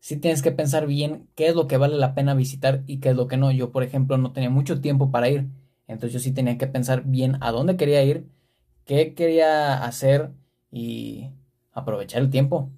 sí 0.00 0.18
tienes 0.18 0.42
que 0.42 0.52
pensar 0.52 0.86
bien 0.86 1.26
qué 1.34 1.48
es 1.48 1.54
lo 1.54 1.66
que 1.66 1.78
vale 1.78 1.96
la 1.96 2.14
pena 2.14 2.34
visitar 2.34 2.82
y 2.86 3.00
qué 3.00 3.10
es 3.10 3.16
lo 3.16 3.28
que 3.28 3.38
no. 3.38 3.50
Yo, 3.50 3.72
por 3.72 3.82
ejemplo, 3.82 4.18
no 4.18 4.32
tenía 4.32 4.50
mucho 4.50 4.82
tiempo 4.82 5.10
para 5.10 5.30
ir. 5.30 5.48
Entonces 5.86 6.12
yo 6.12 6.18
sí 6.20 6.32
tenía 6.32 6.58
que 6.58 6.66
pensar 6.66 7.04
bien 7.06 7.38
a 7.40 7.50
dónde 7.50 7.78
quería 7.78 8.02
ir, 8.04 8.26
qué 8.84 9.14
quería 9.14 9.82
hacer 9.84 10.32
y 10.70 11.30
aprovechar 11.72 12.20
el 12.20 12.28
tiempo. 12.30 12.68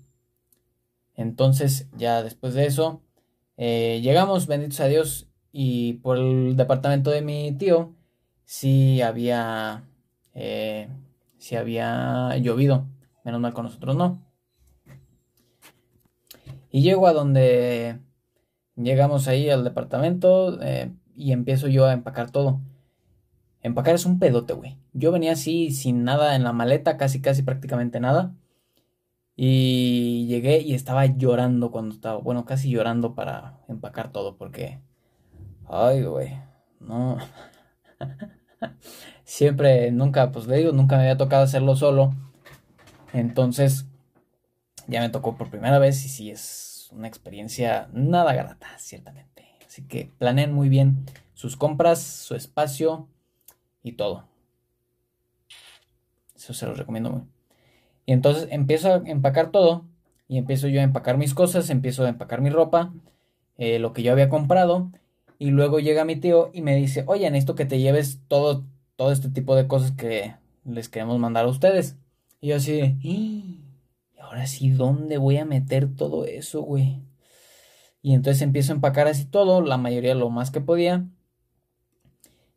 Entonces 1.16 1.88
ya 1.96 2.22
después 2.22 2.54
de 2.54 2.66
eso, 2.66 3.02
eh, 3.56 4.00
llegamos, 4.00 4.46
benditos 4.46 4.78
a 4.80 4.86
Dios, 4.86 5.28
y 5.52 5.94
por 5.94 6.18
el 6.18 6.56
departamento 6.56 7.10
de 7.10 7.22
mi 7.22 7.52
tío, 7.52 7.94
sí 8.44 9.02
había, 9.02 9.84
eh, 10.34 10.88
sí 11.38 11.56
había 11.56 12.36
llovido. 12.38 12.86
Menos 13.24 13.40
mal 13.40 13.54
con 13.54 13.64
nosotros 13.64 13.96
no. 13.96 14.22
Y 16.70 16.82
llego 16.82 17.06
a 17.06 17.12
donde 17.12 18.00
llegamos 18.76 19.28
ahí 19.28 19.48
al 19.50 19.64
departamento 19.64 20.60
eh, 20.62 20.92
y 21.16 21.32
empiezo 21.32 21.68
yo 21.68 21.86
a 21.86 21.92
empacar 21.92 22.30
todo. 22.30 22.60
Empacar 23.62 23.94
es 23.94 24.04
un 24.04 24.18
pedote, 24.18 24.52
güey. 24.52 24.78
Yo 24.92 25.10
venía 25.10 25.32
así 25.32 25.70
sin 25.70 26.04
nada 26.04 26.36
en 26.36 26.44
la 26.44 26.52
maleta, 26.52 26.96
casi, 26.96 27.22
casi 27.22 27.42
prácticamente 27.42 27.98
nada. 27.98 28.34
Y 29.36 30.26
llegué 30.28 30.60
y 30.60 30.74
estaba 30.74 31.06
llorando 31.06 31.70
cuando 31.70 31.94
estaba, 31.94 32.18
bueno, 32.18 32.44
casi 32.44 32.70
llorando 32.70 33.14
para 33.14 33.58
empacar 33.68 34.12
todo 34.12 34.36
porque... 34.36 34.80
Ay, 35.66 36.02
güey. 36.02 36.38
No. 36.78 37.18
Siempre, 39.24 39.90
nunca, 39.92 40.30
pues 40.30 40.46
le 40.46 40.58
digo, 40.58 40.72
nunca 40.72 40.96
me 40.96 41.02
había 41.02 41.16
tocado 41.16 41.44
hacerlo 41.44 41.74
solo. 41.74 42.14
Entonces, 43.14 43.86
ya 44.88 45.00
me 45.00 45.08
tocó 45.08 45.36
por 45.36 45.48
primera 45.48 45.78
vez 45.78 46.04
y 46.04 46.08
sí 46.08 46.30
es 46.30 46.90
una 46.92 47.06
experiencia 47.06 47.88
nada 47.92 48.34
grata, 48.34 48.66
ciertamente. 48.78 49.46
Así 49.66 49.82
que 49.82 50.10
planeen 50.18 50.52
muy 50.52 50.68
bien 50.68 51.06
sus 51.32 51.56
compras, 51.56 52.02
su 52.02 52.34
espacio 52.34 53.08
y 53.84 53.92
todo. 53.92 54.26
Eso 56.34 56.54
se 56.54 56.66
los 56.66 56.76
recomiendo 56.76 57.10
muy. 57.10 57.22
Y 58.04 58.12
entonces 58.12 58.48
empiezo 58.50 58.92
a 58.92 58.96
empacar 59.06 59.52
todo 59.52 59.84
y 60.26 60.36
empiezo 60.36 60.66
yo 60.66 60.80
a 60.80 60.84
empacar 60.84 61.16
mis 61.16 61.34
cosas, 61.34 61.70
empiezo 61.70 62.04
a 62.04 62.08
empacar 62.08 62.40
mi 62.40 62.50
ropa, 62.50 62.92
eh, 63.58 63.78
lo 63.78 63.92
que 63.92 64.02
yo 64.02 64.10
había 64.10 64.28
comprado. 64.28 64.90
Y 65.38 65.50
luego 65.50 65.78
llega 65.78 66.04
mi 66.04 66.16
tío 66.16 66.50
y 66.52 66.62
me 66.62 66.74
dice, 66.74 67.04
oye, 67.06 67.30
necesito 67.30 67.54
que 67.54 67.64
te 67.64 67.78
lleves 67.78 68.20
todo, 68.26 68.64
todo 68.96 69.12
este 69.12 69.28
tipo 69.30 69.54
de 69.54 69.68
cosas 69.68 69.92
que 69.92 70.34
les 70.64 70.88
queremos 70.88 71.20
mandar 71.20 71.44
a 71.44 71.48
ustedes. 71.48 71.96
Y 72.44 72.48
yo 72.48 72.56
así 72.56 72.98
¿y 73.00 73.70
ahora 74.20 74.46
sí, 74.46 74.68
¿dónde 74.68 75.16
voy 75.16 75.38
a 75.38 75.46
meter 75.46 75.88
todo 75.96 76.26
eso, 76.26 76.60
güey? 76.60 77.00
Y 78.02 78.12
entonces 78.12 78.42
empiezo 78.42 78.72
a 78.72 78.74
empacar 78.74 79.06
así 79.08 79.24
todo, 79.24 79.62
la 79.62 79.78
mayoría 79.78 80.14
lo 80.14 80.28
más 80.28 80.50
que 80.50 80.60
podía. 80.60 81.06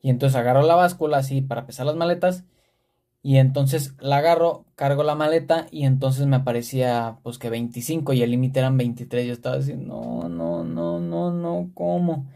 Y 0.02 0.10
entonces 0.10 0.36
agarro 0.36 0.64
la 0.64 0.76
báscula 0.76 1.20
así 1.20 1.42
para 1.42 1.66
pesar 1.66 1.86
las 1.86 1.96
maletas. 1.96 2.44
Y 3.24 3.38
entonces 3.38 3.96
la 4.02 4.18
agarro, 4.18 4.66
cargo 4.76 5.04
la 5.04 5.16
maleta 5.16 5.68
y 5.72 5.86
entonces 5.86 6.28
me 6.28 6.36
aparecía 6.36 7.20
pues 7.24 7.38
que 7.38 7.50
25 7.50 8.12
y 8.12 8.24
el 8.24 8.32
límite 8.32 8.60
eran 8.60 8.76
23. 8.76 9.26
Yo 9.26 9.32
estaba 9.32 9.56
así, 9.56 9.74
no, 9.76 10.28
no, 10.28 10.66
no, 10.66 11.00
no, 11.00 11.32
no, 11.32 11.72
¿cómo? 11.74 12.28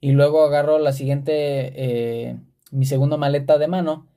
Y 0.00 0.10
luego 0.10 0.42
agarro 0.42 0.80
la 0.80 0.92
siguiente, 0.92 1.30
eh, 1.36 2.36
mi 2.72 2.84
segunda 2.84 3.16
maleta 3.16 3.58
de 3.58 3.68
mano 3.68 4.08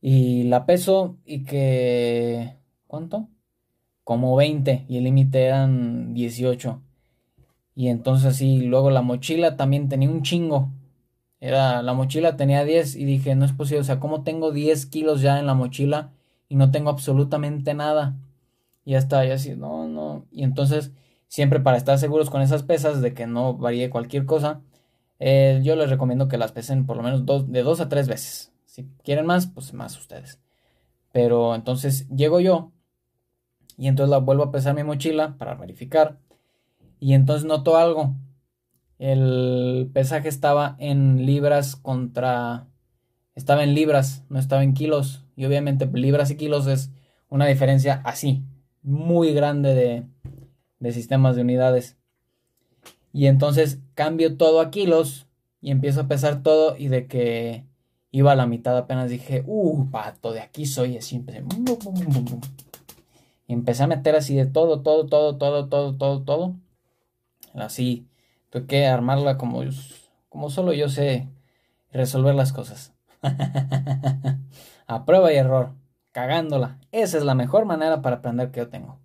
y 0.00 0.44
la 0.44 0.66
peso 0.66 1.18
y 1.24 1.44
que... 1.44 2.56
¿Cuánto? 2.86 3.28
Como 4.04 4.36
20 4.36 4.86
y 4.88 4.98
el 4.98 5.04
límite 5.04 5.44
eran 5.44 6.14
18. 6.14 6.82
Y 7.74 7.88
entonces 7.88 8.26
así, 8.26 8.62
luego 8.62 8.90
la 8.90 9.02
mochila 9.02 9.56
también 9.56 9.88
tenía 9.88 10.10
un 10.10 10.22
chingo. 10.22 10.70
Era, 11.40 11.82
la 11.82 11.94
mochila 11.94 12.36
tenía 12.36 12.64
10 12.64 12.96
y 12.96 13.04
dije, 13.04 13.34
no 13.36 13.44
es 13.44 13.52
posible, 13.52 13.80
o 13.82 13.84
sea, 13.84 14.00
¿cómo 14.00 14.24
tengo 14.24 14.50
10 14.52 14.86
kilos 14.86 15.20
ya 15.22 15.38
en 15.38 15.46
la 15.46 15.54
mochila 15.54 16.12
y 16.48 16.56
no 16.56 16.70
tengo 16.70 16.90
absolutamente 16.90 17.74
nada? 17.74 18.16
Y 18.84 18.92
ya 18.92 18.98
está, 18.98 19.24
y 19.26 19.30
así, 19.30 19.54
no, 19.54 19.86
no. 19.86 20.26
Y 20.32 20.42
entonces, 20.44 20.92
siempre 21.28 21.60
para 21.60 21.76
estar 21.76 21.98
seguros 21.98 22.30
con 22.30 22.42
esas 22.42 22.62
pesas 22.64 23.00
de 23.02 23.14
que 23.14 23.26
no 23.26 23.54
varíe 23.54 23.90
cualquier 23.90 24.26
cosa, 24.26 24.62
eh, 25.20 25.60
yo 25.62 25.76
les 25.76 25.90
recomiendo 25.90 26.28
que 26.28 26.38
las 26.38 26.52
pesen 26.52 26.86
por 26.86 26.96
lo 26.96 27.02
menos 27.02 27.26
dos, 27.26 27.50
de 27.52 27.62
2 27.62 27.80
a 27.80 27.88
3 27.88 28.08
veces. 28.08 28.52
Si 28.78 28.86
quieren 29.02 29.26
más, 29.26 29.48
pues 29.48 29.74
más 29.74 29.98
ustedes. 29.98 30.38
Pero 31.10 31.56
entonces 31.56 32.08
llego 32.10 32.38
yo 32.38 32.70
y 33.76 33.88
entonces 33.88 34.08
la 34.08 34.18
vuelvo 34.18 34.44
a 34.44 34.52
pesar 34.52 34.76
mi 34.76 34.84
mochila 34.84 35.36
para 35.36 35.56
verificar. 35.56 36.20
Y 37.00 37.14
entonces 37.14 37.44
noto 37.44 37.76
algo. 37.76 38.14
El 39.00 39.90
pesaje 39.92 40.28
estaba 40.28 40.76
en 40.78 41.26
libras 41.26 41.74
contra... 41.74 42.68
Estaba 43.34 43.64
en 43.64 43.74
libras, 43.74 44.24
no 44.28 44.38
estaba 44.38 44.62
en 44.62 44.74
kilos. 44.74 45.24
Y 45.34 45.44
obviamente 45.44 45.90
libras 45.92 46.30
y 46.30 46.36
kilos 46.36 46.68
es 46.68 46.92
una 47.28 47.46
diferencia 47.46 48.00
así, 48.04 48.44
muy 48.82 49.32
grande 49.32 49.74
de, 49.74 50.06
de 50.78 50.92
sistemas 50.92 51.34
de 51.34 51.42
unidades. 51.42 51.96
Y 53.12 53.26
entonces 53.26 53.80
cambio 53.94 54.36
todo 54.36 54.60
a 54.60 54.70
kilos 54.70 55.26
y 55.60 55.72
empiezo 55.72 56.02
a 56.02 56.06
pesar 56.06 56.44
todo 56.44 56.76
y 56.76 56.86
de 56.86 57.08
que 57.08 57.67
Iba 58.10 58.32
a 58.32 58.36
la 58.36 58.46
mitad, 58.46 58.76
apenas 58.76 59.10
dije, 59.10 59.44
uh, 59.46 59.90
pato, 59.90 60.32
de 60.32 60.40
aquí 60.40 60.66
soy. 60.66 60.96
Así 60.96 61.16
empecé. 61.16 61.44
Y 63.46 63.52
empecé 63.52 63.82
a 63.82 63.86
meter 63.86 64.14
así 64.14 64.34
de 64.34 64.46
todo, 64.46 64.82
todo, 64.82 65.06
todo, 65.06 65.36
todo, 65.36 65.68
todo, 65.68 65.96
todo, 65.96 66.22
todo. 66.22 66.54
Así, 67.54 68.06
tuve 68.50 68.66
que 68.66 68.86
armarla 68.86 69.38
como, 69.38 69.62
como 70.28 70.50
solo 70.50 70.72
yo 70.72 70.88
sé 70.88 71.28
resolver 71.92 72.34
las 72.34 72.52
cosas. 72.52 72.92
a 74.86 75.04
prueba 75.04 75.32
y 75.32 75.36
error, 75.36 75.72
cagándola. 76.12 76.78
Esa 76.92 77.18
es 77.18 77.24
la 77.24 77.34
mejor 77.34 77.64
manera 77.64 78.02
para 78.02 78.16
aprender 78.16 78.50
que 78.50 78.60
yo 78.60 78.68
tengo. 78.68 78.98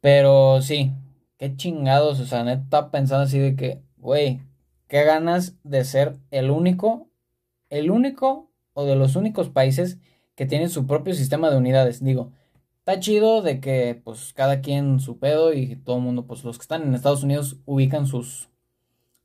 Pero 0.00 0.62
sí, 0.62 0.92
qué 1.38 1.56
chingados, 1.56 2.20
o 2.20 2.26
sea, 2.26 2.44
neta 2.44 2.90
pensando 2.90 3.24
así 3.24 3.38
de 3.38 3.56
que, 3.56 3.82
güey, 3.96 4.42
qué 4.88 5.04
ganas 5.04 5.56
de 5.64 5.84
ser 5.84 6.16
el 6.30 6.50
único 6.50 7.08
el 7.78 7.90
único 7.90 8.50
o 8.72 8.84
de 8.84 8.96
los 8.96 9.16
únicos 9.16 9.48
países 9.48 9.98
que 10.34 10.46
tienen 10.46 10.68
su 10.68 10.86
propio 10.86 11.14
sistema 11.14 11.50
de 11.50 11.56
unidades. 11.56 12.04
Digo, 12.04 12.32
está 12.78 13.00
chido 13.00 13.42
de 13.42 13.60
que 13.60 14.00
pues 14.04 14.32
cada 14.34 14.60
quien 14.60 15.00
su 15.00 15.18
pedo 15.18 15.52
y 15.52 15.76
todo 15.76 15.96
el 15.96 16.02
mundo, 16.02 16.26
pues 16.26 16.44
los 16.44 16.58
que 16.58 16.62
están 16.62 16.82
en 16.82 16.94
Estados 16.94 17.24
Unidos 17.24 17.56
ubican 17.64 18.06
sus, 18.06 18.48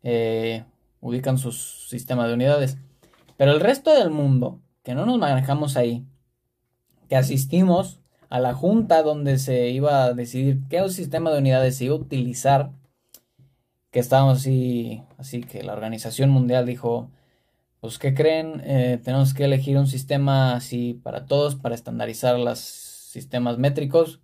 eh, 0.04 0.64
ubican 1.02 1.38
sus 1.38 1.88
sistemas 1.90 2.28
de 2.28 2.34
unidades. 2.34 2.78
Pero 3.38 3.52
el 3.52 3.60
resto 3.60 3.94
del 3.94 4.10
mundo, 4.10 4.62
que 4.84 4.96
no 4.96 5.06
nos 5.06 5.18
manejamos 5.18 5.76
ahí, 5.78 6.06
que 7.10 7.16
asistimos 7.18 8.00
a 8.30 8.40
la 8.40 8.54
junta 8.54 9.04
donde 9.04 9.38
se 9.38 9.70
iba 9.70 10.06
a 10.06 10.14
decidir 10.14 10.62
qué 10.70 10.88
sistema 10.90 11.32
de 11.32 11.40
unidades 11.40 11.76
se 11.76 11.86
iba 11.86 11.96
a 11.96 12.00
utilizar, 12.00 12.72
que 13.92 14.00
estábamos 14.00 14.40
así, 14.40 15.04
así 15.18 15.42
que 15.42 15.64
la 15.64 15.74
Organización 15.74 16.30
Mundial 16.30 16.66
dijo, 16.66 17.10
pues 17.82 17.98
¿qué 17.98 18.14
creen? 18.14 18.62
Eh, 18.64 19.00
tenemos 19.04 19.34
que 19.34 19.44
elegir 19.44 19.78
un 19.78 19.88
sistema 19.88 20.54
así 20.56 20.94
para 20.94 21.26
todos, 21.26 21.56
para 21.56 21.76
estandarizar 21.76 22.40
los 22.40 22.60
sistemas 22.60 23.58
métricos. 23.58 24.22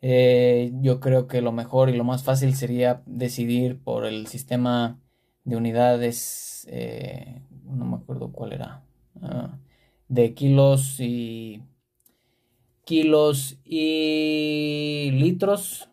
Eh, 0.00 0.72
yo 0.80 1.00
creo 1.00 1.26
que 1.26 1.42
lo 1.42 1.52
mejor 1.52 1.90
y 1.90 1.96
lo 1.96 2.04
más 2.04 2.22
fácil 2.22 2.54
sería 2.54 3.02
decidir 3.06 3.82
por 3.82 4.06
el 4.06 4.28
sistema 4.28 5.00
de 5.44 5.56
unidades, 5.56 6.66
eh, 6.70 7.42
no 7.64 7.84
me 7.86 7.96
acuerdo 7.96 8.32
cuál 8.32 8.52
era, 8.52 8.84
ah, 9.20 9.58
de 10.08 10.32
kilos 10.34 11.00
y 11.00 11.62
kilos 12.84 13.58
y 13.64 15.10
litros. 15.12 15.90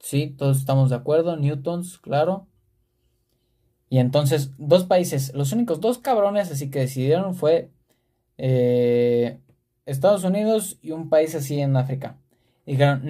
Sí, 0.00 0.30
todos 0.30 0.58
estamos 0.58 0.90
de 0.90 0.96
acuerdo, 0.96 1.36
newtons, 1.36 1.98
claro. 1.98 2.46
Y 3.88 3.98
entonces, 3.98 4.52
dos 4.58 4.84
países, 4.84 5.32
los 5.34 5.52
únicos 5.52 5.80
dos 5.80 5.98
cabrones 5.98 6.50
así 6.50 6.70
que 6.70 6.80
decidieron 6.80 7.34
fue 7.34 7.70
eh, 8.38 9.40
Estados 9.86 10.24
Unidos 10.24 10.78
y 10.82 10.90
un 10.90 11.08
país 11.08 11.34
así 11.34 11.60
en 11.60 11.76
África. 11.76 12.16
dijeron, 12.66 13.06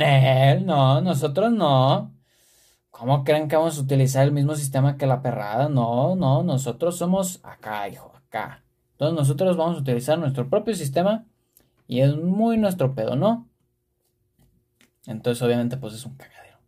no, 0.67 1.01
nosotros 1.01 1.51
no. 1.53 2.13
¿Cómo 2.91 3.25
creen 3.25 3.49
que 3.49 3.57
vamos 3.57 3.79
a 3.79 3.83
utilizar 3.83 4.25
el 4.25 4.33
mismo 4.33 4.55
sistema 4.55 4.97
que 4.97 5.07
la 5.07 5.23
perrada? 5.23 5.69
No, 5.69 6.17
no, 6.17 6.43
nosotros 6.43 6.97
somos 6.97 7.41
acá, 7.43 7.89
hijo, 7.89 8.13
acá. 8.27 8.65
Entonces 8.93 9.19
nosotros 9.19 9.57
vamos 9.57 9.77
a 9.77 9.81
utilizar 9.81 10.19
nuestro 10.19 10.49
propio 10.49 10.75
sistema 10.75 11.27
y 11.87 12.01
es 12.01 12.17
muy 12.17 12.57
nuestro 12.57 12.95
pedo, 12.95 13.15
¿no? 13.15 13.47
Entonces 15.07 15.43
obviamente 15.43 15.77
pues 15.77 15.95
es 15.95 16.07
un 16.07 16.15
cagadero. 16.15 16.59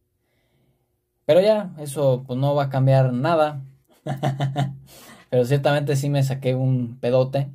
Pero 1.25 1.41
ya, 1.41 1.75
eso 1.79 2.25
pues 2.27 2.39
no 2.39 2.55
va 2.55 2.65
a 2.65 2.71
cambiar 2.71 3.13
nada. 3.13 3.63
Pero 5.31 5.45
ciertamente 5.45 5.97
sí 5.97 6.09
me 6.11 6.23
saqué 6.23 6.55
un 6.55 6.99
pedote. 7.01 7.49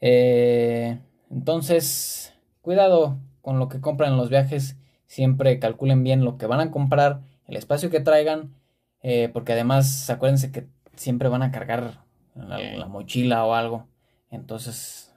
Eh, 0.00 0.98
entonces, 1.30 2.34
cuidado 2.60 3.18
con 3.42 3.58
lo 3.58 3.68
que 3.68 3.80
compran 3.80 4.12
en 4.12 4.18
los 4.18 4.30
viajes. 4.30 4.76
Siempre 5.06 5.58
calculen 5.58 6.02
bien 6.02 6.24
lo 6.24 6.38
que 6.38 6.46
van 6.46 6.60
a 6.60 6.70
comprar 6.70 7.20
el 7.46 7.56
espacio 7.56 7.90
que 7.90 8.00
traigan, 8.00 8.54
eh, 9.02 9.28
porque 9.32 9.52
además 9.52 10.08
acuérdense 10.10 10.50
que 10.50 10.66
siempre 10.96 11.28
van 11.28 11.42
a 11.42 11.52
cargar 11.52 12.04
la, 12.34 12.86
mochila 12.86 13.44
o 13.44 13.54
algo, 13.54 13.86
entonces 14.30 15.12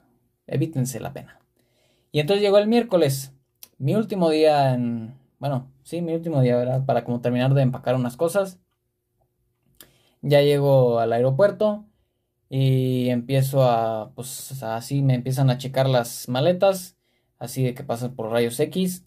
evítense 0.46 1.00
la 1.00 1.14
pena. 1.14 1.40
Y 2.12 2.20
entonces 2.20 2.42
llegó 2.42 2.58
el 2.58 2.68
miércoles, 2.68 3.34
mi 3.78 3.96
último 3.96 4.30
día 4.30 4.74
en, 4.74 5.16
bueno, 5.40 5.72
sí, 5.84 6.02
mi 6.02 6.14
último 6.14 6.42
día, 6.42 6.58
¿verdad? 6.58 6.86
Para 6.86 7.04
como 7.04 7.22
terminar 7.22 7.54
de 7.54 7.62
empacar 7.62 7.96
unas 7.96 8.18
cosas. 8.18 8.60
Ya 10.22 10.42
llego 10.42 11.00
al 11.00 11.14
aeropuerto 11.14 11.86
y 12.50 13.10
empiezo 13.10 13.64
a, 13.64 14.12
pues 14.16 14.62
así 14.64 15.02
me 15.02 15.16
empiezan 15.16 15.50
a 15.50 15.58
checar 15.58 15.88
las 15.90 16.30
maletas, 16.30 16.98
así 17.40 17.64
de 17.64 17.74
que 17.74 17.84
pasan 17.84 18.16
por 18.16 18.32
rayos 18.32 18.60
X. 18.60 19.06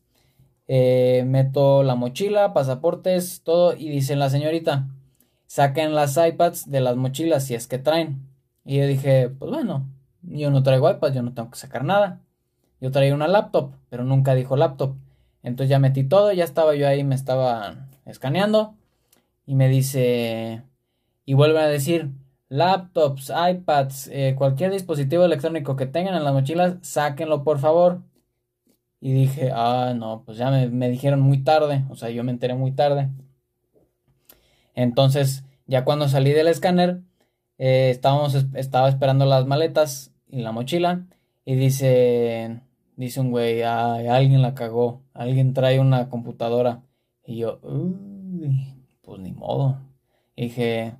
Eh, 0.68 1.24
meto 1.26 1.82
la 1.82 1.96
mochila, 1.96 2.54
pasaportes, 2.54 3.42
todo 3.42 3.74
y 3.76 3.88
dice 3.88 4.14
la 4.16 4.30
señorita, 4.30 4.88
saquen 5.46 5.94
las 5.94 6.16
iPads 6.16 6.70
de 6.70 6.80
las 6.80 6.96
mochilas 6.96 7.44
si 7.44 7.54
es 7.54 7.66
que 7.66 7.78
traen. 7.78 8.28
Y 8.64 8.78
yo 8.78 8.86
dije, 8.86 9.30
pues 9.30 9.50
bueno, 9.50 9.88
yo 10.22 10.50
no 10.50 10.62
traigo 10.62 10.90
iPad, 10.90 11.12
yo 11.12 11.22
no 11.22 11.34
tengo 11.34 11.50
que 11.50 11.58
sacar 11.58 11.84
nada. 11.84 12.20
Yo 12.80 12.90
traía 12.90 13.14
una 13.14 13.28
laptop, 13.28 13.72
pero 13.88 14.04
nunca 14.04 14.34
dijo 14.34 14.56
laptop. 14.56 14.94
Entonces 15.42 15.70
ya 15.70 15.78
metí 15.78 16.04
todo, 16.04 16.32
ya 16.32 16.44
estaba 16.44 16.74
yo 16.74 16.86
ahí, 16.88 17.04
me 17.04 17.14
estaba 17.14 17.88
escaneando. 18.06 18.74
Y 19.46 19.54
me 19.56 19.68
dice, 19.68 20.62
y 21.30 21.34
vuelve 21.34 21.60
a 21.60 21.68
decir, 21.68 22.10
laptops, 22.48 23.30
iPads, 23.30 24.08
eh, 24.08 24.34
cualquier 24.36 24.72
dispositivo 24.72 25.24
electrónico 25.24 25.76
que 25.76 25.86
tengan 25.86 26.16
en 26.16 26.24
las 26.24 26.32
mochilas, 26.32 26.74
sáquenlo 26.82 27.44
por 27.44 27.60
favor. 27.60 28.02
Y 29.00 29.12
dije, 29.12 29.52
ah, 29.54 29.94
no, 29.96 30.24
pues 30.26 30.38
ya 30.38 30.50
me, 30.50 30.90
dijeron 30.90 31.20
muy 31.20 31.44
tarde, 31.44 31.84
o 31.88 31.94
sea, 31.94 32.10
yo 32.10 32.24
me 32.24 32.32
enteré 32.32 32.54
muy 32.54 32.72
tarde. 32.72 33.10
Entonces, 34.74 35.44
ya 35.66 35.84
cuando 35.84 36.08
salí 36.08 36.32
del 36.32 36.48
escáner, 36.48 37.00
eh, 37.58 37.90
estábamos, 37.90 38.34
estaba 38.54 38.88
esperando 38.88 39.24
las 39.24 39.46
maletas 39.46 40.12
y 40.26 40.40
la 40.42 40.50
mochila. 40.50 41.06
Y 41.44 41.54
dice, 41.54 42.60
dice 42.96 43.20
un 43.20 43.30
güey, 43.30 43.62
ay, 43.62 44.08
alguien 44.08 44.42
la 44.42 44.54
cagó, 44.56 45.04
alguien 45.14 45.54
trae 45.54 45.78
una 45.78 46.08
computadora. 46.08 46.82
Y 47.24 47.36
yo, 47.36 47.60
uy, 47.62 48.82
pues 49.00 49.20
ni 49.20 49.30
modo. 49.30 49.78
dije, 50.36 50.96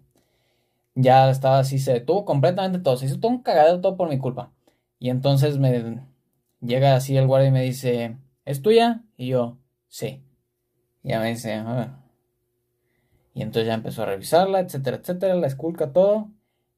ya 1.02 1.30
estaba 1.30 1.58
así, 1.60 1.78
se 1.78 1.92
detuvo 1.92 2.24
completamente 2.24 2.78
todo, 2.80 2.96
se 2.96 3.06
hizo 3.06 3.20
todo 3.20 3.32
un 3.32 3.42
cagadero 3.42 3.80
todo 3.80 3.96
por 3.96 4.08
mi 4.08 4.18
culpa. 4.18 4.52
Y 4.98 5.10
entonces 5.10 5.58
me, 5.58 6.00
Llega 6.60 6.94
así 6.94 7.16
el 7.16 7.26
guardia 7.26 7.48
y 7.48 7.52
me 7.52 7.62
dice, 7.62 8.18
¿es 8.44 8.60
tuya? 8.60 9.02
Y 9.16 9.28
yo, 9.28 9.58
sí. 9.88 10.22
Y 11.02 11.08
ya 11.10 11.20
me 11.20 11.30
dice, 11.30 11.54
a 11.54 11.74
ver. 11.74 11.88
Y 13.32 13.42
entonces 13.42 13.66
ya 13.66 13.74
empezó 13.74 14.02
a 14.02 14.06
revisarla, 14.06 14.60
etcétera, 14.60 14.98
etcétera, 14.98 15.34
la 15.36 15.46
esculca 15.46 15.92
todo. 15.92 16.28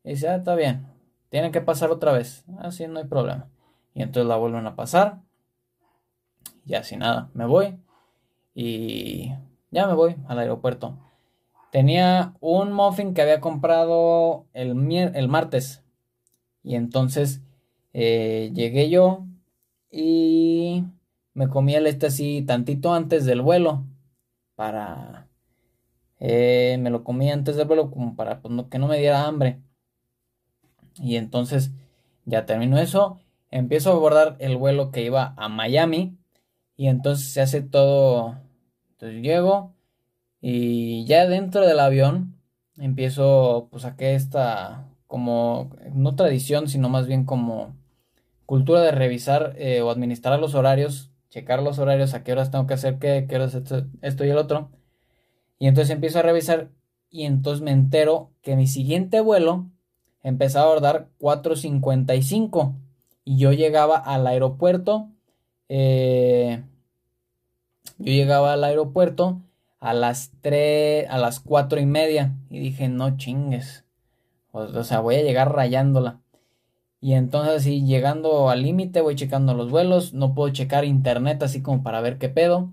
Y 0.04 0.10
dice, 0.10 0.28
ah, 0.28 0.36
está 0.36 0.54
bien, 0.54 0.86
tiene 1.30 1.50
que 1.50 1.60
pasar 1.60 1.90
otra 1.90 2.12
vez. 2.12 2.44
Así 2.58 2.86
no 2.86 3.00
hay 3.00 3.06
problema. 3.06 3.48
Y 3.94 4.02
entonces 4.02 4.28
la 4.28 4.36
vuelven 4.36 4.66
a 4.66 4.76
pasar. 4.76 5.20
Y 6.64 6.74
así 6.74 6.96
nada, 6.96 7.30
me 7.34 7.46
voy. 7.46 7.80
Y 8.54 9.32
ya 9.72 9.88
me 9.88 9.94
voy 9.94 10.16
al 10.28 10.38
aeropuerto. 10.38 10.96
Tenía 11.72 12.34
un 12.38 12.72
muffin 12.72 13.14
que 13.14 13.22
había 13.22 13.40
comprado 13.40 14.46
el, 14.52 14.76
el 14.92 15.28
martes. 15.28 15.82
Y 16.62 16.76
entonces 16.76 17.40
eh, 17.92 18.52
llegué 18.54 18.88
yo, 18.88 19.26
y 19.92 20.84
me 21.34 21.48
comí 21.48 21.74
el 21.74 21.86
este 21.86 22.06
así 22.06 22.42
tantito 22.42 22.94
antes 22.94 23.26
del 23.26 23.42
vuelo 23.42 23.84
para 24.54 25.28
eh, 26.18 26.78
me 26.80 26.90
lo 26.90 27.04
comí 27.04 27.30
antes 27.30 27.56
del 27.56 27.66
vuelo 27.68 27.90
como 27.90 28.16
para 28.16 28.40
pues, 28.40 28.54
que 28.70 28.78
no 28.78 28.88
me 28.88 28.98
diera 28.98 29.26
hambre 29.26 29.60
y 30.96 31.16
entonces 31.16 31.72
ya 32.24 32.46
terminó 32.46 32.78
eso 32.78 33.20
empiezo 33.50 33.90
a 33.90 33.94
abordar 33.94 34.36
el 34.38 34.56
vuelo 34.56 34.90
que 34.90 35.04
iba 35.04 35.34
a 35.36 35.48
Miami 35.50 36.16
y 36.76 36.86
entonces 36.86 37.28
se 37.32 37.42
hace 37.42 37.60
todo 37.60 38.38
entonces 38.92 39.22
llego 39.22 39.71
y 40.42 41.06
ya 41.06 41.26
dentro 41.26 41.66
del 41.66 41.80
avión 41.80 42.36
empiezo 42.76 43.68
pues 43.70 43.84
a 43.84 43.96
que 43.96 44.14
esta 44.14 44.88
como 45.06 45.70
no 45.94 46.16
tradición 46.16 46.68
sino 46.68 46.88
más 46.88 47.06
bien 47.06 47.24
como 47.24 47.76
cultura 48.44 48.82
de 48.82 48.90
revisar 48.90 49.54
eh, 49.56 49.80
o 49.82 49.90
administrar 49.90 50.38
los 50.38 50.54
horarios, 50.54 51.10
checar 51.30 51.62
los 51.62 51.78
horarios, 51.78 52.12
a 52.12 52.24
qué 52.24 52.32
horas 52.32 52.50
tengo 52.50 52.66
que 52.66 52.74
hacer 52.74 52.98
qué, 52.98 53.26
qué 53.28 53.36
horas 53.36 53.54
esto, 53.54 53.86
esto 54.02 54.24
y 54.24 54.30
el 54.30 54.36
otro. 54.36 54.70
Y 55.58 55.68
entonces 55.68 55.90
empiezo 55.94 56.18
a 56.18 56.22
revisar 56.22 56.68
y 57.08 57.24
entonces 57.24 57.62
me 57.62 57.70
entero 57.70 58.30
que 58.42 58.56
mi 58.56 58.66
siguiente 58.66 59.20
vuelo 59.20 59.70
empezaba 60.22 60.64
a 60.66 60.68
abordar 60.68 61.08
4.55 61.20 62.74
y 63.24 63.38
yo 63.38 63.52
llegaba 63.52 63.96
al 63.96 64.26
aeropuerto, 64.26 65.08
eh, 65.68 66.62
yo 67.98 68.12
llegaba 68.12 68.52
al 68.52 68.64
aeropuerto 68.64 69.40
a 69.82 69.94
las 69.94 70.30
3, 70.42 71.08
a 71.10 71.18
las 71.18 71.40
4 71.40 71.80
y 71.80 71.86
media 71.86 72.36
y 72.50 72.60
dije, 72.60 72.88
no 72.88 73.16
chingues, 73.16 73.84
o 74.52 74.84
sea, 74.84 75.00
voy 75.00 75.16
a 75.16 75.22
llegar 75.22 75.52
rayándola. 75.52 76.20
Y 77.00 77.14
entonces 77.14 77.56
así 77.56 77.84
llegando 77.84 78.48
al 78.48 78.62
límite 78.62 79.00
voy 79.00 79.16
checando 79.16 79.54
los 79.54 79.70
vuelos, 79.70 80.14
no 80.14 80.34
puedo 80.34 80.52
checar 80.52 80.84
internet 80.84 81.42
así 81.42 81.62
como 81.62 81.82
para 81.82 82.00
ver 82.00 82.18
qué 82.18 82.28
pedo 82.28 82.70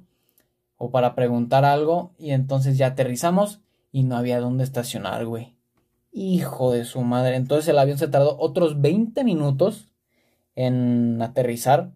o 0.78 0.91
para 0.91 1.16
preguntar 1.16 1.66
algo 1.66 2.12
y 2.20 2.30
entonces 2.30 2.78
ya 2.78 2.88
aterrizamos 2.88 3.60
y 3.91 4.03
no 4.03 4.16
había 4.16 4.39
dónde 4.39 4.64
estacionar, 4.64 5.26
güey. 5.26 5.55
Hijo 6.12 6.72
de 6.72 6.86
su 6.86 7.01
madre. 7.01 7.38
Entonces 7.38 7.70
el 7.70 7.80
avión 7.80 7.97
se 7.97 8.07
tardó 8.07 8.38
otros 8.39 8.82
20 8.82 9.24
minutos 9.24 9.91
en 10.53 11.20
aterrizar, 11.24 11.91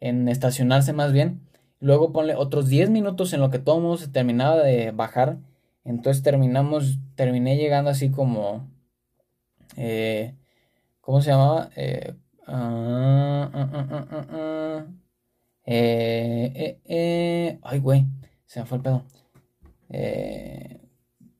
en 0.00 0.26
estacionarse 0.30 0.94
más 0.94 1.12
bien. 1.12 1.42
Luego 1.82 2.12
ponle 2.12 2.36
otros 2.36 2.68
10 2.68 2.90
minutos 2.90 3.32
en 3.32 3.40
lo 3.40 3.50
que 3.50 3.58
todo 3.58 3.76
el 3.76 3.82
mundo 3.82 3.98
se 3.98 4.08
terminaba 4.08 4.56
de 4.58 4.92
bajar. 4.92 5.38
Entonces 5.84 6.22
terminamos, 6.22 6.98
terminé 7.16 7.56
llegando 7.56 7.90
así 7.90 8.10
como 8.10 8.68
Eh, 9.76 10.34
¿Cómo 11.00 11.20
se 11.22 11.30
llamaba? 11.30 11.70
Eh, 11.76 12.14
eh, 15.66 17.58
ay, 17.62 17.78
güey, 17.80 18.06
se 18.46 18.60
me 18.60 18.66
fue 18.66 18.78
el 18.78 18.82
pedo. 18.84 19.04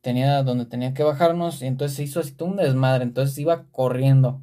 tenía 0.00 0.42
donde 0.42 0.66
tenía 0.66 0.94
que 0.94 1.02
bajarnos 1.04 1.62
y 1.62 1.66
entonces 1.66 1.96
se 1.96 2.02
hizo 2.04 2.20
así 2.20 2.34
un 2.40 2.56
desmadre. 2.56 3.04
Entonces 3.04 3.38
iba 3.38 3.64
corriendo. 3.70 4.42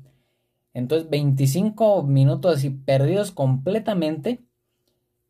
Entonces 0.74 1.10
25 1.10 2.04
minutos 2.04 2.58
así 2.58 2.70
perdidos 2.70 3.32
completamente. 3.32 4.40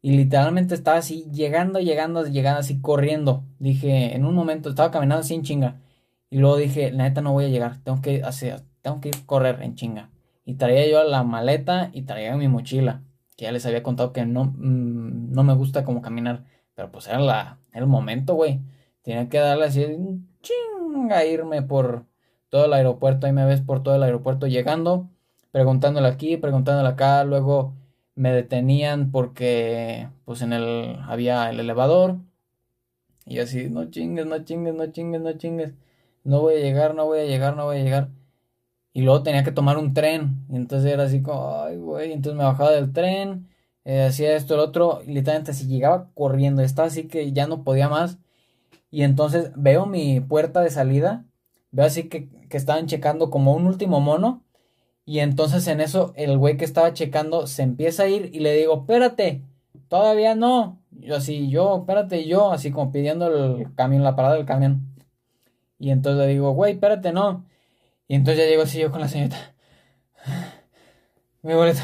Y 0.01 0.11
literalmente 0.15 0.75
estaba 0.75 0.97
así 0.97 1.29
llegando, 1.31 1.79
llegando, 1.79 2.25
llegando 2.25 2.59
así 2.61 2.79
corriendo. 2.81 3.43
Dije, 3.59 4.15
en 4.15 4.25
un 4.25 4.33
momento 4.33 4.69
estaba 4.69 4.91
caminando 4.91 5.21
así 5.21 5.33
en 5.33 5.43
chinga. 5.43 5.81
Y 6.29 6.37
luego 6.39 6.57
dije, 6.57 6.91
la 6.91 7.03
neta 7.03 7.21
no 7.21 7.33
voy 7.33 7.45
a 7.45 7.49
llegar. 7.49 7.83
Tengo 7.83 8.01
que 8.01 8.23
hacer, 8.23 8.61
tengo 8.81 9.01
que 9.01 9.11
correr 9.25 9.61
en 9.61 9.75
chinga. 9.75 10.09
Y 10.45 10.55
traía 10.55 10.89
yo 10.89 11.03
la 11.03 11.23
maleta 11.23 11.89
y 11.93 12.03
traía 12.03 12.35
mi 12.37 12.47
mochila. 12.47 13.03
Que 13.35 13.45
ya 13.45 13.51
les 13.51 13.65
había 13.65 13.83
contado 13.83 14.13
que 14.13 14.25
no, 14.25 14.45
mm, 14.45 15.31
no 15.31 15.43
me 15.43 15.53
gusta 15.53 15.83
como 15.83 16.01
caminar. 16.01 16.45
Pero 16.75 16.91
pues 16.91 17.07
era, 17.07 17.59
el 17.73 17.87
momento, 17.87 18.35
güey. 18.35 18.61
Tenía 19.01 19.27
que 19.29 19.39
darle 19.39 19.65
así 19.65 19.85
chinga 20.41 21.25
irme 21.25 21.61
por 21.61 22.05
todo 22.49 22.65
el 22.65 22.73
aeropuerto. 22.73 23.27
Ahí 23.27 23.33
me 23.33 23.45
ves 23.45 23.61
por 23.61 23.83
todo 23.83 23.95
el 23.95 24.03
aeropuerto 24.03 24.47
llegando. 24.47 25.09
Preguntándole 25.51 26.07
aquí, 26.07 26.37
preguntándole 26.37 26.89
acá. 26.89 27.23
Luego 27.25 27.75
me 28.19 28.33
detenían 28.33 29.11
porque 29.11 30.09
pues 30.25 30.41
en 30.41 30.53
el 30.53 30.97
había 31.07 31.49
el 31.49 31.59
elevador 31.61 32.17
y 33.25 33.39
así 33.39 33.69
no 33.69 33.89
chingues, 33.91 34.25
no 34.25 34.43
chingues, 34.43 34.73
no 34.75 34.87
chingues, 34.91 35.21
no 35.21 35.33
chingues. 35.33 35.73
No 36.23 36.41
voy 36.41 36.55
a 36.55 36.59
llegar, 36.59 36.95
no 36.95 37.05
voy 37.05 37.19
a 37.19 37.25
llegar, 37.25 37.55
no 37.55 37.65
voy 37.65 37.77
a 37.77 37.83
llegar. 37.83 38.09
Y 38.93 39.03
luego 39.03 39.23
tenía 39.23 39.43
que 39.43 39.51
tomar 39.51 39.77
un 39.77 39.93
tren. 39.93 40.45
Y 40.49 40.55
entonces 40.57 40.91
era 40.91 41.03
así 41.03 41.21
como, 41.21 41.61
ay, 41.63 41.77
güey. 41.77 42.11
Entonces 42.13 42.37
me 42.37 42.43
bajaba 42.45 42.71
del 42.71 42.93
tren, 42.93 43.49
eh, 43.85 44.03
hacía 44.03 44.35
esto, 44.35 44.55
el 44.55 44.61
otro. 44.61 45.01
Y 45.05 45.13
literalmente 45.13 45.51
así 45.51 45.67
llegaba 45.67 46.09
corriendo. 46.15 46.61
Estaba 46.63 46.87
así 46.87 47.07
que 47.07 47.31
ya 47.33 47.47
no 47.47 47.63
podía 47.63 47.89
más. 47.89 48.19
Y 48.91 49.03
entonces 49.03 49.51
veo 49.55 49.85
mi 49.85 50.21
puerta 50.21 50.61
de 50.61 50.71
salida. 50.71 51.25
Veo 51.71 51.85
así 51.85 52.09
que, 52.09 52.29
que 52.49 52.57
estaban 52.57 52.87
checando 52.87 53.29
como 53.29 53.53
un 53.55 53.67
último 53.67 54.01
mono. 54.01 54.43
Y 55.09 55.21
entonces 55.21 55.67
en 55.67 55.81
eso 55.81 56.13
el 56.17 56.37
güey 56.37 56.55
que 56.55 56.65
estaba 56.65 56.93
checando 56.93 57.47
se 57.47 57.63
empieza 57.63 58.03
a 58.03 58.07
ir 58.07 58.29
y 58.31 58.41
le 58.41 58.53
digo, 58.53 58.81
espérate, 58.81 59.41
todavía 59.87 60.35
no. 60.35 60.83
Yo 60.91 61.15
así, 61.15 61.49
yo, 61.49 61.79
espérate, 61.79 62.27
yo, 62.27 62.51
así 62.51 62.69
como 62.71 62.91
pidiendo 62.91 63.25
el 63.57 63.73
camión, 63.73 64.03
la 64.03 64.15
parada 64.15 64.35
del 64.35 64.45
camión. 64.45 64.93
Y 65.79 65.89
entonces 65.89 66.27
le 66.27 66.31
digo, 66.31 66.51
güey, 66.51 66.73
espérate, 66.73 67.11
no. 67.11 67.43
Y 68.07 68.13
entonces 68.13 68.43
ya 68.43 68.49
llego 68.51 68.61
así 68.61 68.79
yo 68.79 68.91
con 68.91 69.01
la 69.01 69.07
señorita. 69.07 69.55
Mi 71.41 71.55
boleto. 71.55 71.81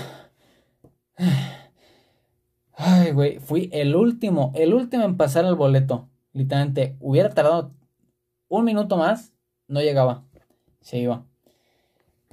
Ay, 2.74 3.12
güey, 3.12 3.40
fui 3.40 3.72
el 3.74 3.96
último, 3.96 4.52
el 4.54 4.72
último 4.72 5.04
en 5.04 5.18
pasar 5.18 5.46
el 5.46 5.56
boleto. 5.56 6.10
Literalmente, 6.32 6.96
hubiera 7.00 7.32
tardado 7.32 7.74
un 8.50 8.66
minuto 8.66 8.98
más, 8.98 9.34
no 9.68 9.82
llegaba. 9.82 10.26
Se 10.82 11.00
iba. 11.00 11.26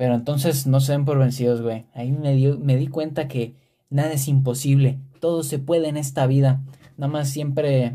Pero 0.03 0.17
entonces 0.17 0.67
no 0.67 0.81
se 0.81 0.91
ven 0.91 1.05
por 1.05 1.21
vencidos, 1.21 1.63
güey. 1.63 1.87
Ahí 1.95 2.11
me, 2.11 2.35
me 2.59 2.77
di 2.77 2.89
cuenta 2.89 3.29
que 3.29 3.55
nada 3.89 4.11
es 4.11 4.27
imposible. 4.27 4.99
Todo 5.21 5.45
se 5.45 5.61
puede 5.61 5.87
en 5.87 5.97
esta 5.97 6.27
vida. 6.27 6.61
Nada 6.97 7.13
más 7.13 7.31
siempre 7.31 7.95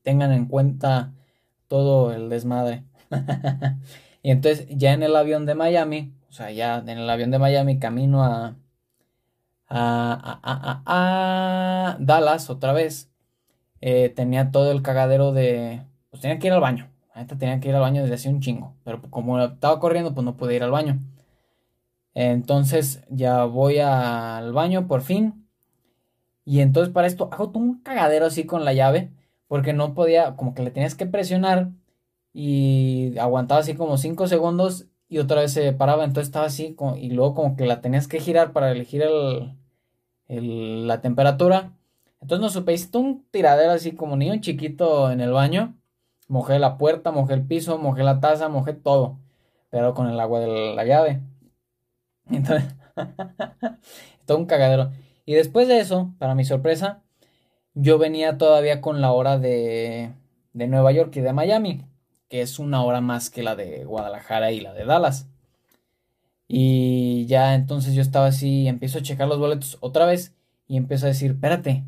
tengan 0.00 0.32
en 0.32 0.46
cuenta 0.46 1.12
todo 1.66 2.14
el 2.14 2.30
desmadre. 2.30 2.84
y 4.22 4.30
entonces 4.30 4.66
ya 4.70 4.94
en 4.94 5.02
el 5.02 5.14
avión 5.14 5.44
de 5.44 5.54
Miami, 5.54 6.14
o 6.30 6.32
sea, 6.32 6.52
ya 6.52 6.78
en 6.78 6.88
el 6.88 7.10
avión 7.10 7.30
de 7.32 7.38
Miami 7.38 7.78
camino 7.78 8.24
a, 8.24 8.56
a, 9.68 10.40
a, 10.42 10.82
a 10.86 11.96
Dallas 12.00 12.48
otra 12.48 12.72
vez, 12.72 13.10
eh, 13.82 14.08
tenía 14.08 14.52
todo 14.52 14.72
el 14.72 14.80
cagadero 14.80 15.32
de... 15.32 15.82
Pues 16.08 16.22
tenía 16.22 16.38
que 16.38 16.46
ir 16.46 16.54
al 16.54 16.62
baño 16.62 16.88
tenía 17.26 17.60
que 17.60 17.68
ir 17.68 17.74
al 17.74 17.80
baño 17.80 18.02
desde 18.02 18.14
hace 18.14 18.28
un 18.28 18.40
chingo. 18.40 18.74
Pero 18.84 19.02
como 19.10 19.40
estaba 19.40 19.80
corriendo, 19.80 20.14
pues 20.14 20.24
no 20.24 20.36
pude 20.36 20.56
ir 20.56 20.62
al 20.62 20.70
baño. 20.70 21.00
Entonces 22.14 23.02
ya 23.10 23.44
voy 23.44 23.78
al 23.78 24.52
baño 24.52 24.86
por 24.88 25.02
fin. 25.02 25.48
Y 26.44 26.60
entonces 26.60 26.92
para 26.92 27.06
esto 27.06 27.28
hago 27.32 27.50
un 27.54 27.80
cagadero 27.82 28.26
así 28.26 28.44
con 28.44 28.64
la 28.64 28.72
llave. 28.72 29.12
Porque 29.48 29.72
no 29.72 29.94
podía, 29.94 30.36
como 30.36 30.54
que 30.54 30.62
le 30.62 30.70
tenías 30.70 30.94
que 30.94 31.06
presionar. 31.06 31.70
Y 32.32 33.16
aguantaba 33.18 33.60
así 33.60 33.74
como 33.74 33.98
5 33.98 34.28
segundos. 34.28 34.86
Y 35.08 35.18
otra 35.18 35.40
vez 35.42 35.52
se 35.52 35.72
paraba. 35.72 36.04
Entonces 36.04 36.28
estaba 36.28 36.46
así. 36.46 36.76
y 36.98 37.10
luego 37.10 37.34
como 37.34 37.56
que 37.56 37.66
la 37.66 37.80
tenías 37.80 38.08
que 38.08 38.20
girar 38.20 38.52
para 38.52 38.72
elegir 38.72 39.02
el, 39.02 40.86
la 40.86 41.00
temperatura. 41.00 41.72
Entonces 42.20 42.42
no 42.42 42.50
supe, 42.50 42.72
hice 42.74 42.96
un 42.98 43.24
tiradero 43.30 43.72
así 43.72 43.92
como 43.92 44.16
niño 44.16 44.40
chiquito 44.40 45.10
en 45.10 45.20
el 45.20 45.32
baño. 45.32 45.77
Mojé 46.28 46.58
la 46.58 46.78
puerta, 46.78 47.10
mojé 47.10 47.34
el 47.34 47.46
piso, 47.46 47.78
mojé 47.78 48.02
la 48.02 48.20
taza, 48.20 48.48
mojé 48.48 48.74
todo. 48.74 49.18
Pero 49.70 49.94
con 49.94 50.08
el 50.08 50.20
agua 50.20 50.40
de 50.40 50.74
la 50.74 50.84
llave. 50.84 51.20
Entonces, 52.30 52.74
todo 54.26 54.38
un 54.38 54.46
cagadero. 54.46 54.92
Y 55.24 55.34
después 55.34 55.68
de 55.68 55.80
eso, 55.80 56.14
para 56.18 56.34
mi 56.34 56.44
sorpresa, 56.44 57.02
yo 57.74 57.98
venía 57.98 58.38
todavía 58.38 58.80
con 58.80 59.00
la 59.00 59.12
hora 59.12 59.38
de, 59.38 60.12
de 60.52 60.66
Nueva 60.68 60.92
York 60.92 61.14
y 61.16 61.20
de 61.20 61.32
Miami, 61.32 61.84
que 62.28 62.42
es 62.42 62.58
una 62.58 62.82
hora 62.82 63.00
más 63.00 63.30
que 63.30 63.42
la 63.42 63.56
de 63.56 63.84
Guadalajara 63.84 64.52
y 64.52 64.60
la 64.60 64.72
de 64.74 64.84
Dallas. 64.84 65.28
Y 66.48 67.26
ya 67.26 67.54
entonces 67.54 67.94
yo 67.94 68.02
estaba 68.02 68.26
así, 68.26 68.68
empiezo 68.68 68.98
a 68.98 69.02
checar 69.02 69.28
los 69.28 69.38
boletos 69.38 69.76
otra 69.80 70.06
vez 70.06 70.34
y 70.66 70.76
empiezo 70.78 71.06
a 71.06 71.10
decir, 71.10 71.32
espérate, 71.32 71.84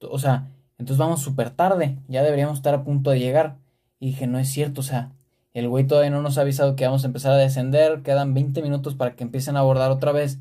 o 0.00 0.18
sea, 0.18 0.48
entonces 0.78 0.98
vamos 0.98 1.22
súper 1.22 1.50
tarde, 1.50 1.98
ya 2.08 2.22
deberíamos 2.22 2.58
estar 2.58 2.74
a 2.74 2.84
punto 2.84 3.10
de 3.10 3.18
llegar. 3.18 3.56
Y 3.98 4.08
dije, 4.08 4.26
no 4.26 4.38
es 4.38 4.48
cierto, 4.48 4.80
o 4.82 4.84
sea, 4.84 5.12
el 5.54 5.68
güey 5.68 5.86
todavía 5.86 6.10
no 6.10 6.20
nos 6.20 6.36
ha 6.38 6.42
avisado 6.42 6.76
que 6.76 6.84
vamos 6.84 7.04
a 7.04 7.06
empezar 7.06 7.32
a 7.32 7.36
descender, 7.38 8.02
quedan 8.02 8.34
20 8.34 8.60
minutos 8.62 8.94
para 8.94 9.16
que 9.16 9.24
empiecen 9.24 9.56
a 9.56 9.60
abordar 9.60 9.90
otra 9.90 10.12
vez. 10.12 10.38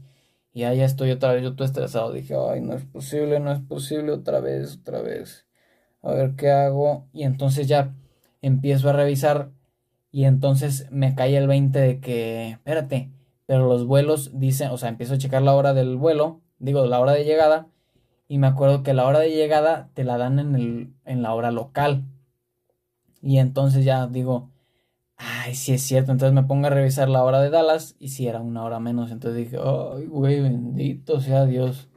Y 0.51 0.63
ahí 0.63 0.77
ya 0.77 0.85
estoy 0.85 1.11
otra 1.11 1.33
vez, 1.33 1.43
yo 1.43 1.55
todo 1.55 1.65
estresado. 1.65 2.11
Dije, 2.11 2.35
ay, 2.35 2.61
no 2.61 2.73
es 2.73 2.83
posible, 2.85 3.39
no 3.39 3.51
es 3.51 3.59
posible, 3.59 4.11
otra 4.11 4.39
vez, 4.39 4.77
otra 4.81 5.01
vez. 5.01 5.45
A 6.01 6.11
ver 6.11 6.35
qué 6.35 6.51
hago. 6.51 7.07
Y 7.13 7.23
entonces 7.23 7.67
ya 7.67 7.93
empiezo 8.41 8.89
a 8.89 8.93
revisar. 8.93 9.51
Y 10.11 10.25
entonces 10.25 10.87
me 10.91 11.15
cae 11.15 11.37
el 11.37 11.47
20 11.47 11.79
de 11.79 11.99
que, 11.99 12.49
espérate, 12.51 13.11
pero 13.45 13.67
los 13.67 13.85
vuelos 13.85 14.31
dicen, 14.39 14.69
o 14.71 14.77
sea, 14.77 14.89
empiezo 14.89 15.15
a 15.15 15.17
checar 15.17 15.41
la 15.41 15.55
hora 15.55 15.73
del 15.73 15.97
vuelo, 15.97 16.41
digo, 16.59 16.85
la 16.85 16.99
hora 16.99 17.13
de 17.13 17.25
llegada 17.25 17.67
y 18.27 18.37
me 18.37 18.47
acuerdo 18.47 18.83
que 18.83 18.93
la 18.93 19.05
hora 19.05 19.19
de 19.19 19.29
llegada 19.29 19.89
te 19.93 20.03
la 20.03 20.17
dan 20.17 20.39
en, 20.39 20.55
el, 20.55 20.93
en 21.05 21.21
la 21.21 21.33
hora 21.33 21.51
local. 21.51 22.05
Y 23.21 23.39
entonces 23.39 23.85
ya 23.85 24.07
digo, 24.07 24.51
ay, 25.17 25.55
sí 25.55 25.73
es 25.73 25.81
cierto. 25.81 26.11
Entonces 26.11 26.33
me 26.33 26.43
pongo 26.43 26.67
a 26.67 26.71
revisar 26.71 27.09
la 27.09 27.23
hora 27.23 27.39
de 27.41 27.49
Dallas 27.49 27.95
y 27.99 28.09
si 28.09 28.27
era 28.27 28.41
una 28.41 28.63
hora 28.63 28.79
menos. 28.79 29.11
Entonces 29.11 29.45
dije, 29.45 29.57
ay, 29.63 30.05
güey, 30.07 30.41
bendito 30.41 31.21
sea 31.21 31.45
Dios. 31.45 31.87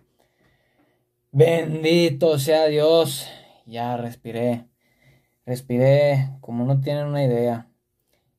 Bendito 1.32 2.38
sea 2.38 2.66
Dios. 2.66 3.26
Ya 3.66 3.96
respiré. 3.96 4.66
Respiré 5.46 6.30
como 6.40 6.64
no 6.64 6.80
tienen 6.80 7.06
una 7.06 7.24
idea. 7.24 7.68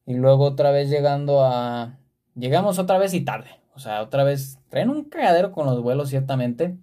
Y 0.05 0.15
luego 0.15 0.45
otra 0.45 0.71
vez 0.71 0.89
llegando 0.89 1.43
a... 1.43 1.97
Llegamos 2.35 2.79
otra 2.79 2.97
vez 2.97 3.13
y 3.13 3.21
tarde. 3.21 3.49
O 3.75 3.79
sea, 3.79 4.01
otra 4.01 4.23
vez 4.23 4.59
traen 4.69 4.89
un 4.89 5.05
cagadero 5.05 5.51
con 5.51 5.65
los 5.65 5.81
vuelos, 5.81 6.09
ciertamente. 6.09 6.77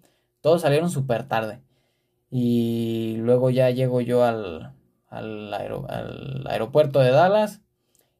Todos 0.46 0.62
salieron 0.62 0.90
súper 0.90 1.26
tarde. 1.26 1.60
Y 2.30 3.16
luego 3.16 3.50
ya 3.50 3.68
llego 3.70 4.00
yo 4.00 4.22
al, 4.22 4.76
aeropuerto 5.10 7.00
de 7.00 7.10
Dallas. 7.10 7.62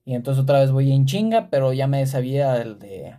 Y 0.05 0.17
entonces 0.17 0.43
otra 0.43 0.59
vez 0.59 0.73
voy 0.73 0.91
en 0.91 1.07
chinga, 1.07 1.51
pero 1.51 1.73
ya 1.73 1.87
me 1.87 2.05
sabía 2.05 2.61
el 2.61 2.81
de... 2.81 3.17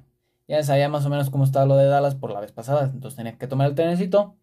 Ya 0.50 0.62
sabía 0.62 0.90
más 0.90 1.06
o 1.06 1.10
menos 1.10 1.30
cómo 1.30 1.46
estaba 1.46 1.66
lo 1.66 1.78
de 1.78 1.86
Dallas 1.86 2.16
por 2.16 2.34
la 2.34 2.42
vez 2.42 2.52
pasada. 2.52 2.92
Entonces 2.94 3.16
tenía 3.16 3.38
que 3.38 3.48
tomar 3.48 3.70
el 3.70 3.76
trenecito. 3.76 4.36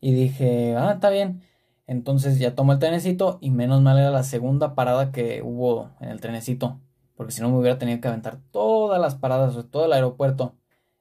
Y 0.00 0.12
dije, 0.14 0.74
ah, 0.78 0.92
está 0.94 1.10
bien. 1.10 1.42
Entonces 1.86 2.38
ya 2.38 2.54
tomo 2.54 2.72
el 2.72 2.78
trenecito 2.78 3.36
y 3.42 3.50
menos 3.50 3.82
mal 3.82 3.98
era 3.98 4.10
la 4.10 4.22
segunda 4.22 4.74
parada 4.74 5.12
que 5.12 5.42
hubo 5.42 5.90
en 6.00 6.08
el 6.08 6.22
trenecito. 6.22 6.80
Porque 7.16 7.32
si 7.32 7.42
no 7.42 7.50
me 7.50 7.58
hubiera 7.58 7.76
tenido 7.76 8.00
que 8.00 8.08
aventar 8.08 8.38
todas 8.50 8.98
las 8.98 9.14
paradas, 9.14 9.62
todo 9.70 9.84
el 9.84 9.92
aeropuerto. 9.92 10.54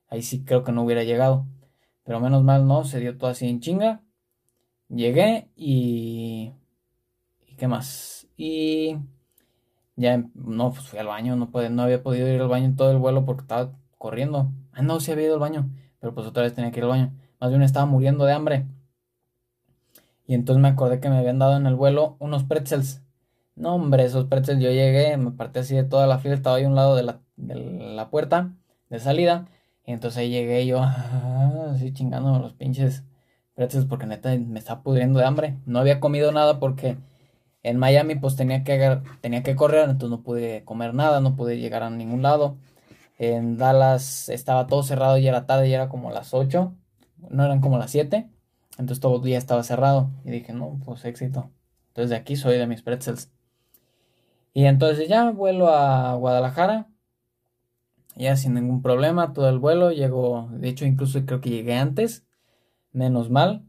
Ahí 0.10 0.22
sí 0.22 0.44
creo 0.44 0.66
que 0.66 0.74
no 0.74 0.84
hubiera 0.84 1.06
llegado. 1.06 1.46
Pero 2.10 2.20
menos 2.20 2.44
mal 2.44 2.68
no, 2.68 2.86
se 2.86 3.00
dio 3.00 3.16
todo 3.20 3.30
así 3.30 3.48
en 3.48 3.60
chinga. 3.60 4.02
Llegué 4.88 5.48
y... 5.56 6.54
¿Y 7.48 7.56
qué 7.56 7.68
más? 7.68 8.28
Y... 8.36 8.98
Ya 9.96 10.18
no, 10.34 10.72
pues 10.72 10.88
fui 10.88 10.98
al 10.98 11.06
baño, 11.06 11.36
no, 11.36 11.52
no 11.54 11.84
había 11.84 12.02
podido 12.02 12.28
ir 12.28 12.42
al 12.42 12.48
baño 12.48 12.66
en 12.66 12.76
todo 12.76 12.90
el 12.90 12.98
vuelo 12.98 13.26
porque 13.26 13.42
estaba 13.42 13.74
corriendo. 14.00 14.52
Ah, 14.72 14.82
no, 14.82 15.00
sí 15.00 15.12
había 15.12 15.26
ido 15.26 15.36
al 15.36 15.40
baño, 15.40 15.70
pero 16.00 16.16
pues 16.16 16.26
otra 16.26 16.42
vez 16.42 16.56
tenía 16.56 16.72
que 16.72 16.80
ir 16.80 16.86
al 16.86 16.90
baño. 16.90 17.14
Más 17.40 17.52
bien 17.52 17.62
estaba 17.62 17.86
muriendo 17.86 18.26
de 18.26 18.34
hambre. 18.34 18.66
Y 20.26 20.34
entonces 20.34 20.60
me 20.60 20.70
acordé 20.70 21.00
que 21.00 21.12
me 21.12 21.18
habían 21.20 21.38
dado 21.38 21.58
en 21.58 21.68
el 21.68 21.76
vuelo 21.76 22.18
unos 22.18 22.44
pretzels. 22.44 23.04
No, 23.56 23.76
hombre, 23.76 24.04
esos 24.04 24.26
pretzels 24.26 24.64
yo 24.64 24.72
llegué, 24.72 25.16
me 25.18 25.30
partí 25.30 25.60
así 25.60 25.76
de 25.76 25.84
toda 25.84 26.08
la 26.08 26.18
fila, 26.18 26.34
estaba 26.34 26.56
ahí 26.56 26.64
a 26.64 26.70
un 26.70 26.76
lado 26.76 26.96
de 26.96 27.04
la, 27.04 27.22
de 27.36 27.54
la 27.54 28.10
puerta 28.10 28.56
de 28.90 29.00
salida. 29.00 29.46
Y 29.90 29.92
entonces 29.92 30.30
llegué 30.30 30.68
yo, 30.68 30.84
así 31.74 31.92
chingando 31.92 32.38
los 32.38 32.54
pinches 32.54 33.04
pretzels 33.56 33.86
porque 33.86 34.06
neta 34.06 34.38
me 34.38 34.60
estaba 34.60 34.84
pudriendo 34.84 35.18
de 35.18 35.26
hambre. 35.26 35.58
No 35.66 35.80
había 35.80 36.00
comido 36.00 36.32
nada 36.32 36.60
porque 36.60 36.98
en 37.64 37.78
Miami 37.80 38.14
pues 38.14 38.36
tenía 38.36 38.64
que, 38.64 39.02
tenía 39.22 39.42
que 39.42 39.56
correr, 39.56 39.90
entonces 39.90 40.12
no 40.12 40.22
pude 40.22 40.64
comer 40.64 40.94
nada, 40.94 41.22
no 41.22 41.36
pude 41.36 41.58
llegar 41.58 41.82
a 41.82 41.90
ningún 41.90 42.22
lado. 42.22 42.56
En 43.18 43.58
Dallas 43.58 44.30
estaba 44.30 44.68
todo 44.68 44.84
cerrado 44.84 45.18
y 45.18 45.28
era 45.28 45.48
tarde 45.48 45.70
y 45.70 45.74
era 45.74 45.90
como 45.90 46.12
las 46.12 46.36
8, 46.36 46.72
no 47.32 47.44
eran 47.44 47.60
como 47.60 47.80
las 47.80 47.90
7. 47.90 48.30
Entonces 48.78 49.00
todo 49.00 49.16
el 49.16 49.24
día 49.24 49.40
estaba 49.40 49.64
cerrado 49.64 50.12
y 50.24 50.30
dije, 50.30 50.54
no, 50.54 50.80
pues 50.86 51.04
éxito. 51.04 51.50
Entonces 51.88 52.12
de 52.12 52.16
aquí 52.18 52.36
soy 52.36 52.60
de 52.60 52.68
mis 52.68 52.84
pretzels. 52.84 53.32
Y 54.54 54.66
entonces 54.66 55.10
ya 55.10 55.32
vuelo 55.32 55.70
a 55.70 56.14
Guadalajara. 56.14 56.89
Ya 58.20 58.36
sin 58.36 58.54
ningún 58.54 58.82
problema, 58.82 59.32
todo 59.32 59.48
el 59.48 59.60
vuelo. 59.60 59.92
Llego, 59.94 60.50
de 60.52 60.68
hecho 60.68 60.86
incluso 60.86 61.26
creo 61.26 61.40
que 61.40 61.50
llegué 61.50 61.76
antes. 61.76 62.26
Menos 62.92 63.30
mal. 63.30 63.64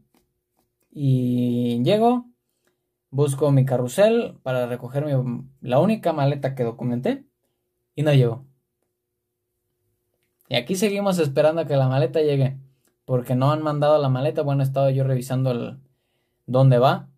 Y 0.91 1.81
llego, 1.83 2.25
busco 3.11 3.49
mi 3.51 3.63
carrusel 3.65 4.37
para 4.43 4.67
recoger 4.67 5.05
la 5.61 5.79
única 5.79 6.11
maleta 6.11 6.53
que 6.53 6.65
documenté. 6.65 7.23
Y 7.95 8.03
no 8.03 8.13
llegó. 8.13 8.45
Y 10.49 10.55
aquí 10.55 10.75
seguimos 10.75 11.17
esperando 11.19 11.61
a 11.61 11.65
que 11.65 11.77
la 11.77 11.87
maleta 11.87 12.19
llegue. 12.21 12.57
Porque 13.05 13.35
no 13.35 13.53
han 13.53 13.63
mandado 13.63 14.01
la 14.01 14.09
maleta. 14.09 14.41
Bueno, 14.41 14.63
estaba 14.63 14.91
yo 14.91 15.05
revisando 15.05 15.51
el, 15.51 15.79
dónde 16.45 16.77
va. 16.77 17.09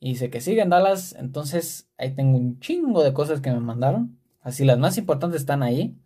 Y 0.00 0.12
dice 0.12 0.30
que 0.30 0.40
sigue 0.40 0.62
en 0.62 0.70
Dallas. 0.70 1.14
Entonces 1.18 1.90
ahí 1.98 2.14
tengo 2.14 2.38
un 2.38 2.60
chingo 2.60 3.04
de 3.04 3.12
cosas 3.12 3.42
que 3.42 3.50
me 3.50 3.60
mandaron. 3.60 4.18
Así 4.40 4.64
las 4.64 4.78
más 4.78 4.96
importantes 4.96 5.42
están 5.42 5.62
ahí. 5.62 5.98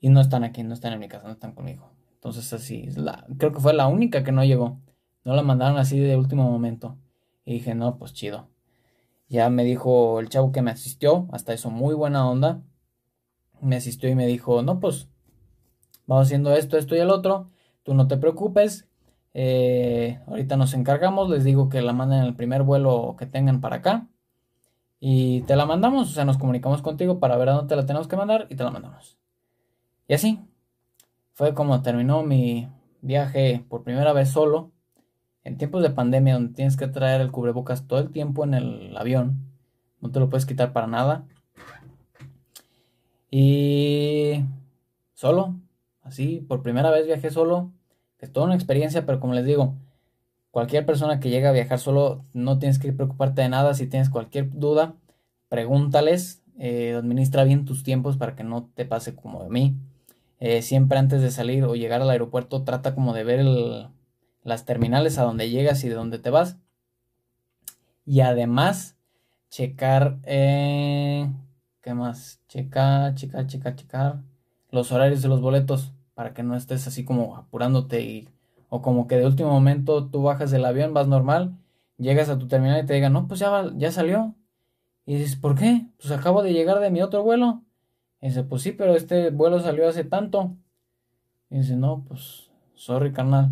Y 0.00 0.08
no 0.08 0.20
están 0.20 0.44
aquí, 0.44 0.62
no 0.62 0.74
están 0.74 0.92
en 0.92 1.00
mi 1.00 1.08
casa, 1.08 1.26
no 1.26 1.34
están 1.34 1.52
conmigo. 1.52 1.90
Entonces 2.14 2.52
así, 2.52 2.88
la, 2.96 3.26
creo 3.38 3.52
que 3.52 3.60
fue 3.60 3.74
la 3.74 3.86
única 3.86 4.24
que 4.24 4.32
no 4.32 4.44
llegó. 4.44 4.80
No 5.24 5.34
la 5.34 5.42
mandaron 5.42 5.78
así 5.78 5.98
de 5.98 6.16
último 6.16 6.50
momento. 6.50 6.96
Y 7.44 7.54
dije, 7.54 7.74
no, 7.74 7.98
pues 7.98 8.12
chido. 8.12 8.48
Ya 9.28 9.48
me 9.50 9.64
dijo 9.64 10.20
el 10.20 10.28
chavo 10.28 10.52
que 10.52 10.62
me 10.62 10.70
asistió, 10.70 11.28
hasta 11.32 11.52
eso 11.52 11.70
muy 11.70 11.94
buena 11.94 12.28
onda. 12.28 12.62
Me 13.60 13.76
asistió 13.76 14.08
y 14.08 14.14
me 14.14 14.26
dijo, 14.26 14.62
no, 14.62 14.80
pues 14.80 15.08
vamos 16.10 16.26
haciendo 16.26 16.52
esto, 16.56 16.76
esto 16.76 16.96
y 16.96 16.98
el 16.98 17.08
otro, 17.08 17.50
tú 17.84 17.94
no 17.94 18.08
te 18.08 18.16
preocupes, 18.16 18.88
eh, 19.32 20.20
ahorita 20.26 20.56
nos 20.56 20.74
encargamos, 20.74 21.30
les 21.30 21.44
digo 21.44 21.68
que 21.68 21.82
la 21.82 21.92
manden 21.92 22.24
el 22.24 22.34
primer 22.34 22.64
vuelo 22.64 23.14
que 23.16 23.26
tengan 23.26 23.60
para 23.60 23.76
acá 23.76 24.08
y 24.98 25.42
te 25.42 25.54
la 25.54 25.66
mandamos, 25.66 26.10
o 26.10 26.12
sea, 26.12 26.24
nos 26.24 26.36
comunicamos 26.36 26.82
contigo 26.82 27.20
para 27.20 27.36
ver 27.36 27.50
a 27.50 27.52
dónde 27.52 27.76
la 27.76 27.86
tenemos 27.86 28.08
que 28.08 28.16
mandar 28.16 28.48
y 28.50 28.56
te 28.56 28.64
la 28.64 28.72
mandamos. 28.72 29.19
Y 30.10 30.14
así 30.14 30.40
fue 31.34 31.54
como 31.54 31.82
terminó 31.82 32.24
mi 32.24 32.68
viaje 33.00 33.64
por 33.68 33.84
primera 33.84 34.12
vez 34.12 34.30
solo 34.30 34.72
en 35.44 35.56
tiempos 35.56 35.84
de 35.84 35.90
pandemia 35.90 36.34
donde 36.34 36.52
tienes 36.52 36.76
que 36.76 36.88
traer 36.88 37.20
el 37.20 37.30
cubrebocas 37.30 37.86
todo 37.86 38.00
el 38.00 38.10
tiempo 38.10 38.42
en 38.42 38.54
el 38.54 38.96
avión, 38.96 39.38
no 40.00 40.10
te 40.10 40.18
lo 40.18 40.28
puedes 40.28 40.46
quitar 40.46 40.72
para 40.72 40.88
nada. 40.88 41.28
Y 43.30 44.42
solo, 45.14 45.54
Así, 46.02 46.44
por 46.48 46.60
primera 46.64 46.90
vez 46.90 47.06
viajé 47.06 47.30
solo. 47.30 47.70
Es 48.18 48.32
toda 48.32 48.46
una 48.46 48.56
experiencia, 48.56 49.06
pero 49.06 49.20
como 49.20 49.34
les 49.34 49.44
digo, 49.44 49.76
cualquier 50.50 50.84
persona 50.84 51.20
que 51.20 51.30
llega 51.30 51.50
a 51.50 51.52
viajar 51.52 51.78
solo, 51.78 52.24
no 52.32 52.58
tienes 52.58 52.80
que 52.80 52.92
preocuparte 52.92 53.42
de 53.42 53.48
nada. 53.48 53.74
Si 53.74 53.86
tienes 53.86 54.10
cualquier 54.10 54.50
duda, 54.58 54.96
pregúntales. 55.48 56.42
Eh, 56.58 56.94
administra 56.96 57.44
bien 57.44 57.64
tus 57.64 57.84
tiempos 57.84 58.16
para 58.16 58.34
que 58.34 58.42
no 58.42 58.68
te 58.74 58.86
pase 58.86 59.14
como 59.14 59.44
de 59.44 59.50
mí. 59.50 59.76
Eh, 60.40 60.62
siempre 60.62 60.98
antes 60.98 61.22
de 61.22 61.30
salir 61.30 61.64
o 61.64 61.74
llegar 61.76 62.02
al 62.02 62.10
aeropuerto, 62.10 62.64
trata 62.64 62.94
como 62.94 63.12
de 63.14 63.24
ver 63.24 63.44
las 64.42 64.64
terminales 64.64 65.18
a 65.18 65.22
donde 65.22 65.50
llegas 65.50 65.84
y 65.84 65.88
de 65.88 65.94
dónde 65.94 66.18
te 66.18 66.30
vas. 66.30 66.56
Y 68.04 68.20
además, 68.20 68.96
checar. 69.50 70.18
Eh, 70.24 71.30
¿Qué 71.82 71.94
más? 71.94 72.40
Checar, 72.48 73.14
checar, 73.14 73.46
checar, 73.46 73.76
checar 73.76 74.22
los 74.70 74.92
horarios 74.92 75.22
de 75.22 75.28
los 75.28 75.40
boletos 75.40 75.92
para 76.14 76.34
que 76.34 76.42
no 76.42 76.56
estés 76.56 76.86
así 76.86 77.04
como 77.04 77.36
apurándote 77.36 78.02
y 78.02 78.28
o 78.68 78.82
como 78.82 79.06
que 79.08 79.16
de 79.16 79.26
último 79.26 79.50
momento 79.50 80.06
tú 80.08 80.22
bajas 80.22 80.50
del 80.50 80.64
avión, 80.64 80.94
vas 80.94 81.08
normal, 81.08 81.56
llegas 81.98 82.28
a 82.28 82.38
tu 82.38 82.46
terminal 82.48 82.82
y 82.84 82.86
te 82.86 82.94
digan, 82.94 83.12
no, 83.12 83.26
pues 83.26 83.40
ya, 83.40 83.70
ya 83.76 83.90
salió. 83.90 84.34
Y 85.06 85.16
dices, 85.16 85.36
¿por 85.36 85.56
qué? 85.56 85.86
Pues 86.00 86.12
acabo 86.12 86.42
de 86.42 86.52
llegar 86.52 86.78
de 86.80 86.90
mi 86.90 87.02
otro 87.02 87.22
vuelo. 87.24 87.62
Dice, 88.20 88.42
pues 88.44 88.62
sí, 88.62 88.72
pero 88.72 88.94
este 88.96 89.30
vuelo 89.30 89.60
salió 89.60 89.88
hace 89.88 90.04
tanto. 90.04 90.56
Dice, 91.48 91.76
no, 91.76 92.04
pues, 92.06 92.50
sorry, 92.74 93.12
carnal. 93.12 93.50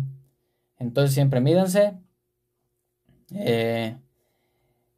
Entonces 0.77 1.13
siempre 1.13 1.41
mídanse. 1.41 1.97
Eh, 3.33 3.97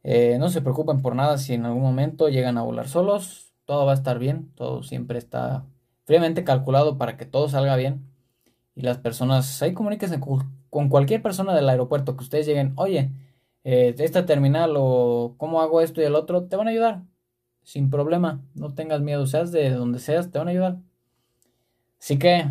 eh, 0.04 0.36
no 0.38 0.48
se 0.48 0.62
preocupen 0.62 1.02
por 1.02 1.14
nada 1.14 1.38
si 1.38 1.54
en 1.54 1.66
algún 1.66 1.82
momento 1.82 2.28
llegan 2.28 2.58
a 2.58 2.62
volar 2.62 2.88
solos. 2.88 3.54
Todo 3.64 3.86
va 3.86 3.92
a 3.92 3.96
estar 3.96 4.18
bien. 4.18 4.52
Todo 4.54 4.82
siempre 4.82 5.18
está 5.18 5.64
fríamente 6.04 6.44
calculado 6.44 6.98
para 6.98 7.16
que 7.16 7.26
todo 7.26 7.48
salga 7.48 7.76
bien. 7.76 8.06
Y 8.74 8.82
las 8.82 8.98
personas, 8.98 9.62
ahí 9.62 9.74
comuníquense 9.74 10.20
con 10.70 10.88
cualquier 10.88 11.22
persona 11.22 11.54
del 11.54 11.68
aeropuerto 11.68 12.16
que 12.16 12.24
ustedes 12.24 12.46
lleguen, 12.46 12.72
oye, 12.76 13.12
eh, 13.64 13.94
esta 13.98 14.26
terminal 14.26 14.74
o 14.76 15.34
cómo 15.38 15.60
hago 15.60 15.80
esto 15.80 16.00
y 16.00 16.04
el 16.04 16.14
otro, 16.14 16.44
te 16.44 16.56
van 16.56 16.68
a 16.68 16.70
ayudar. 16.70 17.02
Sin 17.62 17.90
problema, 17.90 18.40
no 18.54 18.74
tengas 18.74 19.00
miedo, 19.00 19.26
seas 19.26 19.52
de 19.52 19.70
donde 19.70 19.98
seas, 19.98 20.30
te 20.30 20.38
van 20.38 20.48
a 20.48 20.50
ayudar. 20.50 20.76
Así 22.00 22.18
que, 22.18 22.46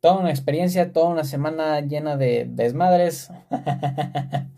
toda 0.00 0.18
una 0.18 0.30
experiencia, 0.30 0.92
toda 0.92 1.08
una 1.08 1.24
semana 1.24 1.80
llena 1.80 2.16
de 2.16 2.46
desmadres. 2.48 3.30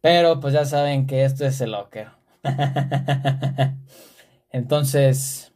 Pero 0.00 0.40
pues 0.40 0.52
ya 0.52 0.64
saben 0.64 1.06
que 1.06 1.24
esto 1.24 1.46
es 1.46 1.60
el 1.60 1.72
locker. 1.72 2.08
Entonces, 4.50 5.52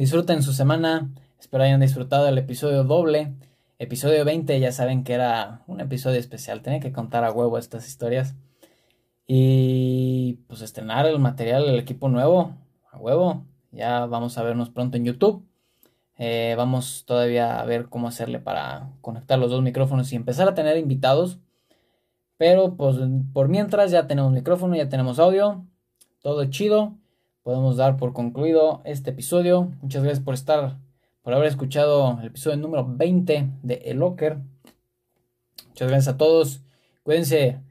Disfruten 0.00 0.42
su 0.42 0.54
semana. 0.54 1.10
Espero 1.38 1.62
hayan 1.62 1.80
disfrutado 1.80 2.26
el 2.26 2.38
episodio 2.38 2.84
doble. 2.84 3.34
Episodio 3.78 4.24
20, 4.24 4.58
ya 4.58 4.72
saben 4.72 5.04
que 5.04 5.12
era 5.12 5.62
un 5.66 5.78
episodio 5.80 6.18
especial. 6.18 6.62
Tenía 6.62 6.80
que 6.80 6.90
contar 6.90 7.22
a 7.22 7.30
huevo 7.30 7.58
estas 7.58 7.86
historias. 7.86 8.34
Y 9.32 10.40
pues 10.48 10.60
estrenar 10.60 11.06
el 11.06 11.20
material, 11.20 11.68
el 11.68 11.78
equipo 11.78 12.08
nuevo. 12.08 12.56
A 12.90 12.98
huevo. 12.98 13.46
Ya 13.70 14.06
vamos 14.06 14.36
a 14.36 14.42
vernos 14.42 14.70
pronto 14.70 14.96
en 14.96 15.04
YouTube. 15.04 15.46
Eh, 16.18 16.54
vamos 16.56 17.04
todavía 17.06 17.60
a 17.60 17.64
ver 17.64 17.88
cómo 17.88 18.08
hacerle 18.08 18.40
para 18.40 18.90
conectar 19.00 19.38
los 19.38 19.52
dos 19.52 19.62
micrófonos 19.62 20.12
y 20.12 20.16
empezar 20.16 20.48
a 20.48 20.54
tener 20.54 20.76
invitados. 20.78 21.38
Pero 22.38 22.74
pues 22.74 22.96
por 23.32 23.48
mientras 23.48 23.92
ya 23.92 24.08
tenemos 24.08 24.32
micrófono, 24.32 24.74
ya 24.74 24.88
tenemos 24.88 25.20
audio. 25.20 25.64
Todo 26.22 26.44
chido 26.46 26.96
podemos 27.44 27.76
dar 27.76 27.98
por 27.98 28.12
concluido 28.12 28.82
este 28.84 29.10
episodio. 29.10 29.70
Muchas 29.80 30.02
gracias 30.02 30.24
por 30.24 30.34
estar, 30.34 30.78
por 31.22 31.34
haber 31.34 31.46
escuchado 31.46 32.18
el 32.20 32.26
episodio 32.26 32.56
número 32.56 32.84
20 32.84 33.48
de 33.62 33.74
El 33.84 33.98
Locker. 33.98 34.38
Muchas 35.68 35.88
gracias 35.88 36.08
a 36.08 36.16
todos. 36.16 36.64
Cuídense. 37.04 37.69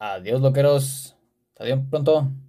Adiós, 0.00 0.40
loqueros. 0.40 1.14
Adiós 1.58 1.80
pronto. 1.90 2.39